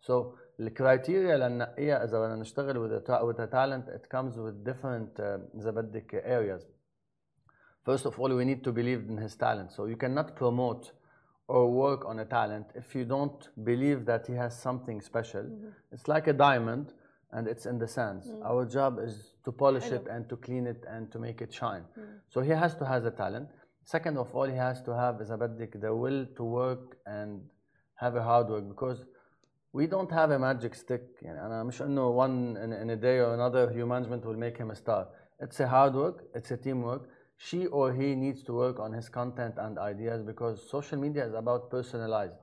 So 0.00 0.34
الكرايتيريا 0.60 1.36
لننقيها 1.36 2.04
اذا 2.04 2.20
بدنا 2.20 2.36
نشتغل 2.36 2.76
with 2.76 3.02
a, 3.02 3.06
ta- 3.06 3.24
with 3.24 3.40
a 3.40 3.46
talent 3.46 3.88
it 3.88 4.08
comes 4.08 4.36
with 4.36 4.64
different 4.64 5.20
uh, 5.20 5.40
اذا 5.54 5.70
بدك 5.70 6.22
areas. 6.24 6.62
First 7.84 8.06
of 8.06 8.18
all 8.20 8.30
we 8.34 8.44
need 8.44 8.64
to 8.64 8.72
believe 8.72 9.08
in 9.08 9.16
his 9.16 9.36
talent. 9.36 9.72
So 9.72 9.86
you 9.86 9.96
cannot 9.96 10.36
promote 10.36 10.92
or 11.48 11.70
work 11.70 12.04
on 12.04 12.18
a 12.18 12.24
talent 12.24 12.66
if 12.74 12.94
you 12.94 13.04
don't 13.04 13.48
believe 13.64 14.04
that 14.06 14.26
he 14.26 14.34
has 14.34 14.52
something 14.60 15.00
special. 15.00 15.44
It's 15.92 16.08
like 16.08 16.26
a 16.26 16.32
diamond 16.32 16.86
and 17.32 17.46
it's 17.46 17.66
in 17.66 17.78
the 17.78 17.88
sands. 17.88 18.26
Our 18.50 18.64
job 18.64 18.98
is 19.06 19.14
to 19.44 19.52
polish 19.52 19.84
حلو. 19.90 19.96
it 19.98 20.06
and 20.08 20.28
to 20.28 20.36
clean 20.36 20.66
it 20.66 20.84
and 20.88 21.12
to 21.12 21.18
make 21.18 21.40
it 21.40 21.52
shine. 21.52 21.84
So 22.32 22.40
he 22.40 22.50
has 22.50 22.74
to 22.76 22.84
have 22.84 23.04
a 23.04 23.10
talent. 23.10 23.48
Second 23.84 24.16
of 24.18 24.34
all, 24.34 24.46
he 24.46 24.56
has 24.56 24.82
to 24.82 24.92
have 24.92 25.20
إذا 25.20 25.36
بدك 25.36 25.80
the 25.80 25.94
will 25.94 26.26
to 26.36 26.42
work 26.44 26.96
and 27.06 27.40
have 27.94 28.16
a 28.16 28.22
hard 28.22 28.48
work 28.48 28.66
because 28.68 29.04
we 29.72 29.86
don't 29.86 30.10
have 30.10 30.30
a 30.30 30.38
magic 30.38 30.74
stick. 30.74 31.22
يعني 31.22 31.46
أنا 31.46 31.62
مش 31.62 31.82
إنه 31.82 32.16
one 32.16 32.56
in, 32.56 32.72
in 32.72 32.90
a 32.90 32.96
day 32.96 33.20
or 33.20 33.34
another 33.34 33.70
human 33.70 33.88
management 33.88 34.24
will 34.24 34.36
make 34.36 34.56
him 34.56 34.70
a 34.70 34.74
star. 34.74 35.08
It's 35.40 35.60
a 35.60 35.68
hard 35.68 35.94
work. 35.94 36.24
It's 36.34 36.50
a 36.50 36.56
teamwork. 36.56 37.08
She 37.36 37.66
or 37.66 37.92
he 37.92 38.14
needs 38.14 38.42
to 38.44 38.52
work 38.54 38.80
on 38.80 38.92
his 38.92 39.08
content 39.10 39.54
and 39.58 39.78
ideas 39.78 40.22
because 40.22 40.70
social 40.70 40.98
media 40.98 41.26
is 41.26 41.34
about 41.34 41.70
personalized. 41.70 42.38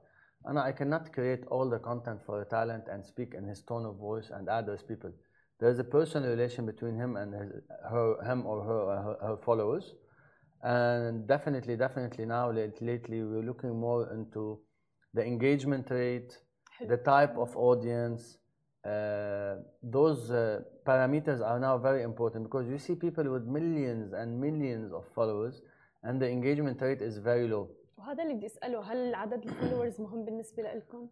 And 0.46 0.60
I 0.60 0.72
cannot 0.72 1.12
create 1.12 1.44
all 1.48 1.70
the 1.70 1.80
content 1.80 2.22
for 2.26 2.42
a 2.42 2.46
talent 2.46 2.84
and 2.92 3.04
speak 3.06 3.34
in 3.34 3.48
his 3.48 3.64
tone 3.64 3.86
of 3.86 3.96
voice 3.96 4.30
and 4.30 4.48
address 4.50 4.84
people. 4.84 5.12
There's 5.60 5.80
a 5.80 5.84
personal 5.84 6.30
relation 6.30 6.66
between 6.66 6.96
him 6.96 7.16
and 7.16 7.34
his, 7.34 7.50
her, 7.90 8.24
him 8.24 8.46
or 8.46 8.64
her, 8.64 8.82
her, 9.06 9.28
her 9.28 9.38
followers. 9.38 9.96
And 10.62 11.28
definitely, 11.28 11.76
definitely 11.76 12.26
now 12.26 12.52
late- 12.52 12.82
lately 12.82 13.24
we're 13.24 13.42
looking 13.42 13.80
more 13.80 14.12
into 14.14 14.60
the 15.14 15.26
engagement 15.26 15.90
rate, 15.90 16.32
حلو. 16.32 16.47
the 16.88 16.98
type 16.98 17.36
of 17.38 17.56
audience. 17.56 18.38
Uh, 18.86 19.56
those 19.82 20.30
uh, 20.30 20.60
parameters 20.86 21.40
are 21.42 21.58
now 21.58 21.78
very 21.78 22.04
important 22.04 22.44
because 22.44 22.68
you 22.68 22.78
see 22.78 22.96
people 22.96 23.24
with 23.32 23.46
millions 23.46 24.12
and 24.12 24.38
millions 24.46 24.92
of 24.92 25.06
followers 25.16 25.62
and 26.04 26.22
the 26.22 26.30
engagement 26.30 26.82
rate 26.82 27.02
is 27.02 27.18
very 27.18 27.48
low. 27.48 27.70
وهذا 27.98 28.24
اللي 28.24 28.34
بدي 28.34 28.46
اساله 28.46 28.80
هل 28.82 29.16
عدد 29.16 29.44
الفولورز 29.44 30.02
مهم 30.02 30.26
بالنسبه 30.26 30.64
لكم؟ 30.64 31.08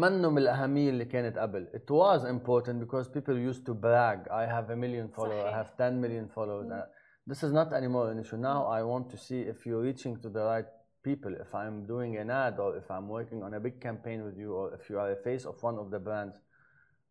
منه 0.00 0.30
من 0.30 0.38
الأهمية 0.38 0.90
اللي 0.90 1.04
كانت 1.04 1.38
قبل. 1.38 1.66
It 1.74 1.90
was 1.90 2.24
important 2.24 2.80
because 2.80 3.08
people 3.08 3.36
used 3.36 3.66
to 3.66 3.74
brag. 3.74 4.28
I 4.30 4.46
have 4.46 4.70
a 4.70 4.76
million 4.76 5.08
followers. 5.08 5.44
I 5.44 5.50
صحيح. 5.50 5.56
have 5.56 5.76
10 5.76 6.00
million 6.00 6.28
followers. 6.28 6.70
Uh, 6.70 6.86
this 7.26 7.42
is 7.42 7.52
not 7.52 7.72
anymore 7.72 8.10
an 8.12 8.18
issue. 8.20 8.36
Now 8.36 8.66
I 8.66 8.82
want 8.82 9.10
to 9.10 9.16
see 9.16 9.40
if 9.40 9.66
you're 9.66 9.82
reaching 9.82 10.16
to 10.22 10.28
the 10.28 10.42
right 10.44 10.66
people. 11.03 11.33
If 11.39 11.53
I'm 11.53 11.85
doing 11.85 12.17
an 12.17 12.29
ad 12.29 12.59
or 12.59 12.77
if 12.77 12.89
I'm 12.89 13.07
working 13.07 13.43
on 13.43 13.53
a 13.53 13.59
big 13.59 13.79
campaign 13.81 14.23
with 14.23 14.37
you 14.37 14.53
or 14.53 14.73
if 14.73 14.89
you 14.89 14.99
are 14.99 15.11
a 15.11 15.15
face 15.15 15.45
of 15.45 15.61
one 15.61 15.77
of 15.77 15.91
the 15.91 15.99
brands, 15.99 16.37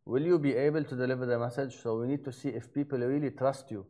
will 0.06 0.22
you 0.22 0.38
be 0.38 0.54
able 0.54 0.84
to 0.84 0.96
deliver 0.96 1.26
the 1.26 1.38
message? 1.38 1.76
So 1.82 1.98
we 2.00 2.06
need 2.06 2.24
to 2.24 2.32
see 2.32 2.48
if 2.48 2.72
people 2.72 2.98
really 2.98 3.30
trust 3.30 3.70
you 3.70 3.86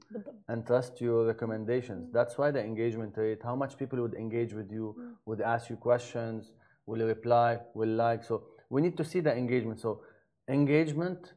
and 0.49 0.67
trust 0.67 1.01
your 1.01 1.27
recommendations. 1.27 2.05
Mm-hmm. 2.05 2.17
That's 2.17 2.37
why 2.37 2.51
the 2.51 2.61
engagement 2.61 3.15
rate, 3.17 3.41
how 3.43 3.57
much 3.57 3.77
people 3.79 4.01
would 4.01 4.15
engage 4.15 4.53
with 4.53 4.71
you, 4.71 4.97
mm. 4.99 5.13
would 5.27 5.41
ask 5.41 5.71
you 5.71 5.77
questions, 5.77 6.53
will 6.87 7.07
reply, 7.07 7.59
will 7.75 7.89
like. 7.89 8.25
So 8.25 8.45
we 8.69 8.83
need 8.83 8.97
to 8.97 9.05
see 9.05 9.21
the 9.21 9.35
engagement. 9.35 9.81
So 9.81 10.03
engagement 10.49 11.33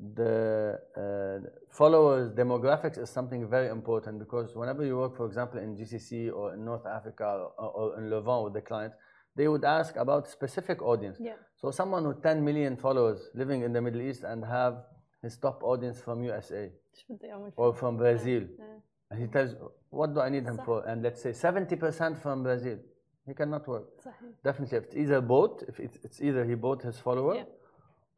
the 0.00 0.78
uh, 0.96 1.48
followers 1.70 2.30
demographics 2.30 2.98
is 2.98 3.10
something 3.10 3.48
very 3.48 3.68
important 3.68 4.18
because 4.18 4.54
whenever 4.54 4.84
you 4.84 4.96
work, 4.96 5.16
for 5.16 5.26
example, 5.26 5.58
in 5.58 5.76
GCC 5.76 6.32
or 6.32 6.54
in 6.54 6.64
North 6.64 6.86
Africa 6.86 7.48
or, 7.58 7.98
in 7.98 8.08
Levant 8.08 8.44
with 8.44 8.54
the 8.54 8.60
client, 8.60 8.92
they 9.34 9.48
would 9.48 9.64
ask 9.64 9.96
about 9.96 10.28
specific 10.28 10.82
audience. 10.82 11.18
Yeah. 11.20 11.32
So 11.56 11.70
someone 11.70 12.06
with 12.06 12.22
10 12.22 12.44
million 12.44 12.76
followers 12.76 13.28
living 13.34 13.62
in 13.62 13.72
the 13.72 13.80
Middle 13.80 14.02
East 14.02 14.22
and 14.22 14.44
have 14.44 14.84
his 15.22 15.36
top 15.36 15.62
audience 15.64 16.00
from 16.00 16.22
USA 16.22 16.70
or 17.56 17.74
from 17.74 17.96
Brazil. 17.96 18.42
Yeah. 18.42 18.64
And 19.10 19.20
he 19.20 19.26
tells, 19.26 19.54
what 19.90 20.14
do 20.14 20.20
I 20.20 20.28
need 20.28 20.44
him 20.44 20.60
for? 20.64 20.86
And 20.86 21.02
let's 21.02 21.22
say 21.22 21.30
70% 21.30 22.20
from 22.20 22.42
Brazil. 22.44 22.78
He 23.26 23.34
cannot 23.34 23.66
work. 23.66 23.84
Definitely, 24.44 24.78
it's 24.78 24.96
either 24.96 25.20
bought, 25.20 25.62
if 25.68 25.80
it's, 25.80 25.98
it's 26.02 26.20
either 26.20 26.44
he 26.44 26.54
bought 26.54 26.82
his 26.82 26.98
follower 26.98 27.44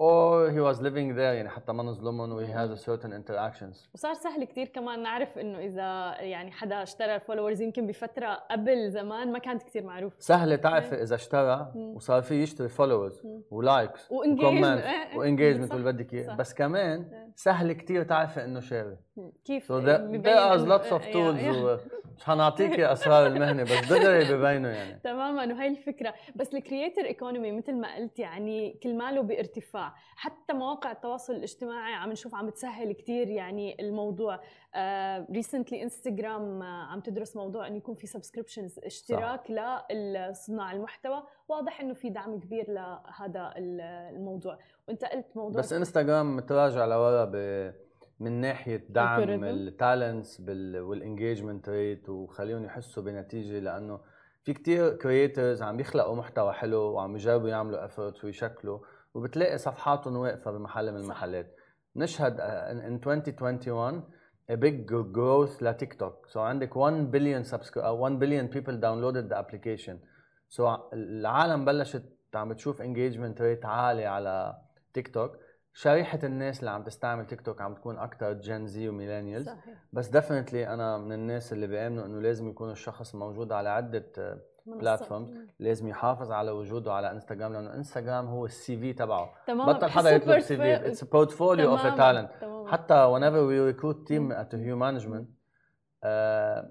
or 0.01 0.51
he 0.51 0.61
was 0.61 0.81
living 0.81 1.15
there 1.15 1.35
يعني 1.37 1.49
حتى 1.49 1.73
ما 1.73 1.83
نظلمهم 1.83 2.47
he 2.47 2.49
has 2.49 2.79
a 2.79 2.83
certain 2.83 3.13
interactions. 3.13 3.89
وصار 3.95 4.15
سهل 4.15 4.45
كتير 4.45 4.67
كمان 4.69 5.03
نعرف 5.03 5.39
إنه 5.39 5.59
إذا 5.59 6.21
يعني 6.21 6.51
حدا 6.51 6.83
اشترى 6.83 7.15
الفولورز 7.15 7.61
يمكن 7.63 7.87
بفترة 7.87 8.35
قبل 8.51 8.91
زمان 8.91 9.33
ما 9.33 9.39
كانت 9.39 9.63
كتير 9.63 9.85
معروف 9.85 10.13
سهلة 10.19 10.57
تعرفي 10.57 11.03
إذا 11.03 11.15
اشترى 11.15 11.73
وصار 11.77 12.23
فيه 12.23 12.43
يشتري 12.43 12.69
followers 12.69 13.27
ولايكس 13.51 14.13
إيه، 14.13 14.19
إيه. 14.19 15.19
وانجيجمنت 15.19 15.69
صح. 15.69 15.75
واللي 15.75 15.93
بدك. 15.93 16.15
إياه 16.15 16.37
بس 16.37 16.55
كمان 16.55 17.31
سهل 17.37 17.73
كتير 17.73 18.03
تعرفي 18.03 18.45
إنه 18.45 18.61
شاري 18.61 18.97
كيف 19.45 19.73
So 19.73 19.77
there, 19.81 20.23
there 20.23 20.41
are 20.51 20.59
lots 20.59 20.91
of 20.93 21.07
يا- 21.07 21.13
tools 21.13 21.81
يا. 22.28 22.33
ومش 22.35 22.38
حنعطيكي 22.40 22.92
أسرار 22.92 23.26
المهنة 23.26 23.62
بس 23.62 23.88
دغري 23.92 24.24
ببينوا 24.37 24.70
يعني. 24.70 25.00
تماما 25.04 25.54
وهي 25.54 25.68
الفكرة. 25.68 26.14
بس 26.37 26.54
الكرييتر 26.54 27.04
ايكونومي 27.04 27.52
مثل 27.52 27.74
ما 27.74 27.96
قلت 27.96 28.18
يعني 28.18 28.78
كل 28.83 28.94
ماله 28.96 29.22
بارتفاع. 29.22 29.94
حتى 30.16 30.52
مواقع 30.52 30.92
التواصل 30.92 31.33
الاجتماعي 31.35 31.94
عم 31.94 32.12
نشوف 32.12 32.35
عم 32.35 32.50
تسهل 32.50 32.92
كثير 32.92 33.28
يعني 33.28 33.76
الموضوع. 33.80 34.40
ريسنتلي 35.33 35.83
انستغرام 35.83 36.62
عم 36.62 37.00
تدرس 37.00 37.37
موضوع 37.37 37.66
إنه 37.66 37.76
يكون 37.76 37.94
في 37.94 38.06
سبسكريبشنز 38.06 38.78
اشتراك 38.85 39.50
لصناع 39.90 40.72
المحتوى. 40.72 41.22
واضح 41.48 41.80
إنه 41.80 41.94
في 41.94 42.11
دعم 42.11 42.40
كبير 42.40 42.70
لهذا 42.70 43.52
ال- 43.56 43.80
الموضوع. 44.16 44.59
وأنت 44.88 45.04
قلت 45.04 45.26
موضوع 45.37 45.61
بس 45.61 45.72
انستغرام 45.72 46.37
متراجع 46.37 46.85
لورا 46.85 47.24
ب 47.24 47.35
من 48.20 48.40
ناحية 48.40 48.87
دعم. 48.88 49.20
التالنتس 49.44 50.40
والانجيجمنت 50.76 51.68
ريت 51.68 52.09
وخليهم 52.09 52.64
يحسوا 52.64 53.02
بنتيجة 53.02 53.59
لأنه 53.59 54.00
في 54.44 54.52
كتير 54.52 54.96
كرييترز 54.96 55.62
عم 55.62 55.80
يخلقوا 55.80 56.16
محتوى 56.16 56.52
حلو 56.52 56.80
وعم 56.80 57.14
يجربوا 57.16 57.48
يعملوا 57.48 57.85
افورت 57.85 58.24
ويشكلوا 58.24 58.78
وبتلاقي 59.14 59.59
صفحاتهم 59.59 60.16
واقفة 60.16 60.50
بمحل 60.50 60.92
من. 60.92 61.00
المحلات 61.00 61.56
نشهد 61.96 62.37
in 62.40 63.02
in 63.02 63.09
2021 63.09 64.02
a 64.50 64.56
big 64.56 64.87
growth 65.16 65.62
لتيك 65.62 65.94
توك 65.94 66.26
so 66.28 66.37
عندك 66.37 66.76
1 66.76 67.11
billion 67.12 67.44
subscri- 67.50 67.83
uh, 67.83 67.87
1 67.87 68.18
billion 68.18 68.48
people 68.56 68.75
downloaded 68.81 69.29
the 69.33 69.37
application 69.37 69.96
so 70.56 70.60
ع- 70.60 70.90
العالم 70.92 71.64
بلشت 71.64 72.02
عم 72.35 72.48
بتشوف 72.48 72.83
engagement 72.83 73.38
rate 73.40 73.64
عالي 73.64 74.06
على 74.06 74.58
تيك 74.94 75.14
توك 75.14 75.37
شريحة 75.73 76.18
الناس 76.25 76.60
اللي 76.60 76.71
عم 76.71 76.83
تستعمل 76.83 77.27
تيك 77.27 77.40
توك 77.40 77.60
عم 77.60 77.75
تكون 77.75 77.98
أكثر 77.98 78.33
جين 78.33 78.66
زي 78.66 78.88
وميلينيالز 78.88 79.46
صحيح. 79.46 79.75
بس 79.92 80.08
ديفنتلي 80.08 80.68
أنا 80.68 80.98
من 80.98 81.12
الناس 81.12 81.52
اللي 81.52 81.66
بيآمنوا 81.66 82.06
إنه 82.06 82.21
لازم 82.21 82.48
يكون 82.48 82.71
الشخص 82.71 83.14
موجود 83.14 83.52
على 83.52 83.68
عدة 83.68 84.40
منصات. 84.66 85.02
platforms. 85.02 85.31
لازم 85.58 85.88
يحافظ 85.88 86.31
على 86.33 86.50
وجوده 86.50 86.92
على 86.92 87.10
انستغرام 87.10 87.52
لأنه 87.52 87.75
انستغرام 87.75 88.27
هو 88.27 88.44
السي 88.44 88.79
في 88.79 88.92
تبعه. 88.92 89.35
تمام. 89.46 89.73
بطل 89.73 89.90
حدا 89.90 90.10
يطلب 90.10 90.40
سي 90.40 90.56
في 90.56 90.87
اتس 90.87 91.04
بورتفوليو 91.04 91.71
اوف 91.71 91.87
تالنت 91.87 92.31
حتى 92.66 92.94
whenever 92.94 93.42
we 93.50 93.75
recruit 93.75 94.06
team 94.06 94.33
at 94.33 94.52
Hue 94.52 94.77
Management, 94.77 95.27
uh, 96.04 96.62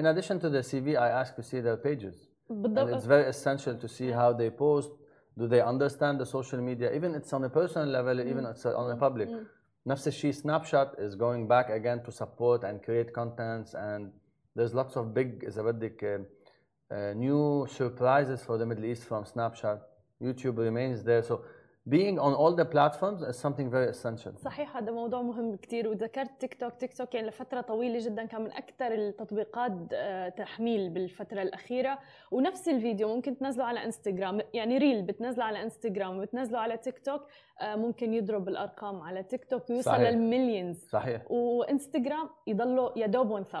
in 0.00 0.06
addition 0.06 0.38
to 0.40 0.48
the 0.48 0.62
CV, 0.62 0.96
I 0.96 1.08
ask 1.22 1.34
to 1.36 1.42
see 1.42 1.60
their 1.60 1.76
pages. 1.76 2.14
And 2.50 2.66
it's 2.66 2.68
بالضبط 2.68 3.02
very 3.02 3.28
essential 3.28 3.74
to 3.82 3.88
see 3.88 4.10
how 4.10 4.32
they 4.32 4.50
post. 4.50 4.90
Do 5.37 5.47
they 5.47 5.61
understand 5.61 6.19
the 6.19 6.25
social 6.25 6.61
media? 6.61 6.93
Even 6.93 7.15
it's 7.15 7.33
on 7.33 7.43
a 7.43 7.49
personal 7.49 7.87
level, 7.87 8.19
even 8.21 8.45
it's 8.45 8.65
on 8.65 8.91
a 8.91 8.95
public. 8.95 9.29
مم. 9.29 9.45
نفس 9.87 10.07
الشيء 10.07 10.33
Snapchat 10.33 10.99
is 10.99 11.15
going 11.15 11.47
back 11.47 11.69
again 11.69 12.01
to 12.03 12.11
support 12.11 12.63
and 12.63 12.81
create 12.83 13.13
contents 13.13 13.73
and 13.73 14.11
there's 14.55 14.73
lots 14.73 14.95
of 14.95 15.13
big 15.13 15.43
إذا 15.45 15.61
بدك 15.61 16.03
uh, 16.03 16.93
uh, 16.93 17.13
new 17.15 17.65
surprises 17.69 18.43
for 18.43 18.57
the 18.57 18.65
Middle 18.65 18.85
East 18.85 19.03
from 19.03 19.23
Snapchat. 19.23 19.79
YouTube 20.21 20.57
remains 20.57 21.03
there. 21.03 21.23
So 21.23 21.43
being 21.90 22.18
on 22.18 22.32
all 22.34 22.52
the 22.60 22.64
platforms 22.64 23.20
is 23.22 23.36
something 23.46 23.70
very 23.70 23.88
essential. 23.90 24.32
صحيح 24.44 24.76
هذا 24.76 24.92
موضوع 24.92 25.22
مهم 25.22 25.56
كثير 25.56 25.88
وذكرت 25.88 26.30
تيك 26.40 26.54
توك 26.54 26.74
تيك 26.74 26.96
توك 26.96 27.14
يعني 27.14 27.28
لفترة 27.28 27.60
طويلة 27.60 27.98
جدا 28.06 28.24
كان 28.24 28.40
من 28.42 28.52
أكثر 28.52 28.92
التطبيقات 28.94 29.72
آه، 29.92 30.28
تحميل 30.28 30.90
بالفترة 30.90 31.42
الأخيرة. 31.42 31.98
ونفس 32.30 32.68
الفيديو 32.68 33.08
ممكن 33.14 33.38
تنزله 33.38 33.64
على 33.64 33.84
انستغرام 33.84 34.40
يعني 34.54 34.78
ريل 34.78 35.02
بتنزله 35.02 35.44
على 35.44 35.62
انستغرام 35.62 36.18
وبتنزله 36.18 36.58
على 36.58 36.76
تيك 36.76 36.98
توك 36.98 37.22
آه، 37.60 37.76
ممكن 37.76 38.14
يضرب 38.14 38.48
الأرقام 38.48 39.00
على 39.00 39.22
تيك 39.22 39.44
توك 39.44 39.70
ويوصل. 39.70 39.94
للمليونز 39.94 40.88
صحيح. 40.90 41.30
وإنستغرام 41.30 42.28
يضله 42.46 42.92
يا 42.96 43.06
دوب 43.06 43.36
1000 43.36 43.56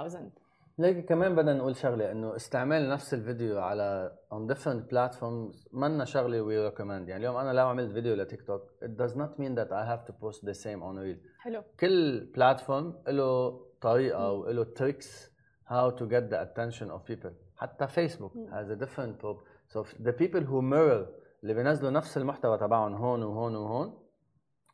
ليك 0.78 1.04
كمان 1.04 1.34
بدنا 1.34 1.54
نقول 1.54 1.76
شغلة 1.76 2.12
إنه 2.12 2.36
استعمال 2.36 2.88
نفس 2.88 3.14
الفيديو 3.14 3.60
على 3.60 4.12
on 4.32 4.54
different 4.54 4.90
platforms 4.92 5.68
منا 5.72 6.04
شغلة 6.04 6.44
we 6.44 6.72
recommend. 6.72 7.08
يعني 7.08 7.16
اليوم 7.16 7.36
أنا 7.36 7.52
لو 7.52 7.68
عملت 7.68 7.92
فيديو 7.92 8.14
لتيك 8.14 8.42
توك 8.42 8.62
it 8.84 9.02
does 9.02 9.14
not 9.14 9.40
mean 9.40 9.54
that 9.54 9.72
I 9.72 9.84
have 9.84 10.04
to 10.06 10.12
post 10.12 10.44
the 10.44 10.54
same 10.54 10.82
on 10.82 10.96
reel. 10.96 11.18
حلو. 11.38 11.62
كل 11.80 12.20
بلاتفورم 12.20 12.94
له 13.08 13.60
طريقة 13.80 14.32
وله 14.32 14.64
tricks 14.64 15.30
how 15.66 15.90
to 15.90 16.04
get 16.04 16.30
the 16.30 16.38
attention 16.38 16.90
of 16.90 17.04
people. 17.12 17.32
حتى 17.56 17.86
فيسبوك 17.86 18.32
has 18.32 18.70
a 18.70 18.76
different 18.76 19.18
probe 19.18 19.40
so 19.68 19.82
the 19.82 20.12
people 20.12 20.40
who 20.40 20.62
mirror 20.62 21.06
اللي 21.42 21.54
بينزلوا 21.54 21.90
نفس 21.90 22.18
المحتوى 22.18 22.58
تبعهم 22.58 22.94
هون 22.94 23.22
وهون 23.22 23.56
وهون 23.56 24.07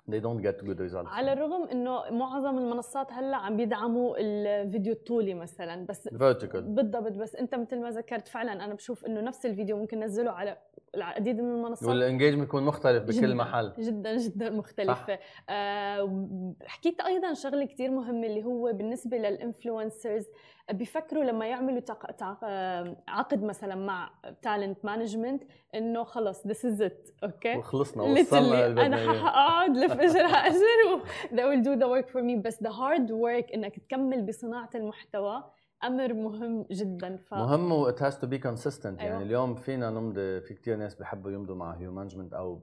they 0.08 0.20
don't 0.20 0.42
get 0.42 0.64
good 0.66 0.80
results. 0.80 1.06
على 1.06 1.32
الرغم 1.32 1.68
إنه 1.68 2.10
معظم 2.10 2.58
المنصات 2.58 3.12
هلأ 3.12 3.36
عم 3.36 3.56
بيدعموا 3.56 4.16
الفيديو 4.18 4.92
الطولي 4.92 5.34
مثلا 5.34 5.86
بس 5.86 6.08
vertical. 6.08 6.56
بالضبط 6.56 7.12
بس 7.12 7.36
أنت 7.36 7.54
مثل 7.54 7.80
ما 7.80 7.90
ذكرت 7.90 8.28
فعلا 8.28 8.64
أنا 8.64 8.74
بشوف 8.74 9.06
إنه 9.06 9.20
نفس 9.20 9.46
الفيديو 9.46 9.76
ممكن 9.76 9.98
ننزله 9.98 10.30
على 10.30 10.56
العديد 10.96 11.40
من 11.40 11.50
المنصات. 11.50 11.88
والانجيجمنت 11.88 12.48
يكون 12.48 12.62
مختلف 12.62 13.02
بكل 13.02 13.12
جداً 13.12 13.34
محل. 13.34 13.72
جدا 13.78 14.16
جدا 14.16 14.50
مختلفة 14.50 15.18
آه 15.50 16.54
حكيت 16.66 17.00
أيضا 17.00 17.34
شغلة 17.34 17.64
كثير 17.64 17.90
مهمة 17.90 18.26
اللي 18.26 18.44
هو 18.44 18.72
بالنسبة 18.72 19.16
للانفلونسرز 19.16 20.26
بيفكروا 20.72 21.24
لما 21.24 21.46
يعملوا 21.46 21.80
تق... 21.80 22.10
تق... 22.10 22.38
آه، 22.44 22.96
عقد 23.08 23.42
مثلا 23.42 23.74
مع 23.74 24.10
تالنت 24.42 24.84
مانجمنت 24.84 25.42
إنه 25.74 26.04
خلص 26.04 26.46
ذس 26.46 26.64
از 26.64 26.82
ات 26.82 27.08
أوكي؟ 27.24 27.56
وخلصنا 27.56 28.02
وصلنا 28.02 28.66
أنا. 28.66 28.96
حقعد 29.24 29.76
لفجر 29.76 30.24
اجر 30.46 30.94
و 30.94 31.00
they 31.36 31.42
will 31.42 31.64
do 31.64 31.80
the 31.82 31.88
work 31.88 32.10
for 32.12 32.22
me 32.22 32.42
بس 32.44 32.56
the 32.56 32.70
hard 32.70 33.08
work 33.10 33.54
إنك 33.54 33.78
تكمل 33.78 34.22
بصناعة 34.22 34.70
المحتوى. 34.74 35.44
أمر 35.84 36.12
مهم 36.12 36.66
جدا 36.70 37.16
ف 37.16 37.34
مهم 37.34 37.72
و 37.72 37.90
it 37.90 37.98
has 37.98 38.14
to 38.18 38.26
be 38.26 38.38
consistent 38.38 39.00
أيوة. 39.00 39.02
يعني 39.02 39.22
اليوم 39.22 39.54
فينا 39.54 39.90
نمضي 39.90 40.40
في 40.40 40.54
كثير 40.54 40.76
ناس 40.76 40.94
بيحبوا 40.94 41.30
يمضوا 41.30 41.56
مع 41.56 41.74
هيو 41.74 41.92
مانجمنت 41.92 42.34
أو 42.34 42.62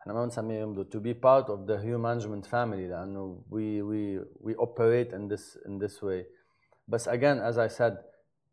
إحنا 0.00 0.12
ما 0.12 0.24
بنسميه 0.24 0.60
يمضوا 0.60 0.84
to 0.84 1.02
be 1.02 1.14
part 1.14 1.48
of 1.48 1.66
the 1.66 1.78
Hue 1.78 1.98
Management 1.98 2.46
family 2.46 2.88
لأنه 2.88 3.42
we 3.50 3.82
we 3.82 4.24
we 4.40 4.54
operate 4.56 5.12
in 5.12 5.28
this 5.28 5.56
in 5.66 5.78
this 5.78 6.02
way 6.02 6.24
but 6.88 7.06
again 7.06 7.38
as 7.38 7.58
I 7.58 7.68
said 7.68 7.96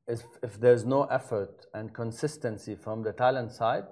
if 0.07 0.23
if 0.43 0.59
there's 0.59 0.85
no 0.85 1.03
effort 1.03 1.65
and 1.73 1.93
consistency 1.93 2.75
from 2.75 3.03
the 3.03 3.13
talent 3.13 3.51
side 3.51 3.87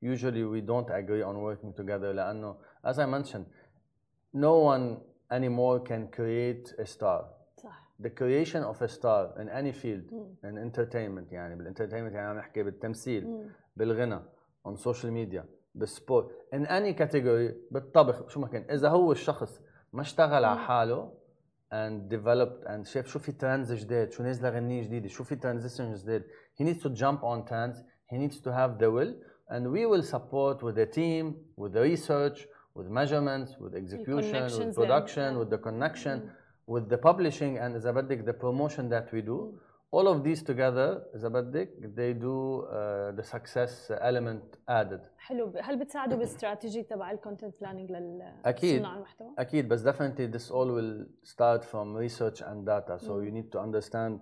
usually 0.00 0.44
we 0.44 0.60
don't 0.60 0.90
agree 0.90 1.22
on 1.22 1.34
working 1.40 1.72
together 1.72 2.12
لأنه 2.12 2.56
as 2.84 2.98
I 2.98 3.06
mentioned 3.06 3.46
no 4.32 4.54
one 4.58 5.00
anymore 5.30 5.80
can 5.80 6.08
create 6.08 6.74
a 6.78 6.86
star 6.86 7.24
the 8.01 8.09
creation 8.09 8.63
of 8.63 8.81
a 8.81 8.87
star 8.87 9.33
in 9.41 9.47
any 9.49 9.71
field 9.81 10.13
مم. 10.13 10.35
in 10.43 10.71
entertainment 10.71 11.31
يعني 11.33 11.55
بالانترتينمنت 11.55 12.13
يعني 12.13 12.27
عم 12.29 12.37
نحكي 12.37 12.63
بالتمثيل 12.63 13.27
مم. 13.27 13.49
بالغنى 13.75 14.19
on 14.67 14.75
social 14.77 15.09
media 15.11 15.41
بالسبورت 15.75 16.27
in 16.55 16.65
any 16.65 16.99
category 16.99 17.53
بالطبخ 17.71 18.29
شو 18.29 18.39
ما 18.39 18.47
كان 18.47 18.65
اذا 18.71 18.89
هو 18.89 19.11
الشخص 19.11 19.61
ما 19.93 20.01
اشتغل 20.01 20.45
على 20.45 20.59
مم. 20.59 20.65
حاله 20.65 21.13
and 21.73 22.09
developed 22.13 22.67
and 22.67 22.83
شاف 22.83 23.07
شو 23.07 23.19
في 23.19 23.31
ترندز 23.31 23.73
جداد 23.73 24.11
شو 24.11 24.23
نازله 24.23 24.49
غنية 24.49 24.83
جديدة 24.83 25.07
شو 25.07 25.23
في 25.23 25.35
transition 25.35 25.81
جداد 25.81 26.23
he 26.59 26.63
needs 26.63 26.81
to 26.83 26.89
jump 26.89 27.21
on 27.23 27.49
trends 27.49 27.77
he 28.13 28.17
needs 28.17 28.39
to 28.39 28.51
have 28.51 28.79
the 28.79 28.89
will 28.91 29.13
and 29.49 29.63
we 29.71 29.85
will 29.85 30.03
support 30.03 30.63
with 30.63 30.75
the 30.75 30.85
team 30.99 31.25
with 31.57 31.73
the 31.73 31.81
research 31.91 32.47
with 32.77 32.87
measurements 32.99 33.49
with 33.61 33.73
execution 33.75 34.31
connections 34.33 34.57
with 34.59 34.67
and- 34.67 34.75
production 34.81 35.29
yeah. 35.33 35.39
with 35.39 35.49
the 35.55 35.61
connection 35.67 36.17
مم. 36.17 36.29
with 36.67 36.89
the 36.89 36.97
publishing 36.97 37.57
and 37.57 37.75
إذا 37.75 37.91
بدك 37.91 38.25
the 38.25 38.33
promotion 38.33 38.89
that 38.89 39.11
we 39.13 39.21
do 39.21 39.59
all 39.91 40.07
of 40.07 40.23
these 40.23 40.43
together 40.43 41.01
إذا 41.15 41.27
بدك 41.27 41.69
they 41.95 42.13
do 42.13 42.65
uh, 42.67 43.11
the 43.15 43.23
success 43.23 43.91
element 44.01 44.43
added 44.67 45.01
حلو 45.17 45.53
هل 45.61 45.79
بتساعدوا 45.79 46.17
بالاستراتيجي 46.17 46.83
تبع 46.83 47.11
الكونتنت 47.11 47.55
بلاننج 47.61 48.21
أكيد. 48.45 48.75
لصناع 48.79 48.95
المحتوى؟ 48.95 49.33
أكيد 49.39 49.67
بس 49.67 49.83
definitely 49.83 50.27
this 50.37 50.51
all 50.51 50.67
will 50.67 51.05
start 51.23 51.63
from 51.63 51.95
research 51.95 52.41
and 52.41 52.65
data 52.65 52.99
so 52.99 53.19
you 53.19 53.31
need 53.31 53.51
to 53.51 53.59
understand 53.59 54.19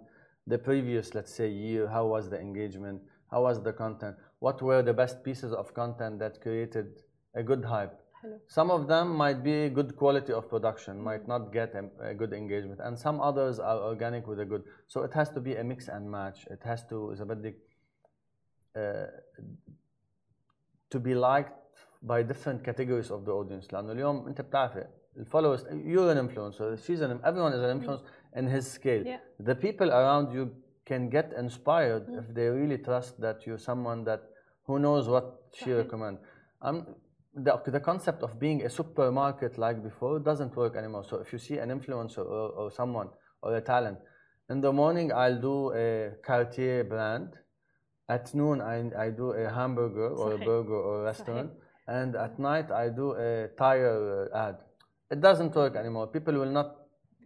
the 0.48 0.58
previous 0.58 1.16
let's 1.16 1.34
say 1.40 1.50
year 1.50 1.88
how 1.88 2.06
was 2.06 2.30
the 2.30 2.40
engagement 2.40 3.02
how 3.32 3.42
was 3.42 3.58
the 3.68 3.74
content 3.74 4.16
what 4.40 4.62
were 4.62 4.84
the 4.84 4.94
best 4.94 5.24
pieces 5.24 5.52
of 5.62 5.74
content 5.74 6.20
that 6.20 6.34
created 6.46 6.88
a 7.42 7.44
good 7.50 7.64
hype 7.66 7.96
حلو 8.24 8.38
Some 8.48 8.72
of 8.72 8.88
them 8.88 9.16
might 9.16 9.44
be 9.44 9.70
good 9.70 9.96
quality 9.96 10.34
of 10.34 10.50
production, 10.50 11.02
might 11.02 11.28
not 11.28 11.52
get 11.52 11.76
a, 11.76 12.10
a 12.12 12.14
good 12.14 12.34
engagement, 12.34 12.80
and 12.80 12.98
some 12.98 13.22
others 13.22 13.60
are 13.60 13.78
organic 13.92 14.28
with 14.28 14.40
a 14.40 14.46
good. 14.46 14.64
So 14.88 15.04
it 15.04 15.14
has 15.14 15.30
to 15.30 15.40
be 15.40 15.56
a 15.56 15.64
mix 15.64 15.88
and 15.88 16.10
match. 16.10 16.48
It 16.56 16.62
has 16.64 16.84
to 16.90 16.96
إذا 17.14 17.24
بدك 17.24 17.56
uh, 18.78 19.08
to 20.90 21.00
be 21.00 21.14
liked 21.16 21.54
by 22.02 22.24
different 22.24 22.64
categories 22.64 23.12
of 23.12 23.26
the 23.26 23.32
audience. 23.32 23.68
لأنه 23.68 23.92
اليوم 23.92 24.28
أنت 24.28 24.42
بتعرفي 24.42 24.88
الفولورز 25.18 25.66
you're 25.66 26.12
an 26.12 26.18
influencer, 26.18 26.78
she's 26.86 27.02
an 27.02 27.20
everyone 27.24 27.54
is 27.54 27.62
an 27.62 27.80
influencer 27.80 28.04
in 28.36 28.48
his 28.48 28.70
scale. 28.72 29.04
Yeah. 29.06 29.18
The 29.40 29.56
people 29.56 29.90
around 29.92 30.34
you 30.34 30.52
can 30.86 31.10
get 31.10 31.34
inspired 31.34 32.06
if 32.10 32.34
they 32.34 32.48
really 32.48 32.78
trust 32.78 33.20
that 33.22 33.46
you're 33.46 33.64
someone 33.72 34.04
that 34.04 34.22
who 34.68 34.80
knows 34.80 35.08
what 35.08 35.26
she 35.54 35.72
صحيح. 35.72 35.78
recommend. 35.84 36.18
Um, 37.38 37.44
the, 37.44 37.72
the 37.72 37.80
concept 37.80 38.24
of 38.24 38.40
being 38.40 38.66
a 38.66 38.70
supermarket 38.70 39.58
like 39.58 39.84
before 39.84 40.20
doesn't 40.20 40.56
work 40.56 40.76
anymore. 40.76 41.04
So 41.04 41.18
if 41.18 41.34
you 41.34 41.40
see 41.40 41.58
an 41.58 41.70
influencer 41.70 42.20
or, 42.20 42.50
or 42.50 42.72
someone 42.72 43.10
or 43.42 43.56
a 43.56 43.62
talent, 43.62 43.98
in 44.50 44.62
the 44.62 44.72
morning 44.72 45.12
I'll 45.12 45.40
do 45.40 45.74
a 45.74 46.12
Cartier 46.24 46.84
brand. 46.84 47.30
At 48.08 48.34
noon 48.36 48.62
I, 48.62 48.76
I 49.06 49.10
do 49.10 49.32
a 49.32 49.50
hamburger 49.50 50.10
or 50.10 50.34
a 50.34 50.38
صحيح. 50.38 50.46
burger 50.46 50.76
or 50.76 51.02
a 51.02 51.04
restaurant. 51.04 51.52
And 51.88 52.16
at 52.16 52.40
night 52.40 52.72
I 52.72 52.90
do 52.90 53.14
a 53.14 53.48
tire 53.58 54.30
uh, 54.34 54.38
ad. 54.48 54.58
It 55.12 55.22
doesn't 55.22 55.56
work 55.56 55.76
anymore. 55.76 56.08
People 56.08 56.36
will 56.36 56.52
not. 56.52 56.76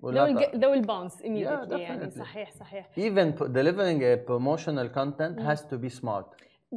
Will 0.02 0.14
they 0.14 0.20
will, 0.22 0.34
not 0.34 0.40
get, 0.40 0.62
they 0.62 0.68
will 0.68 0.82
bounce 0.82 1.20
immediately 1.22 1.80
يعني 1.80 2.10
definitely. 2.10 2.20
صحيح 2.20 2.52
صحيح 2.52 2.86
even 2.96 3.34
p- 3.34 3.48
delivering 3.52 4.02
a 4.04 4.18
promotional 4.18 4.88
content 4.90 5.40
has 5.40 5.66
to 5.66 5.78
be 5.78 5.90
smart. 5.90 6.28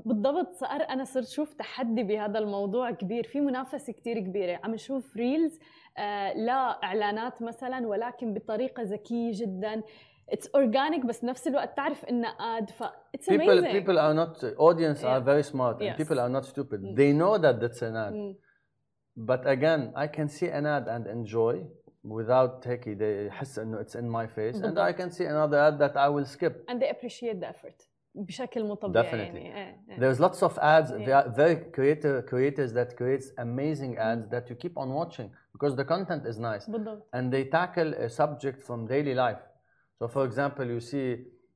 بالضبط 0.05 0.51
صار 0.53 0.81
أنا 0.81 1.03
صرت 1.03 1.27
شوف 1.27 1.53
تحدي 1.53 2.03
بهذا 2.03 2.39
الموضوع 2.39 2.91
كبير 2.91 3.23
في 3.23 3.41
منافسه 3.41 3.93
كتير 3.93 4.19
كبيره 4.19 4.59
عم 4.63 4.73
نشوف 4.73 5.17
ريلز 5.17 5.59
آه 5.97 6.33
لا 6.33 6.83
اعلانات 6.83 7.41
مثلا 7.41 7.87
ولكن 7.87 8.33
بطريقه 8.33 8.83
ذكيه 8.83 9.31
جدا 9.33 9.81
اتس 10.29 10.47
اورجانيك 10.55 11.05
بس 11.05 11.23
نفس 11.23 11.47
الوقت 11.47 11.77
تعرف 11.77 12.05
انها 12.05 12.29
اد 12.29 12.69
ف 12.69 12.83
اتس 13.15 13.29
People, 13.29 13.33
amazing 13.33 13.73
people 13.73 13.97
are 13.97 14.13
not. 14.13 14.43
Audience 14.59 14.99
are 15.03 15.19
Yeah. 15.19 15.29
very 15.31 15.43
smart, 15.53 15.75
and 15.79 15.87
Yes. 15.89 15.97
people 16.01 16.19
are 16.19 16.31
not 16.37 16.45
stupid. 16.53 16.79
They 16.99 17.11
know 17.21 17.33
that 17.43 17.55
that's 17.61 17.81
an 17.81 17.95
ad. 18.05 18.13
مم. 18.13 18.35
But 19.31 19.41
again, 19.47 19.81
I 20.03 20.07
can 20.17 20.27
see 20.27 20.49
an 20.59 20.65
ad 20.77 20.85
and 20.95 21.03
enjoy 21.17 21.55
without 22.17 22.61
taking 22.61 22.97
the 22.97 23.27
يحس 23.27 23.59
انه 23.59 23.83
it's 23.83 23.95
in 23.95 24.09
my 24.09 24.27
face, 24.37 24.61
and 24.63 24.77
I 24.77 24.93
can 24.99 25.09
see 25.17 25.25
another 25.25 25.57
ad 25.67 25.79
that 25.79 25.95
I 25.97 26.09
will 26.09 26.25
skip. 26.37 26.53
and 26.71 26.79
they 26.81 26.89
appreciate 26.95 27.39
the 27.39 27.47
effort 27.55 27.79
بشكل 28.16 28.64
مو 28.64 28.74
طبيعي 28.74 29.04
Definitely. 29.04 29.14
يعني 29.14 29.56
إيه، 29.56 29.76
إيه. 29.90 29.98
There's 29.98 30.18
lots 30.18 30.38
of 30.48 30.52
ads, 30.58 30.90
Yeah. 30.90 31.06
there 31.06 31.16
are 31.24 31.28
very 31.36 31.56
creator, 31.76 32.22
creators 32.32 32.72
that 32.72 32.96
creates 32.96 33.26
amazing 33.38 33.96
ads 33.98 34.28
that 34.34 34.44
you 34.50 34.56
keep 34.64 34.76
on 34.76 34.88
watching 35.00 35.28
because 35.54 35.74
the 35.76 35.84
content 35.84 36.26
is 36.26 36.38
nice 36.38 36.70
بالضبط 36.70 37.08
and 37.16 37.32
they 37.32 37.44
tackle 37.44 37.94
a 37.94 38.08
subject 38.08 38.58
from 38.66 38.86
daily 38.86 39.14
life. 39.14 39.42
So 40.02 40.08
for 40.08 40.24
example, 40.28 40.66
you 40.74 40.80
see 40.80 41.08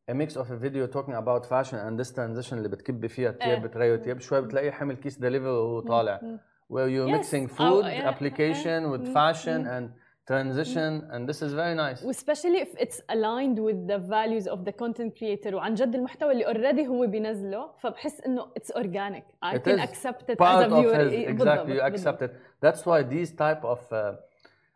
a 0.09 0.15
mix 0.15 0.31
of 0.43 0.47
a 0.51 0.57
video 0.67 0.87
talking 0.97 1.15
about 1.23 1.43
fashion 1.47 1.79
and 1.87 2.01
this 2.01 2.11
transition 2.13 2.53
اللي 2.53 2.69
بتكبي 2.69 3.09
فيها 3.09 3.29
إيه. 3.29 3.35
التياب 3.35 3.63
بتغير 3.63 3.95
التياب 3.95 4.21
شوي 4.21 4.41
بتلاقيه 4.41 4.71
حمل 4.71 4.97
كيس 4.97 5.19
دليفري 5.19 5.49
وهو 5.49 5.81
طالع 5.81 6.21
مم. 6.23 6.39
where 6.73 6.89
you're 6.89 7.11
Yes. 7.15 7.27
mixing 7.27 7.49
أو- 7.51 7.59
food 7.59 7.85
yeah. 7.85 8.13
application 8.13 8.81
with 8.93 9.09
Mm. 9.09 9.15
fashion 9.15 9.61
Mm. 9.65 9.77
and 9.77 9.91
transition 10.31 10.93
and 11.13 11.21
this 11.29 11.41
is 11.47 11.53
very 11.63 11.75
nice. 11.75 11.99
especially 12.03 12.59
if 12.67 12.71
it's 12.85 12.99
aligned 13.15 13.59
with 13.67 13.79
the 13.93 13.99
values 14.17 14.47
of 14.55 14.59
the 14.65 14.73
content 14.83 15.11
creator 15.19 15.55
وعن 15.55 15.75
جد 15.75 15.95
المحتوى 15.95 16.33
اللي 16.33 16.45
already 16.47 16.87
هو 16.89 17.07
بينزله 17.07 17.71
فبحس 17.79 18.21
انه 18.21 18.47
it's 18.59 18.73
organic 18.77 19.23
I 19.45 19.55
It 19.57 19.65
can 19.65 19.79
is 19.79 19.83
accept 19.89 20.23
it 20.23 20.31
as 20.31 20.37
part 20.39 20.63
a 20.63 20.67
of 20.67 20.73
viewer 20.73 20.95
his, 20.95 21.13
إيه، 21.13 21.29
exactly 21.29 21.69
you 21.69 21.83
بالضبط، 21.83 21.83
accept 21.83 22.21
بالضبط. 22.21 22.23
it 22.23 22.31
that's 22.67 22.81
why 22.87 23.03
these 23.03 23.31
type 23.37 23.65
of 23.65 23.79
uh, 23.93 24.17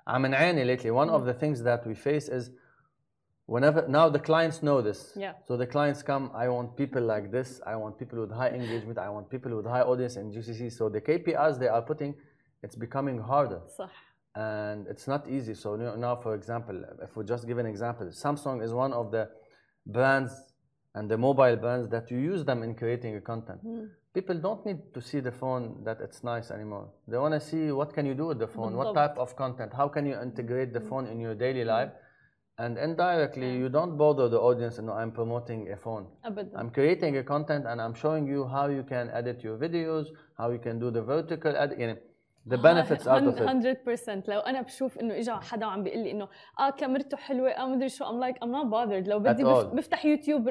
عم 0.07 0.27
نعاني 0.27 0.77
lately 0.77 0.91
one 0.91 1.11
of 1.11 1.25
the 1.27 1.35
things 1.43 1.63
that 1.63 1.87
we 1.87 1.95
face 1.95 2.29
is 2.29 2.51
whenever 3.47 3.83
now 3.89 4.09
the 4.17 4.23
clients 4.31 4.59
know 4.69 4.79
this 4.89 5.01
Yeah. 5.17 5.33
so 5.49 5.57
the 5.63 5.67
clients 5.75 6.01
come 6.11 6.25
I 6.45 6.47
want 6.57 6.69
people 6.83 7.03
like 7.15 7.27
this 7.37 7.49
I 7.73 7.75
want 7.83 7.93
people 8.03 8.19
with 8.25 8.33
high 8.41 8.53
engagement 8.61 8.97
I 8.99 9.09
want 9.17 9.27
people 9.35 9.53
with 9.59 9.67
high 9.75 9.85
audience 9.93 10.15
in 10.21 10.27
GCC 10.35 10.61
so 10.79 10.83
the 10.97 11.03
KPIs 11.09 11.55
they 11.63 11.71
are 11.77 11.83
putting 11.91 12.13
it's 12.65 12.77
becoming 12.87 13.19
harder 13.33 13.61
صح 13.81 13.91
and 14.36 14.88
it's 14.88 15.08
not 15.08 15.30
easy. 15.30 15.54
So 15.54 15.76
now, 15.76 16.16
for 16.16 16.36
example, 16.36 16.84
if 17.02 17.16
we 17.16 17.24
just 17.24 17.48
give 17.48 17.58
an 17.58 17.66
example, 17.66 18.08
Samsung 18.08 18.62
is 18.64 18.74
one 18.74 18.94
of 18.94 19.12
the 19.12 19.30
brands 19.86 20.34
and 20.94 21.10
the 21.10 21.18
mobile 21.18 21.56
brands 21.56 21.90
that 21.90 22.12
you 22.12 22.18
use 22.18 22.44
them 22.44 22.64
in 22.64 22.76
creating 22.76 23.16
a 23.16 23.22
content. 23.22 23.66
Mm. 23.66 23.90
People 24.14 24.36
don't 24.36 24.66
need 24.66 24.80
to 24.94 25.02
see 25.02 25.20
the 25.20 25.32
phone 25.32 25.84
that 25.84 26.00
it's 26.02 26.24
nice 26.24 26.52
anymore. 26.52 26.90
They 27.08 27.18
want 27.18 27.34
to 27.34 27.40
see 27.40 27.72
what 27.72 27.94
can 27.94 28.06
you 28.06 28.14
do 28.14 28.28
with 28.28 28.40
the 28.40 28.48
phone, 28.48 28.76
what 28.78 28.94
type 28.94 29.18
of 29.18 29.36
content, 29.36 29.74
how 29.76 29.90
can 29.90 30.06
you 30.06 30.18
integrate 30.22 30.74
the 30.74 30.80
phone 30.80 31.08
in 31.08 31.20
your 31.20 31.36
daily 31.36 31.66
life. 31.66 31.92
And 32.58 32.78
indirectly, 32.78 33.58
you 33.58 33.68
don't 33.68 33.98
bother 33.98 34.30
the 34.30 34.40
audience. 34.40 34.80
No, 34.80 34.94
I'm 34.94 35.12
promoting 35.12 35.70
a 35.74 35.76
phone. 35.76 36.08
I'm 36.56 36.70
creating 36.70 37.18
a 37.18 37.24
content 37.24 37.66
and 37.68 37.82
I'm 37.82 37.94
showing 37.94 38.26
you 38.26 38.48
how 38.48 38.68
you 38.68 38.84
can 38.84 39.10
edit 39.10 39.44
your 39.44 39.58
videos, 39.58 40.06
how 40.38 40.52
you 40.52 40.60
can 40.60 40.80
do 40.80 40.90
the 40.90 41.02
vertical. 41.02 41.54
يعني 42.46 42.58
the 42.58 42.62
benefits 42.64 43.02
out 43.08 43.24
of 43.24 43.40
it. 43.40 44.26
100% 44.26 44.30
لو 44.30 44.40
أنا 44.40 44.62
بشوف 44.62 45.00
إنه 45.00 45.18
اجى 45.18 45.32
حدا 45.32 45.66
وعم 45.68 45.84
بيقول 45.84 46.00
لي 46.00 46.12
إنه 46.12 46.28
آه 46.60 46.70
كاميرته 46.70 47.18
حلوة 47.18 47.50
آه 47.50 47.66
مدري 47.68 47.90
شو 47.90 48.06
ام 48.10 48.20
لايك 48.20 48.44
ام 48.44 48.52
نوت 48.52 48.66
bothered 48.74 49.08
لو 49.08 49.20
بدي. 49.20 49.44
بفتح 49.44 50.06
يوتيوب 50.06 50.48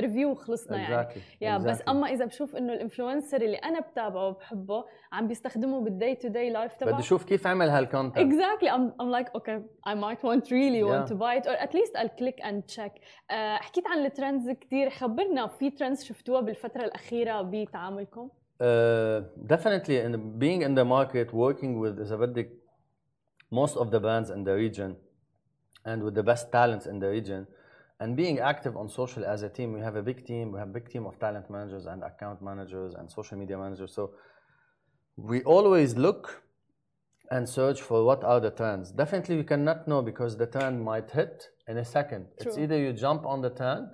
ريفيو 0.00 0.30
وخلصنا 0.30 0.76
يعني 0.78 1.04
Exactly. 1.08 1.18
يا 1.40 1.58
بس 1.58 1.78
exactly. 1.78 1.88
أما 1.88 2.08
إذا 2.08 2.24
بشوف 2.24 2.56
إنه 2.56 2.72
الانفلونسر 2.72 3.40
اللي 3.42 3.56
أنا 3.56 3.80
بتابعه 3.80 4.28
وبحبه 4.28 4.84
عم 5.12 5.26
بيستخدمه 5.28 5.80
بالداي 5.80 6.14
تو 6.14 6.28
داي 6.28 6.50
لايف 6.50 6.76
تبعه 6.76 6.92
بدي 6.92 7.02
أشوف 7.02 7.24
كيف 7.24 7.46
عمل 7.46 7.68
هالكونتنت 7.68 8.32
Exactly. 8.32 8.66
I'm, 8.68 9.02
I'm 9.02 9.10
like, 9.20 9.28
okay, 9.40 9.58
I 9.86 9.94
might 9.94 10.22
want 10.24 10.44
really 10.50 10.82
want 10.84 11.08
Yeah. 11.08 11.12
to 11.12 11.14
buy 11.14 11.34
it 11.40 11.46
or 11.46 11.56
at 11.66 11.74
least 11.74 11.92
I'll 11.96 12.14
click 12.22 12.38
and 12.48 12.76
check. 12.76 12.92
Uh, 12.96 13.32
حكيت 13.60 13.86
عن 13.86 14.04
الترندز 14.04 14.50
كثير 14.50 14.90
خبرنا 14.90 15.46
في 15.46 15.70
ترندز 15.70 16.04
شفتوها 16.04 16.40
بالفترة 16.40 16.84
الأخيرة 16.84 17.42
بتعاملكم؟ 17.42 18.28
Uh, 18.60 19.22
definitely, 19.46 19.98
and 19.98 20.38
being 20.38 20.62
in 20.62 20.74
the 20.74 20.84
market, 20.84 21.32
working 21.32 21.78
with 21.78 21.98
most 23.50 23.76
of 23.76 23.90
the 23.90 23.98
brands 23.98 24.28
in 24.30 24.44
the 24.44 24.54
region, 24.54 24.96
and 25.84 26.02
with 26.02 26.14
the 26.14 26.22
best 26.22 26.52
talents 26.52 26.86
in 26.86 26.98
the 26.98 27.08
region, 27.08 27.46
and 28.00 28.16
being 28.16 28.38
active 28.38 28.76
on 28.76 28.88
social 28.88 29.24
as 29.24 29.42
a 29.42 29.48
team. 29.48 29.72
We 29.72 29.80
have 29.80 29.96
a 29.96 30.02
big 30.02 30.26
team. 30.26 30.52
We 30.52 30.58
have 30.58 30.68
a 30.68 30.72
big 30.72 30.90
team 30.90 31.06
of 31.06 31.18
talent 31.18 31.50
managers 31.50 31.86
and 31.86 32.02
account 32.02 32.42
managers 32.42 32.94
and 32.94 33.10
social 33.10 33.38
media 33.38 33.56
managers. 33.56 33.94
So 33.94 34.12
we 35.16 35.42
always 35.42 35.96
look 35.96 36.42
and 37.30 37.48
search 37.48 37.80
for 37.80 38.04
what 38.04 38.24
are 38.24 38.40
the 38.40 38.50
trends. 38.50 38.90
Definitely, 38.90 39.36
we 39.36 39.44
cannot 39.44 39.86
know 39.86 40.02
because 40.02 40.36
the 40.36 40.46
trend 40.46 40.82
might 40.82 41.10
hit 41.10 41.48
in 41.68 41.78
a 41.78 41.84
second. 41.84 42.26
True. 42.40 42.50
It's 42.50 42.58
either 42.58 42.76
you 42.76 42.92
jump 42.92 43.24
on 43.24 43.40
the 43.40 43.50
trend 43.50 43.88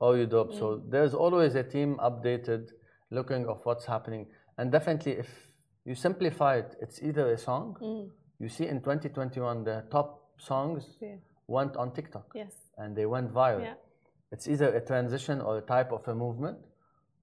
or 0.00 0.16
you 0.16 0.26
drop. 0.26 0.48
Mm. 0.48 0.58
So 0.58 0.82
there's 0.88 1.14
always 1.14 1.54
a 1.54 1.62
team 1.62 1.96
updated 2.02 2.70
looking 3.14 3.46
of 3.52 3.58
what's 3.66 3.86
happening 3.94 4.26
and 4.58 4.70
definitely 4.76 5.12
if 5.24 5.30
you 5.88 5.94
simplify 5.94 6.52
it 6.62 6.70
it's 6.84 6.98
either 7.08 7.24
a 7.32 7.38
song 7.48 7.76
Mm. 7.80 8.10
you 8.42 8.48
see 8.48 8.66
in 8.72 8.78
2021 8.80 9.64
the 9.64 9.76
top 9.90 10.08
songs 10.38 10.82
Yeah. 11.00 11.16
went 11.46 11.76
on 11.76 11.92
tiktok 11.92 12.26
Yes. 12.34 12.54
and 12.78 12.96
they 12.96 13.06
went 13.06 13.28
viral 13.32 13.62
Yeah. 13.62 13.74
it's 14.32 14.46
either 14.48 14.68
a 14.74 14.80
transition 14.80 15.40
or 15.40 15.52
a 15.58 15.62
type 15.74 15.90
of 15.92 16.02
a 16.08 16.14
movement 16.14 16.58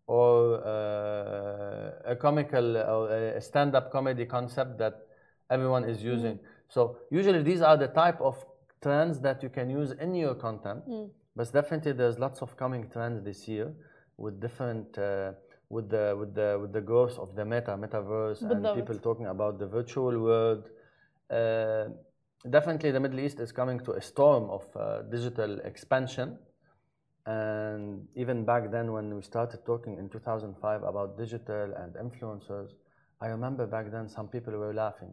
or 0.07 0.33
uh, 0.65 2.11
a 2.13 2.15
comical 2.15 2.77
or 2.77 3.09
a 3.37 3.41
stand-up 3.41 3.91
comedy 3.91 4.25
concept 4.25 4.77
that 4.77 4.93
everyone 5.49 5.83
is 5.93 6.03
using 6.03 6.39
so 6.75 6.81
usually 7.19 7.43
these 7.43 7.61
are 7.61 7.77
the 7.77 7.87
type 8.03 8.19
of 8.21 8.35
trends 8.81 9.19
that 9.19 9.43
you 9.43 9.49
can 9.49 9.69
use 9.69 9.91
in 10.05 10.11
your 10.15 10.35
content 10.35 10.81
Mm. 10.87 11.09
but 11.35 11.51
definitely 11.59 11.93
there's 11.99 12.17
lots 12.25 12.41
of 12.41 12.49
coming 12.63 12.83
trends 12.93 13.19
this 13.29 13.47
year 13.47 13.67
with 14.17 14.33
different 14.45 14.97
uh, 14.97 15.33
with 15.70 15.88
the 15.88 16.14
with 16.18 16.34
the 16.34 16.58
with 16.60 16.72
the 16.72 16.80
growth 16.80 17.18
of 17.18 17.34
the 17.34 17.44
meta 17.44 17.76
metaverse 17.76 18.40
and 18.42 18.50
بالضبط. 18.50 18.76
people 18.76 18.98
talking 18.98 19.26
about 19.26 19.58
the 19.58 19.66
virtual 19.66 20.14
world 20.28 20.64
uh, 21.30 21.84
definitely 22.50 22.90
the 22.90 23.00
middle 23.00 23.20
east 23.20 23.40
is 23.40 23.52
coming 23.52 23.78
to 23.80 23.92
a 23.92 24.00
storm 24.00 24.44
of 24.50 24.64
uh, 24.76 25.02
digital 25.02 25.58
expansion 25.60 26.38
and 27.26 28.06
even 28.14 28.44
back 28.44 28.70
then 28.70 28.92
when 28.92 29.14
we 29.16 29.22
started 29.22 29.64
talking 29.64 29.98
in 29.98 30.08
2005 30.08 30.82
about 30.84 31.18
digital 31.18 31.74
and 31.74 31.94
influencers 31.94 32.70
i 33.20 33.26
remember 33.26 33.66
back 33.66 33.90
then 33.90 34.08
some 34.08 34.28
people 34.28 34.52
were 34.52 34.72
laughing 34.72 35.12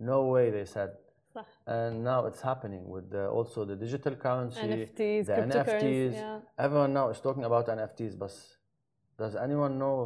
no 0.00 0.26
way 0.26 0.50
they 0.50 0.64
said 0.64 0.90
صح. 1.34 1.44
and 1.66 2.02
now 2.02 2.26
it's 2.26 2.40
happening 2.40 2.88
with 2.88 3.10
the, 3.10 3.28
also 3.28 3.64
the 3.64 3.76
digital 3.76 4.14
currency 4.16 4.60
NFTs, 4.60 5.26
the 5.26 5.32
cryptocurrencies. 5.32 5.82
NFTs. 5.82 6.12
Yeah. 6.14 6.38
Everyone 6.58 6.92
now 6.92 7.08
is 7.10 7.20
talking 7.20 7.44
about 7.44 7.68
NFTs, 7.68 8.18
but 8.18 8.32
does 9.18 9.34
anyone 9.46 9.74
know 9.82 9.96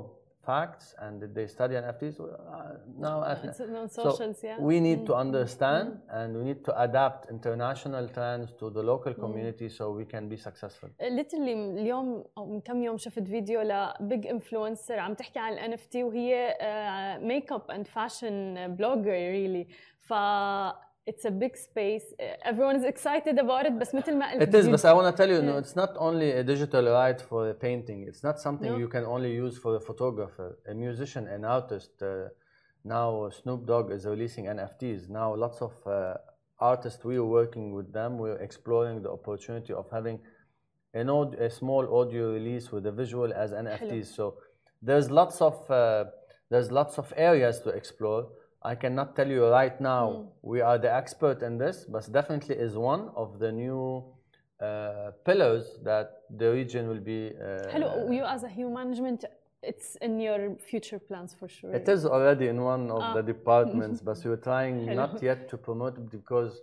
facts 0.51 0.87
and 1.03 1.12
did 1.23 1.33
they 1.39 1.47
study 1.57 1.75
NFTs? 1.85 2.15
Well, 2.21 2.35
Uh, 2.57 2.73
no, 3.05 3.12
I- 3.31 3.47
It's 3.49 3.61
on 3.83 3.89
so 3.89 4.03
socials, 4.09 4.39
yeah. 4.49 4.59
we 4.71 4.77
need 4.89 5.01
to 5.09 5.12
Mm. 5.15 5.25
understand 5.27 5.87
and 6.19 6.29
we 6.39 6.43
need 6.51 6.61
to 6.69 6.73
adapt 6.87 7.21
international 7.37 8.05
trends 8.17 8.49
to 8.61 8.67
the 8.77 8.83
local 8.93 9.12
community 9.25 9.69
so 9.77 9.83
we 10.01 10.05
can 10.15 10.25
be 10.33 10.37
successful. 10.49 10.89
literally 11.21 11.55
اليوم 11.55 12.25
او 12.39 12.47
من 12.47 12.61
كم 12.61 12.83
يوم 12.83 12.97
شفت 12.97 13.23
فيديو 13.29 13.61
لبيج 13.62 14.27
انفلونسر 14.27 14.99
عم 14.99 15.15
تحكي 15.15 15.39
عن 15.39 15.53
الان 15.53 15.73
اف 15.73 15.87
تي 15.87 16.05
وهي 16.05 16.57
ميك 17.23 17.53
اب 17.53 17.71
اند 17.71 17.87
فاشن 17.87 18.75
بلوجر 18.77 19.11
ريلي 19.11 19.67
ف 20.01 20.12
it's 21.11 21.25
a 21.27 21.31
big 21.45 21.55
space 21.69 22.07
everyone 22.51 22.77
is 22.81 22.85
excited 22.95 23.37
about 23.45 23.62
it 23.67 23.73
بس 23.81 23.95
مثل 23.95 24.15
ما 24.19 24.33
قلت 24.33 24.43
It 24.43 24.55
is, 24.55 24.67
but 24.69 24.85
I 24.91 24.93
want 24.99 25.07
to 25.11 25.17
tell 25.21 25.31
you, 25.35 25.41
no, 25.43 25.53
Yeah. 25.53 25.62
it's 25.62 25.75
not 25.83 25.93
only 26.09 26.29
a 26.41 26.43
digital 26.53 26.85
right 27.01 27.21
for 27.31 27.41
a 27.55 27.57
painting. 27.67 27.99
It's 28.09 28.23
not 28.29 28.37
something 28.47 28.73
No. 28.73 28.83
you 28.83 28.89
can 28.97 29.05
only 29.15 29.33
use 29.45 29.57
for 29.65 29.73
a 29.81 29.83
photographer, 29.89 30.49
a 30.73 30.75
musician, 30.87 31.23
an 31.37 31.43
artist. 31.59 31.93
Uh, 32.03 32.12
now 32.97 33.09
Snoop 33.41 33.61
Dogg 33.71 33.87
is 33.97 34.03
releasing 34.15 34.45
NFTs. 34.57 35.01
Now 35.21 35.29
lots 35.45 35.59
of 35.69 35.73
uh, 35.87 35.93
artists 36.73 37.01
we 37.11 37.17
are 37.23 37.31
working 37.41 37.67
with 37.77 37.89
them. 37.99 38.11
We're 38.23 38.41
exploring 38.49 38.97
the 39.05 39.11
opportunity 39.19 39.73
of 39.81 39.87
having 39.99 40.17
an 41.01 41.07
aud- 41.19 41.37
a 41.47 41.51
small 41.61 41.85
audio 41.99 42.25
release 42.39 42.67
with 42.75 42.85
a 42.93 42.95
visual 43.03 43.31
as 43.43 43.49
NFTs. 43.67 44.07
So 44.19 44.25
there's 44.89 45.07
lots 45.21 45.37
of 45.49 45.57
uh, 45.71 46.05
there's 46.53 46.69
lots 46.81 46.95
of 47.03 47.07
areas 47.31 47.55
to 47.65 47.69
explore. 47.81 48.23
I 48.62 48.76
cannot 48.76 49.16
tell 49.16 49.28
you 49.28 49.47
right 49.47 49.80
now 49.80 50.07
mm. 50.10 50.28
we 50.41 50.62
are 50.62 50.78
the 50.78 50.93
expert 50.93 51.41
in 51.41 51.57
this, 51.57 51.86
but 51.88 52.12
definitely 52.12 52.55
is 52.55 52.76
one 52.76 53.10
of 53.16 53.39
the 53.39 53.51
new 53.51 54.03
uh, 54.62 55.12
pillars 55.24 55.80
that 55.84 56.24
the 56.30 56.51
region 56.51 56.89
will 56.89 56.99
be. 56.99 57.32
Uh, 57.41 57.70
Hello, 57.72 58.12
you 58.12 58.24
as 58.24 58.43
a 58.43 58.49
Hue 58.49 58.70
Management, 58.70 59.24
it's 59.64 59.95
in 60.01 60.20
your 60.20 60.55
future 60.70 60.99
plans 60.99 61.34
for 61.39 61.47
sure. 61.47 61.74
It 61.74 61.88
is 61.88 62.05
already 62.05 62.47
in 62.47 62.62
one 62.62 62.91
of 62.91 63.01
ah. 63.01 63.14
the 63.14 63.24
departments, 63.24 64.01
but 64.01 64.18
we're 64.26 64.36
trying 64.36 64.86
not 65.03 65.24
yet 65.24 65.49
to 65.49 65.57
promote 65.57 66.10
because 66.12 66.62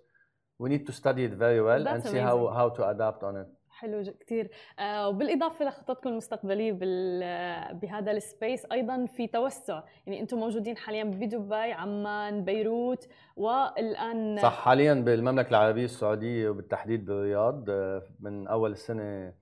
we 0.59 0.69
need 0.69 0.87
to 0.87 0.93
study 0.93 1.25
it 1.25 1.33
very 1.33 1.63
well 1.63 1.83
That's 1.83 1.95
and 1.95 2.03
see 2.05 2.19
amazing. 2.19 2.27
how, 2.27 2.53
how 2.55 2.69
to 2.71 2.89
adapt 2.89 3.23
on 3.23 3.37
it. 3.37 3.49
حلو 3.77 4.03
كتير. 4.21 4.51
آه 4.79 5.09
وبالإضافة 5.09 5.65
لخططكم 5.65 6.11
المستقبلية 6.11 6.79
آه، 6.83 7.73
بهذا 7.73 8.13
السبيس 8.13 8.67
أيضا 8.73 9.07
في 9.07 9.27
توسع. 9.27 9.83
يعني 10.07 10.21
أنتم 10.21 10.39
موجودين 10.39 10.77
حاليا 10.77 11.05
بدبي 11.05 11.73
عمان 11.73 12.45
بيروت 12.45 13.09
والآن 13.37 14.39
صح 14.43 14.61
حاليا 14.61 14.95
بالمملكة 14.95 15.51
العربية 15.51 15.85
السعودية 15.85 16.49
وبالتحديد 16.49 17.05
بالرياض. 17.05 17.65
آه، 17.71 18.03
من 18.21 18.49
أول 18.49 18.71
السنة 18.73 19.33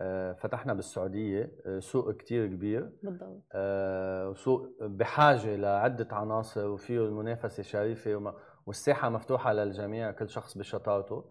آه، 0.00 0.32
فتحنا 0.32 0.74
بالسعودية. 0.74 1.52
سوق 1.78 2.16
كتير 2.16 2.46
كبير. 2.46 2.90
بالضبط. 3.02 3.42
وسوق 4.30 4.68
بحاجة 4.80 5.56
لعدة 5.56 6.08
عناصر 6.16 6.68
وفيه 6.68 6.98
المنافسة 6.98 7.62
شريفة 7.62 8.34
والساحة 8.66 9.08
مفتوحة 9.08 9.52
للجميع 9.52 10.10
كل 10.10 10.28
شخص 10.28 10.58
بشطارته. 10.58 11.24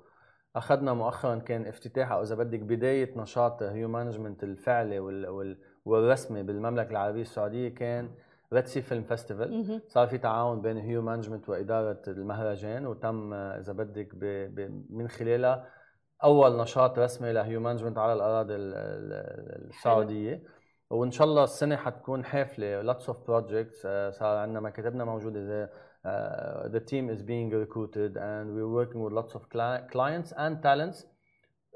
أخذنا 0.56 0.94
مؤخرا 0.94 1.36
كان 1.36 1.66
افتتاح 1.68 2.12
أو 2.12 2.24
إذا 2.24 2.36
بدك 2.36 2.60
بداية 2.60 3.18
نشاط 3.18 3.64
هيو 3.64 3.88
مانجمنت 3.88 4.44
الفعلي 4.44 5.00
وال 5.00 5.28
وال 5.28 5.58
والرسمي 5.86 6.44
بالمملكة 6.44 6.92
العربية 6.92 7.22
السعودية 7.22 7.70
كان 7.70 8.10
ريد 8.54 8.66
سي 8.66 8.82
فيلم 8.82 9.04
فيستيفال 9.04 9.82
صار 9.88 10.08
في 10.08 10.18
تعاون 10.18 10.62
بين 10.62 10.78
هيو 10.78 11.02
مانجمنت 11.02 11.50
وإدارة 11.50 12.02
المهرجان 12.08 12.88
وتم 12.88 13.34
إذا 13.34 13.74
بدك 13.74 14.10
من 14.90 15.08
خلالها 15.08 15.70
أول 16.24 16.58
نشاط 16.58 17.00
رسمي 17.00 17.34
لهيو 17.34 17.60
مانجمنت 17.60 17.98
على 17.98 18.14
الأراضي 18.14 18.56
السعودية. 18.56 20.44
وإن 20.90 21.12
شاء 21.12 21.28
الله 21.28 21.44
السنة 21.44 21.76
حتكون 21.76 22.26
حافلة 22.26 22.82
لوتس 22.82 23.08
اوف 23.10 23.28
بروجكتس 23.28 23.82
صار 24.18 24.38
عندنا 24.38 24.60
مكاتبنا 24.60 25.06
موجوده 25.06 25.42
زي 25.42 25.70
the 26.75 26.81
team 26.91 27.05
is 27.15 27.23
being 27.23 27.51
recruited 27.65 28.17
and 28.17 28.45
we're 28.57 28.73
working 28.81 29.01
with 29.05 29.13
lots 29.13 29.35
of 29.35 29.43
clients 29.95 30.33
and 30.33 30.63
talents 30.63 31.07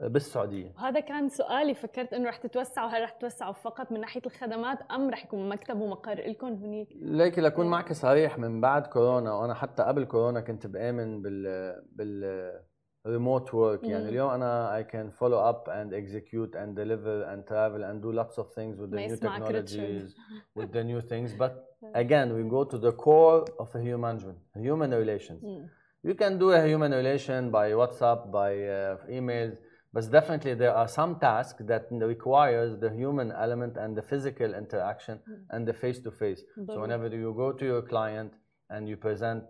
بالسعوديه 0.00 0.72
وهذا 0.76 1.00
كان 1.00 1.28
سؤالي 1.28 1.74
فكرت 1.74 2.12
انه 2.12 2.28
رح 2.28 2.36
تتوسعوا 2.36 2.88
هل 2.88 3.02
رح 3.02 3.10
تتوسعوا 3.10 3.52
فقط 3.52 3.92
من 3.92 4.00
ناحيه 4.00 4.22
الخدمات 4.26 4.78
ام 4.90 5.10
رح 5.10 5.24
يكون 5.24 5.48
مكتب 5.48 5.80
ومقر 5.80 6.28
لكم 6.28 6.46
هنيك 6.46 6.88
ليك 6.94 7.38
لكون 7.38 7.66
معك 7.66 7.92
صريح 7.92 8.38
من 8.38 8.60
بعد 8.60 8.86
كورونا 8.86 9.32
وانا 9.32 9.54
حتى 9.54 9.82
قبل 9.82 10.04
كورونا 10.04 10.40
كنت 10.40 10.66
بامن 10.66 11.22
بال 11.22 11.74
بال 11.92 12.60
remote 13.08 13.48
work 13.50 13.84
يعني 13.84 14.08
اليوم 14.08 14.30
انا 14.30 14.82
I 14.82 14.92
can 14.92 15.10
follow 15.20 15.40
up 15.52 15.68
and 15.68 15.92
execute 15.92 16.54
and 16.54 16.74
deliver 16.74 17.24
and 17.30 17.46
travel 17.46 17.84
and 17.84 18.02
do 18.02 18.10
lots 18.20 18.38
of 18.38 18.46
things 18.58 18.78
with 18.80 18.90
the 18.90 18.96
new 18.96 19.16
technologies 19.16 20.14
with 20.58 20.72
the 20.72 20.84
new 20.84 21.00
things 21.00 21.30
but 21.42 21.52
Mm-hmm. 21.81 21.95
again 21.95 22.35
we 22.35 22.43
go 22.49 22.65
to 22.65 22.77
the 22.77 22.91
core 22.91 23.45
of 23.57 23.73
a 23.73 23.81
human 23.81 24.35
human 24.55 24.91
relations 24.91 25.41
mm. 25.41 25.69
you 26.03 26.13
can 26.13 26.37
do 26.37 26.51
a 26.51 26.67
human 26.67 26.91
relation 26.91 27.51
by 27.51 27.71
WhatsApp 27.71 28.31
by 28.31 28.51
uh, 28.63 28.97
emails 29.09 29.55
but 29.93 30.11
definitely 30.11 30.55
there 30.55 30.75
are 30.75 30.89
some 30.89 31.19
tasks 31.19 31.63
that 31.67 31.87
requires 31.91 32.77
the 32.79 32.89
human 32.89 33.31
element 33.31 33.77
and 33.77 33.95
the 33.95 34.01
physical 34.01 34.53
interaction 34.53 35.19
mm. 35.19 35.37
and 35.51 35.65
the 35.65 35.73
face 35.73 35.99
to 35.99 36.11
face 36.11 36.41
so 36.67 36.81
whenever 36.81 37.07
you 37.07 37.33
go 37.35 37.53
to 37.53 37.65
your 37.65 37.81
client 37.81 38.33
and 38.69 38.89
you 38.89 38.97
present 38.97 39.43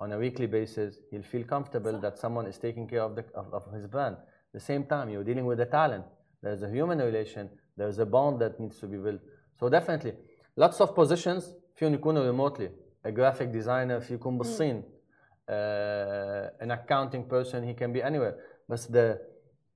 on 0.00 0.12
a 0.12 0.18
weekly 0.18 0.46
basis, 0.46 0.98
he'll 1.10 1.22
feel 1.22 1.44
comfortable 1.44 1.98
that 2.00 2.18
someone 2.18 2.46
is 2.46 2.58
taking 2.58 2.86
care 2.86 3.02
of, 3.02 3.14
the, 3.16 3.24
of, 3.34 3.52
of, 3.52 3.72
his 3.72 3.86
brand. 3.86 4.16
At 4.16 4.52
the 4.52 4.60
same 4.60 4.84
time, 4.84 5.08
you're 5.08 5.24
dealing 5.24 5.46
with 5.46 5.60
a 5.60 5.66
talent. 5.66 6.04
There's 6.42 6.62
a 6.62 6.70
human 6.70 6.98
relation. 6.98 7.48
There's 7.76 7.98
a 7.98 8.06
bond 8.06 8.40
that 8.40 8.58
needs 8.60 8.78
to 8.80 8.86
be 8.86 8.98
built. 8.98 9.20
So 9.58 9.68
definitely, 9.68 10.14
lots 10.56 10.80
of 10.80 10.94
positions 10.94 11.54
فيهم 11.75 11.93
يكونوا 11.93 12.31
remotely. 12.31 12.69
A 13.05 13.11
graphic 13.11 13.51
designer 13.51 13.99
في 13.99 14.13
يكون 14.13 14.37
بالصين. 14.37 14.83
Uh, 15.47 16.49
an 16.59 16.71
accounting 16.71 17.23
person, 17.23 17.63
he 17.63 17.73
can 17.73 17.91
be 17.91 18.03
anywhere. 18.03 18.35
But 18.67 18.81
the 18.89 19.19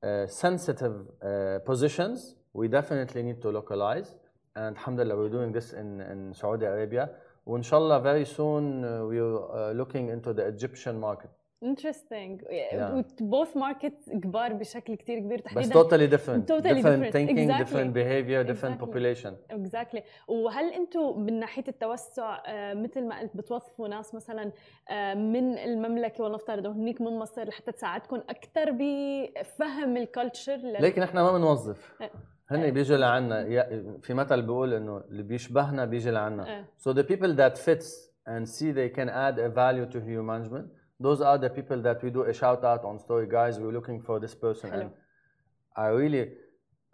uh, 0.03 0.27
sensitive 0.27 1.07
uh, 1.21 1.59
positions, 1.65 2.35
we 2.53 2.67
definitely 2.67 3.23
need 3.23 3.41
to 3.41 3.49
localize. 3.49 4.15
And 4.55 4.77
alhamdulillah, 4.77 5.17
we're 5.17 5.29
doing 5.29 5.51
this 5.51 5.73
in, 5.73 6.01
in 6.01 6.33
Saudi 6.33 6.65
Arabia. 6.65 7.09
وان 7.45 7.63
شاء 7.63 7.79
الله 7.79 8.01
very 8.01 8.25
soon 8.25 8.83
uh, 8.85 9.05
we're 9.05 9.51
uh, 9.51 9.71
looking 9.71 10.09
into 10.09 10.33
the 10.33 10.45
Egyptian 10.47 10.99
market. 10.99 11.29
Interesting. 11.62 12.40
Yeah. 12.50 13.02
Both 13.20 13.54
markets 13.56 14.10
كبار 14.22 14.52
بشكل 14.52 14.94
كتير 14.94 15.18
كبير 15.18 15.38
تحديدا 15.38 15.68
بس 15.68 15.86
totally 15.86 16.10
different. 16.10 16.46
Totally 16.48 16.82
different 16.82 17.02
different. 17.02 17.12
thinking, 17.12 17.38
Exactly. 17.38 17.64
different 17.64 17.92
behavior, 17.94 18.44
different 18.52 18.80
Exactly. 18.80 18.86
population. 18.86 19.32
Exactly. 19.52 20.00
وهل 20.28 20.72
أنتم 20.72 21.20
من 21.20 21.38
ناحيه 21.40 21.64
التوسع 21.68 22.42
آه، 22.46 22.74
مثل 22.74 23.04
ما 23.08 23.20
قلت 23.20 23.36
بتوظفوا 23.36 23.88
ناس 23.88 24.14
مثلا 24.14 24.52
آه، 24.90 25.14
من 25.14 25.58
المملكه 25.58 26.24
ولنفترض 26.24 26.66
هنيك 26.66 27.00
من 27.00 27.18
مصر 27.18 27.48
لحتى 27.48 27.72
تساعدكم 27.72 28.16
أكثر 28.16 28.70
بفهم 28.70 29.96
الكالتشر 29.96 30.56
لكن 30.80 31.02
إحنا 31.02 31.22
ما 31.22 31.32
بنوظف. 31.32 31.94
إيه. 32.00 32.10
هن 32.50 32.70
بيجوا 32.70 32.96
لعنا 32.96 33.44
في 34.02 34.14
مثل 34.14 34.42
بيقول 34.42 34.74
انه 34.74 35.02
اللي 35.10 35.22
بيشبهنا 35.22 35.84
بيجي 35.84 36.10
لعنا. 36.10 36.46
إيه. 36.46 36.64
So 36.78 36.94
the 36.94 37.02
people 37.04 37.36
that 37.36 37.58
fits 37.58 38.08
and 38.28 38.46
see 38.48 38.72
they 38.72 38.88
can 38.98 39.08
add 39.08 39.38
a 39.38 39.48
value 39.48 39.86
to 39.92 39.98
human 40.00 40.26
management, 40.32 40.66
those 41.00 41.20
are 41.20 41.38
the 41.38 41.50
people 41.50 41.80
that 41.82 42.02
we 42.02 42.10
do 42.10 42.22
a 42.22 42.34
shout 42.34 42.64
out 42.64 42.84
on 42.84 42.98
story 42.98 43.26
guys. 43.28 43.58
We're 43.58 43.72
looking 43.72 44.00
for 44.02 44.18
this 44.18 44.34
person. 44.34 44.70
Hello. 44.70 44.82
And 44.82 44.90
I 45.76 45.86
really, 45.86 46.30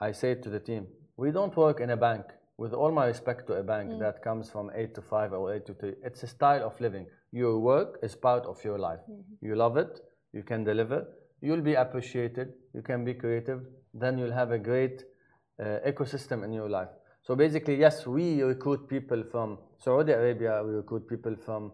I 0.00 0.12
say 0.12 0.34
to 0.34 0.50
the 0.50 0.61
team, 0.61 0.86
we 1.16 1.30
don't 1.30 1.57
work 1.57 1.80
in 1.80 1.90
a 1.90 1.96
bank. 1.96 2.24
With 2.57 2.72
all 2.72 2.92
my 2.92 3.07
respect 3.07 3.48
to 3.48 3.55
a 3.55 3.62
bank 3.64 3.98
that 3.98 4.22
comes 4.22 4.48
from 4.48 4.70
eight 4.76 4.94
to 4.94 5.02
five 5.02 5.32
or 5.32 5.52
eight 5.52 5.66
to 5.66 5.74
three, 5.74 5.94
it's 6.05 6.22
a 6.22 6.26
style 6.28 6.64
of 6.64 6.80
living. 6.80 7.07
Your 7.32 7.59
work 7.59 7.98
is 8.02 8.14
part 8.14 8.46
of 8.46 8.62
your 8.62 8.78
life. 8.78 9.00
You 9.40 9.57
love 9.57 9.76
it. 9.76 10.00
You 10.32 10.44
can 10.44 10.62
deliver. 10.62 11.07
You'll 11.40 11.62
be 11.62 11.74
appreciated. 11.74 12.52
You 12.72 12.82
can 12.82 13.05
be 13.05 13.14
creative. 13.14 13.62
Then 13.92 14.18
you'll 14.18 14.32
have 14.32 14.52
a 14.52 14.59
great 14.59 15.02
uh, 15.61 15.78
ecosystem 15.86 16.44
in 16.44 16.52
your 16.52 16.68
life. 16.68 16.90
So 17.22 17.34
basically, 17.34 17.76
yes, 17.76 18.07
we 18.07 18.42
recruit 18.42 18.88
people 18.88 19.24
from 19.30 19.59
Saudi 19.78 20.12
Arabia, 20.12 20.62
we 20.64 20.72
recruit 20.72 21.09
people 21.09 21.34
from 21.44 21.72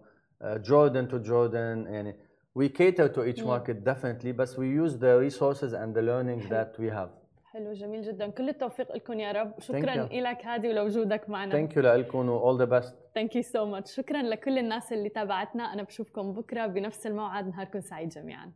Jordan 0.69 1.07
to 1.07 1.19
Jordan, 1.19 1.77
and 1.87 2.13
we 2.53 2.69
cater 2.69 3.07
to 3.15 3.21
each 3.29 3.41
market 3.43 3.83
definitely, 3.83 4.31
but 4.31 4.49
we 4.57 4.67
use 4.83 4.93
the 4.97 5.13
resources 5.25 5.73
and 5.73 5.89
the 5.97 6.01
learnings 6.01 6.45
that 6.49 6.71
we 6.79 6.89
have. 6.89 7.09
حلو 7.45 7.73
جميل 7.73 8.01
جدا 8.01 8.27
كل 8.29 8.49
التوفيق 8.49 8.95
لكم 8.95 9.19
يا 9.19 9.31
رب 9.31 9.59
شكرا 9.59 10.07
you. 10.07 10.13
لك 10.13 10.45
هادي 10.45 10.69
ولوجودك 10.69 11.29
معنا 11.29 11.51
Thank 11.67 11.71
you 11.71 11.77
لكم 11.77 12.29
و 12.29 12.39
all 12.39 12.59
the 12.59 12.69
best. 12.69 12.93
ثانك 13.15 13.35
يو 13.35 13.41
سو 13.41 13.65
ماتش 13.65 13.95
شكرا 13.95 14.21
لكل 14.21 14.57
الناس 14.57 14.93
اللي 14.93 15.09
تابعتنا 15.09 15.73
انا 15.73 15.83
بشوفكم 15.83 16.33
بكره 16.33 16.67
بنفس 16.67 17.07
الموعد 17.07 17.47
نهاركم 17.47 17.81
سعيد 17.81 18.09
جميعا 18.09 18.51